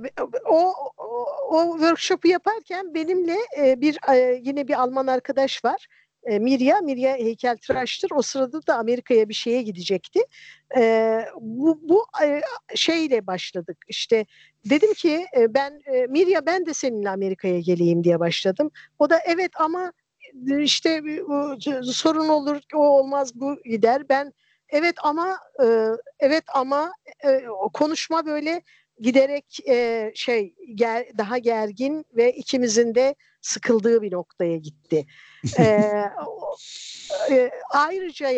o, 0.49 0.73
o, 0.97 1.25
o 1.49 1.77
workshop'u 1.77 2.27
yaparken 2.27 2.93
benimle 2.93 3.37
e, 3.57 3.81
bir 3.81 3.97
yine 4.41 4.67
bir 4.67 4.81
Alman 4.81 5.07
arkadaş 5.07 5.65
var. 5.65 5.87
Mirya, 6.39 6.79
Mirya 6.79 7.15
heykeltıraştır. 7.15 8.11
O 8.15 8.21
sırada 8.21 8.67
da 8.67 8.77
Amerika'ya 8.77 9.29
bir 9.29 9.33
şeye 9.33 9.61
gidecekti. 9.61 10.19
bu 11.39 11.79
bu 11.83 12.05
şeyle 12.75 13.27
başladık. 13.27 13.77
İşte 13.87 14.25
dedim 14.69 14.93
ki 14.93 15.25
ben 15.49 15.81
Mirya 16.09 16.45
ben 16.45 16.65
de 16.65 16.73
seninle 16.73 17.09
Amerika'ya 17.09 17.59
geleyim 17.59 18.03
diye 18.03 18.19
başladım. 18.19 18.71
O 18.99 19.09
da 19.09 19.19
evet 19.25 19.51
ama 19.59 19.91
işte 20.59 21.01
sorun 21.83 22.27
olur 22.29 22.61
o 22.73 22.77
olmaz 22.77 23.35
bu 23.35 23.55
gider. 23.63 24.09
Ben 24.09 24.33
evet 24.69 24.95
ama 25.03 25.37
evet 26.19 26.43
ama 26.53 26.91
konuşma 27.73 28.25
böyle 28.25 28.61
giderek 28.99 29.45
şey 30.15 30.55
daha 31.17 31.37
gergin 31.37 32.05
ve 32.15 32.31
ikimizin 32.31 32.95
de 32.95 33.15
sıkıldığı 33.41 34.01
bir 34.01 34.11
noktaya 34.11 34.57
gitti. 34.57 35.05
e, 35.59 35.63
e, 37.31 37.51
ayrıca 37.69 38.29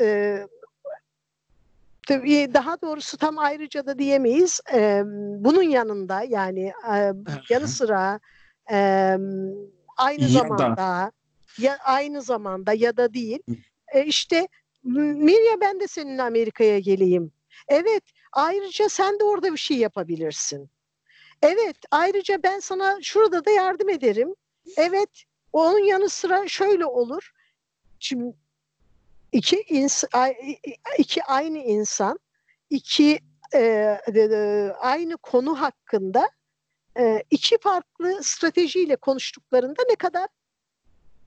e, 0.00 0.46
tabii 2.08 2.54
daha 2.54 2.80
doğrusu 2.82 3.16
tam 3.16 3.38
ayrıca 3.38 3.86
da 3.86 3.98
diyemeyiz. 3.98 4.60
E, 4.74 5.02
bunun 5.44 5.62
yanında 5.62 6.22
yani 6.22 6.72
e, 6.92 7.12
yanı 7.50 7.68
sıra 7.68 8.20
e, 8.70 8.78
aynı 9.96 10.22
ya 10.22 10.28
zamanda 10.28 10.76
da. 10.76 11.12
ya 11.58 11.76
aynı 11.84 12.22
zamanda 12.22 12.72
ya 12.72 12.96
da 12.96 13.14
değil. 13.14 13.38
E, 13.94 14.04
işte 14.04 14.48
Mirya 14.82 15.60
ben 15.60 15.80
de 15.80 15.86
seninle 15.86 16.22
Amerika'ya 16.22 16.78
geleyim. 16.78 17.32
Evet, 17.68 18.04
ayrıca 18.36 18.88
sen 18.88 19.18
de 19.18 19.24
orada 19.24 19.52
bir 19.52 19.58
şey 19.58 19.76
yapabilirsin. 19.76 20.70
Evet, 21.42 21.76
ayrıca 21.90 22.42
ben 22.42 22.60
sana 22.60 22.98
şurada 23.02 23.44
da 23.44 23.50
yardım 23.50 23.88
ederim. 23.88 24.34
Evet, 24.76 25.10
onun 25.52 25.78
yanı 25.78 26.08
sıra 26.08 26.48
şöyle 26.48 26.86
olur. 26.86 27.32
Şimdi 28.00 28.34
iki 29.32 29.60
ins 29.68 30.04
iki 30.98 31.24
aynı 31.24 31.58
insan 31.58 32.18
iki 32.70 33.20
e, 33.54 33.98
aynı 34.78 35.16
konu 35.16 35.60
hakkında 35.60 36.30
e, 36.98 37.22
iki 37.30 37.58
farklı 37.58 38.22
stratejiyle 38.22 38.96
konuştuklarında 38.96 39.82
ne 39.88 39.94
kadar 39.94 40.28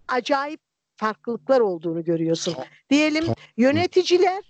acayip 0.08 0.62
farklılıklar 0.98 1.60
olduğunu 1.60 2.04
görüyorsun. 2.04 2.56
Diyelim 2.90 3.26
yöneticiler 3.58 4.49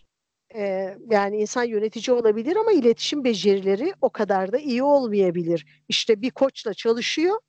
e, 0.56 0.96
yani 1.10 1.38
insan 1.38 1.64
yönetici 1.64 2.18
olabilir 2.18 2.56
ama 2.56 2.72
iletişim 2.72 3.24
becerileri 3.24 3.94
o 4.02 4.10
kadar 4.10 4.52
da 4.52 4.58
iyi 4.58 4.84
olmayabilir. 4.84 5.66
İşte 5.88 6.22
bir 6.22 6.32
koçla 6.32 6.74
çalışıyor 6.74 7.40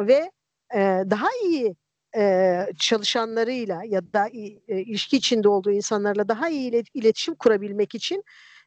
ve 0.00 0.30
e, 0.74 0.78
daha 1.10 1.28
iyi 1.44 1.76
e, 2.16 2.66
çalışanlarıyla 2.78 3.82
ya 3.84 4.12
da 4.12 4.28
e, 4.28 4.80
ilişki 4.80 5.16
içinde 5.16 5.48
olduğu 5.48 5.70
insanlarla 5.70 6.28
daha 6.28 6.48
iyi 6.48 6.84
iletişim 6.94 7.34
kurabilmek 7.34 7.94
için 7.94 8.24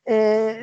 e, 0.10 0.16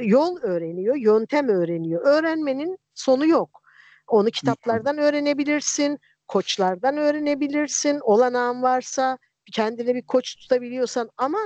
yol 0.03 0.37
öğreniyor, 0.43 0.97
yöntem 0.97 1.49
öğreniyor. 1.49 2.03
Öğrenmenin 2.05 2.79
sonu 2.95 3.27
yok. 3.27 3.61
Onu 4.07 4.31
kitaplardan 4.31 4.99
öğrenebilirsin, 4.99 5.99
koçlardan 6.29 6.97
öğrenebilirsin. 6.97 8.01
Olanağın 8.01 8.63
varsa 8.63 9.19
kendine 9.53 9.95
bir 9.95 10.03
koç 10.03 10.37
tutabiliyorsan 10.37 11.11
ama 11.17 11.39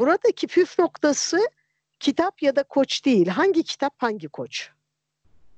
buradaki 0.00 0.46
püf 0.46 0.78
noktası 0.78 1.38
kitap 2.00 2.42
ya 2.42 2.56
da 2.56 2.62
koç 2.62 3.04
değil. 3.04 3.26
Hangi 3.26 3.62
kitap 3.62 3.94
hangi 3.98 4.28
koç? 4.28 4.70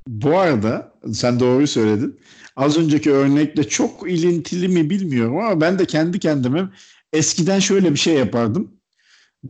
Bu 0.06 0.38
arada 0.38 0.92
sen 1.12 1.40
doğruyu 1.40 1.66
söyledin. 1.66 2.20
Az 2.56 2.78
önceki 2.78 3.12
örnekle 3.12 3.68
çok 3.68 4.10
ilintili 4.10 4.68
mi 4.68 4.90
bilmiyorum 4.90 5.38
ama 5.38 5.60
ben 5.60 5.78
de 5.78 5.84
kendi 5.84 6.18
kendime 6.18 6.68
eskiden 7.12 7.58
şöyle 7.58 7.92
bir 7.92 7.98
şey 7.98 8.14
yapardım. 8.14 8.72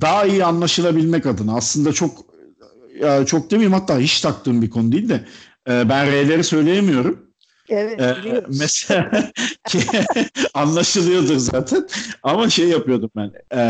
Daha 0.01 0.25
iyi 0.25 0.45
anlaşılabilmek 0.45 1.27
adına 1.27 1.57
aslında 1.57 1.93
çok 1.93 2.25
ya 3.01 3.27
çok 3.27 3.51
demeyeyim 3.51 3.73
hatta 3.73 3.99
hiç 3.99 4.21
taktığım 4.21 4.63
bir 4.63 4.71
konu 4.71 4.93
değil 4.93 5.09
de 5.09 5.25
e, 5.69 5.89
ben 5.89 6.07
R'leri 6.07 6.45
söyleyemiyorum. 6.45 7.31
Evet, 7.69 8.01
ee, 8.01 8.45
mesela 8.49 9.11
anlaşılıyordur 10.55 11.37
zaten 11.37 11.89
ama 12.23 12.51
şey 12.51 12.69
yapıyordum 12.69 13.11
ben 13.17 13.33
e, 13.57 13.61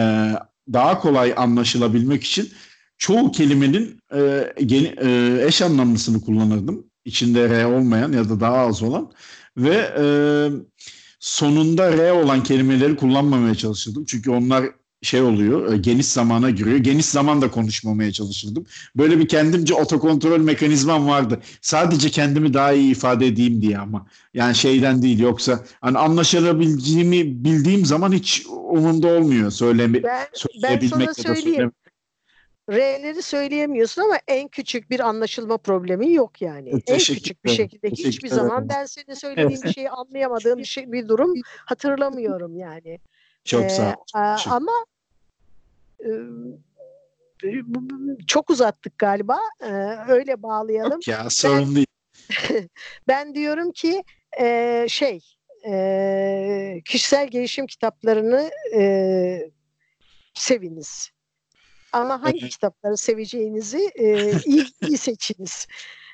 daha 0.73 1.01
kolay 1.01 1.35
anlaşılabilmek 1.37 2.25
için 2.25 2.49
çoğu 2.99 3.33
kelimenin 3.33 4.01
e, 4.15 4.53
geni, 4.67 4.95
e, 5.03 5.39
eş 5.47 5.63
anlamlısını 5.63 6.21
kullanırdım. 6.21 6.87
İçinde 7.05 7.49
R 7.49 7.67
olmayan 7.67 8.13
ya 8.13 8.29
da 8.29 8.41
daha 8.41 8.57
az 8.57 8.83
olan 8.83 9.13
ve 9.57 9.95
e, 9.99 10.05
sonunda 11.21 11.93
R 11.93 12.13
olan 12.13 12.43
kelimeleri 12.43 12.97
kullanmamaya 12.97 13.55
çalışırdım. 13.55 14.05
Çünkü 14.05 14.31
onlar 14.31 14.65
şey 15.03 15.23
oluyor, 15.23 15.73
e, 15.73 15.77
geniş 15.77 16.07
zamana 16.07 16.51
giriyor. 16.51 16.77
Geniş 16.77 17.07
zaman 17.07 17.43
da 17.43 17.51
konuşmamaya 17.51 18.13
çalışırdım. 18.13 18.67
Böyle 18.97 19.19
bir 19.19 19.29
kendimce 19.29 19.75
otokontrol 19.75 20.39
mekanizmam 20.39 21.09
vardı. 21.09 21.41
Sadece 21.63 22.11
kendimi 22.11 22.55
daha 22.55 22.73
iyi 22.73 22.91
ifade 22.91 23.27
edeyim 23.27 23.63
diye 23.63 23.79
ama. 23.79 24.07
Yani 24.35 24.55
şeyden 24.55 25.03
değil 25.03 25.19
yoksa 25.19 25.65
hani 25.81 25.99
anlaşılabileceğimi 25.99 27.45
bildiğim 27.45 27.87
zaman 27.87 28.13
hiç 28.13 28.47
umurumda 28.71 29.09
olmuyor 29.09 29.51
söyleme, 29.51 30.03
ben, 30.03 30.27
ben 30.63 30.79
sana 30.79 31.15
söyleyeyim. 31.15 31.73
R'leri 32.71 33.23
söyleyemiyorsun 33.23 34.03
ama 34.03 34.19
en 34.29 34.49
küçük 34.49 34.91
bir 34.91 35.01
anlaşılma 35.01 35.59
problemi 35.59 36.13
yok 36.13 36.43
yani. 36.43 36.69
E, 36.69 36.81
en 36.87 36.99
küçük 36.99 37.45
bir 37.45 37.51
şekilde 37.51 37.91
hiçbir 37.91 38.29
zaman 38.29 38.69
ben 38.69 38.85
senin 38.85 39.15
söylediğin 39.15 39.63
bir 39.63 39.73
şeyi 39.73 39.91
anlayamadığım 39.91 40.59
bir, 40.59 40.65
şey, 40.65 40.93
bir 40.93 41.09
durum 41.09 41.35
hatırlamıyorum 41.67 42.57
yani. 42.57 42.99
Çok 43.45 43.65
ee, 43.65 43.69
sağ 43.69 43.95
ol. 43.95 44.37
Çok. 44.37 44.53
Ama 44.53 44.73
e, 46.05 46.11
çok 48.27 48.51
uzattık 48.51 48.99
galiba. 48.99 49.39
Ee, 49.61 49.73
öyle 50.09 50.43
bağlayalım. 50.43 50.93
Yok 50.93 51.09
ya 51.09 51.31
sorun 51.31 51.69
ben, 51.69 51.75
değil. 51.75 51.87
ben 53.09 53.35
diyorum 53.35 53.73
ki 53.73 54.05
e, 54.41 54.87
şey 54.89 55.21
e, 55.67 56.81
kişisel 56.85 57.29
gelişim 57.29 57.67
kitaplarını 57.67 58.51
e, 58.77 59.51
seviniz. 60.35 61.11
Ama 61.93 62.23
hangi 62.23 62.49
kitapları 62.49 62.97
seveceğinizi 62.97 63.91
e, 63.95 64.33
iyi, 64.47 64.67
iyi 64.89 64.99
seçiniz. 64.99 65.67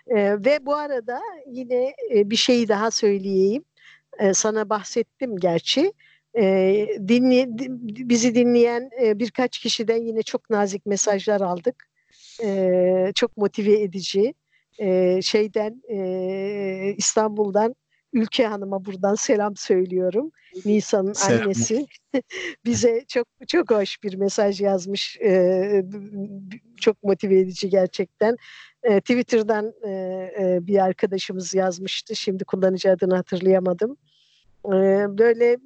E, 0.06 0.44
ve 0.44 0.66
bu 0.66 0.74
arada 0.74 1.20
yine 1.46 1.94
e, 2.14 2.30
bir 2.30 2.36
şeyi 2.36 2.68
daha 2.68 2.90
söyleyeyim. 2.90 3.64
E, 4.18 4.34
sana 4.34 4.70
bahsettim 4.70 5.36
gerçi. 5.36 5.92
E, 6.38 6.86
dinley, 7.08 7.46
bizi 8.08 8.34
dinleyen 8.34 8.90
e, 9.02 9.18
birkaç 9.18 9.58
kişiden 9.58 10.02
yine 10.02 10.22
çok 10.22 10.50
nazik 10.50 10.86
mesajlar 10.86 11.40
aldık. 11.40 11.88
E, 12.42 13.12
çok 13.14 13.36
motive 13.36 13.80
edici. 13.82 14.34
E, 14.78 15.22
şeyden 15.22 15.82
e, 15.88 16.94
İstanbul'dan 16.96 17.74
Ülke 18.16 18.46
Hanım'a 18.46 18.84
buradan 18.84 19.14
selam 19.14 19.56
söylüyorum. 19.56 20.30
Nisan'ın 20.64 21.14
annesi. 21.30 21.86
Bize 22.64 23.04
çok 23.08 23.26
çok 23.48 23.70
hoş 23.70 24.02
bir 24.02 24.14
mesaj 24.14 24.60
yazmış. 24.60 25.18
Ee, 25.24 25.84
çok 26.80 27.02
motive 27.02 27.38
edici 27.38 27.70
gerçekten. 27.70 28.36
Ee, 28.82 29.00
Twitter'dan 29.00 29.72
e, 29.86 29.90
e, 30.40 30.58
bir 30.66 30.84
arkadaşımız 30.84 31.54
yazmıştı. 31.54 32.16
Şimdi 32.16 32.44
kullanıcı 32.44 32.90
adını 32.90 33.16
hatırlayamadım. 33.16 33.96
böyle 35.18 35.56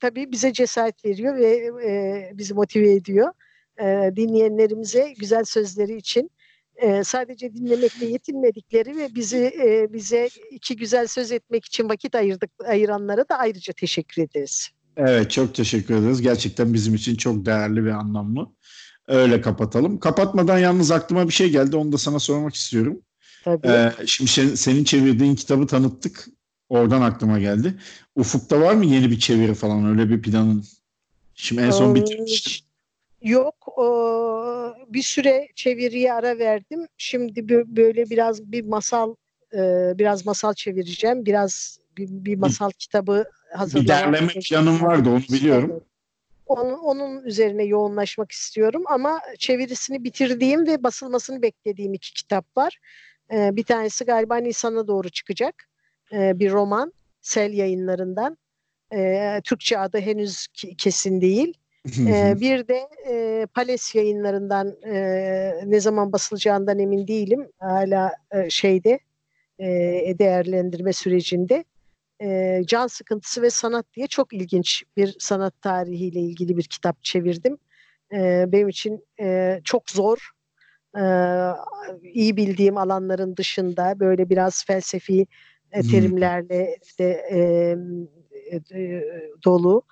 tabii 0.00 0.32
bize 0.32 0.52
cesaret 0.52 1.04
veriyor 1.04 1.36
ve 1.36 1.70
e, 1.90 2.30
bizi 2.34 2.54
motive 2.54 2.92
ediyor. 2.92 3.32
Dinleyenlerimize 4.16 5.12
güzel 5.18 5.44
sözleri 5.44 5.96
için 5.96 6.30
e, 6.76 7.04
sadece 7.04 7.54
dinlemekle 7.54 8.06
yetinmedikleri 8.06 8.96
ve 8.96 9.14
bizi 9.14 9.52
e, 9.64 9.92
bize 9.92 10.28
iki 10.50 10.76
güzel 10.76 11.06
söz 11.06 11.32
etmek 11.32 11.64
için 11.64 11.88
vakit 11.88 12.14
ayırdık 12.14 12.50
ayıranlara 12.66 13.28
da 13.28 13.38
ayrıca 13.38 13.72
teşekkür 13.72 14.22
ederiz. 14.22 14.68
Evet 14.96 15.30
çok 15.30 15.54
teşekkür 15.54 15.94
ederiz. 15.94 16.22
Gerçekten 16.22 16.74
bizim 16.74 16.94
için 16.94 17.16
çok 17.16 17.46
değerli 17.46 17.84
ve 17.84 17.94
anlamlı. 17.94 18.46
Öyle 19.08 19.40
kapatalım. 19.40 19.98
Kapatmadan 19.98 20.58
yalnız 20.58 20.90
aklıma 20.90 21.28
bir 21.28 21.32
şey 21.32 21.50
geldi. 21.50 21.76
Onu 21.76 21.92
da 21.92 21.98
sana 21.98 22.18
sormak 22.18 22.54
istiyorum. 22.54 23.00
Tabii. 23.44 23.66
Ee, 23.66 23.92
şimdi 24.06 24.30
sen, 24.30 24.54
senin 24.54 24.84
çevirdiğin 24.84 25.34
kitabı 25.34 25.66
tanıttık. 25.66 26.26
Oradan 26.68 27.02
aklıma 27.02 27.38
geldi. 27.38 27.74
Ufuk'ta 28.16 28.60
var 28.60 28.74
mı 28.74 28.86
yeni 28.86 29.10
bir 29.10 29.18
çeviri 29.18 29.54
falan 29.54 29.86
öyle 29.86 30.10
bir 30.10 30.22
planın? 30.22 30.64
Şimdi 31.34 31.62
en 31.62 31.70
son 31.70 31.94
bitirmiştim. 31.94 32.66
Yok. 33.26 33.54
bir 34.88 35.02
süre 35.02 35.48
çeviriye 35.54 36.12
ara 36.12 36.38
verdim. 36.38 36.86
Şimdi 36.96 37.48
böyle 37.48 38.10
biraz 38.10 38.52
bir 38.52 38.64
masal 38.64 39.14
biraz 39.98 40.26
masal 40.26 40.54
çevireceğim. 40.54 41.26
Biraz 41.26 41.78
bir, 41.98 42.08
bir 42.10 42.36
masal 42.36 42.70
kitabı 42.70 43.24
hazırlamak. 43.54 43.84
Bir 43.84 43.88
derleme 43.88 44.32
planım 44.48 44.82
vardı 44.82 45.08
onu 45.10 45.22
biliyorum. 45.32 45.84
Onun, 46.46 46.78
onun 46.78 47.24
üzerine 47.24 47.64
yoğunlaşmak 47.64 48.32
istiyorum 48.32 48.82
ama 48.86 49.20
çevirisini 49.38 50.04
bitirdiğim 50.04 50.66
ve 50.66 50.82
basılmasını 50.82 51.42
beklediğim 51.42 51.94
iki 51.94 52.14
kitap 52.14 52.56
var. 52.56 52.78
bir 53.30 53.64
tanesi 53.64 54.04
galiba 54.04 54.36
Nisan'a 54.36 54.88
doğru 54.88 55.08
çıkacak. 55.08 55.68
bir 56.12 56.50
roman. 56.50 56.92
Sel 57.20 57.52
yayınlarından. 57.52 58.38
Türkçe 59.44 59.78
adı 59.78 60.00
henüz 60.00 60.46
kesin 60.78 61.20
değil 61.20 61.54
ee, 61.98 62.34
bir 62.40 62.68
de 62.68 62.88
e, 63.08 63.46
Pales 63.54 63.94
yayınlarından 63.94 64.76
e, 64.86 64.94
ne 65.66 65.80
zaman 65.80 66.12
basılacağından 66.12 66.78
emin 66.78 67.06
değilim. 67.06 67.48
Hala 67.58 68.12
e, 68.32 68.50
şeyde 68.50 68.98
e, 69.58 69.68
değerlendirme 70.18 70.92
sürecinde. 70.92 71.64
E, 72.22 72.60
Can 72.66 72.86
Sıkıntısı 72.86 73.42
ve 73.42 73.50
Sanat 73.50 73.86
diye 73.96 74.06
çok 74.06 74.32
ilginç 74.32 74.82
bir 74.96 75.16
sanat 75.18 75.62
tarihiyle 75.62 76.20
ilgili 76.20 76.56
bir 76.56 76.64
kitap 76.64 77.04
çevirdim. 77.04 77.58
E, 78.12 78.44
benim 78.48 78.68
için 78.68 79.04
e, 79.20 79.60
çok 79.64 79.90
zor, 79.90 80.30
e, 80.96 81.02
iyi 82.02 82.36
bildiğim 82.36 82.76
alanların 82.76 83.36
dışında 83.36 84.00
böyle 84.00 84.30
biraz 84.30 84.64
felsefi 84.64 85.26
e, 85.72 85.82
terimlerle 85.82 86.76
de 86.98 87.10
e, 87.30 87.38
e, 88.74 89.02
dolu 89.44 89.82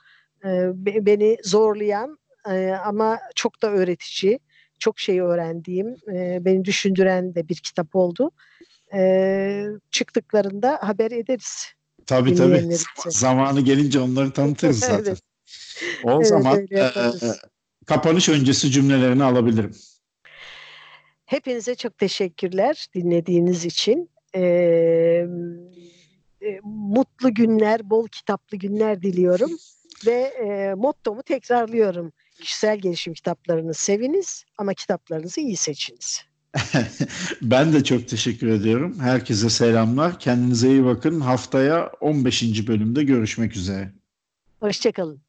beni 0.84 1.36
zorlayan 1.44 2.18
ama 2.84 3.18
çok 3.34 3.62
da 3.62 3.70
öğretici, 3.70 4.38
çok 4.78 4.98
şey 4.98 5.20
öğrendiğim, 5.20 5.96
beni 6.44 6.64
düşündüren 6.64 7.34
de 7.34 7.48
bir 7.48 7.56
kitap 7.56 7.96
oldu. 7.96 8.30
çıktıklarında 9.90 10.78
haber 10.82 11.10
ederiz. 11.10 11.66
Tabii 12.06 12.34
tabii. 12.34 12.68
Zamanı 13.08 13.60
gelince 13.60 14.00
onları 14.00 14.30
tanıtırız 14.30 14.78
zaten. 14.80 15.04
evet. 15.04 15.20
O 16.04 16.16
evet, 16.16 16.26
zaman 16.26 16.66
e, 16.72 16.92
kapanış 17.86 18.28
öncesi 18.28 18.70
cümlelerini 18.70 19.24
alabilirim. 19.24 19.74
Hepinize 21.26 21.74
çok 21.74 21.98
teşekkürler 21.98 22.86
dinlediğiniz 22.94 23.64
için. 23.64 24.10
Ee, 24.34 25.26
mutlu 26.64 27.34
günler, 27.34 27.90
bol 27.90 28.08
kitaplı 28.08 28.56
günler 28.56 29.02
diliyorum. 29.02 29.50
Ve 30.06 30.12
e, 30.12 30.74
mottomu 30.74 31.22
tekrarlıyorum. 31.22 32.12
Kişisel 32.40 32.78
gelişim 32.78 33.14
kitaplarını 33.14 33.74
seviniz 33.74 34.44
ama 34.58 34.74
kitaplarınızı 34.74 35.40
iyi 35.40 35.56
seçiniz. 35.56 36.22
ben 37.42 37.72
de 37.72 37.84
çok 37.84 38.08
teşekkür 38.08 38.48
ediyorum. 38.48 39.00
Herkese 39.00 39.50
selamlar. 39.50 40.18
Kendinize 40.18 40.68
iyi 40.68 40.84
bakın. 40.84 41.20
Haftaya 41.20 41.90
15. 42.00 42.68
bölümde 42.68 43.04
görüşmek 43.04 43.56
üzere. 43.56 43.92
Hoşçakalın. 44.60 45.23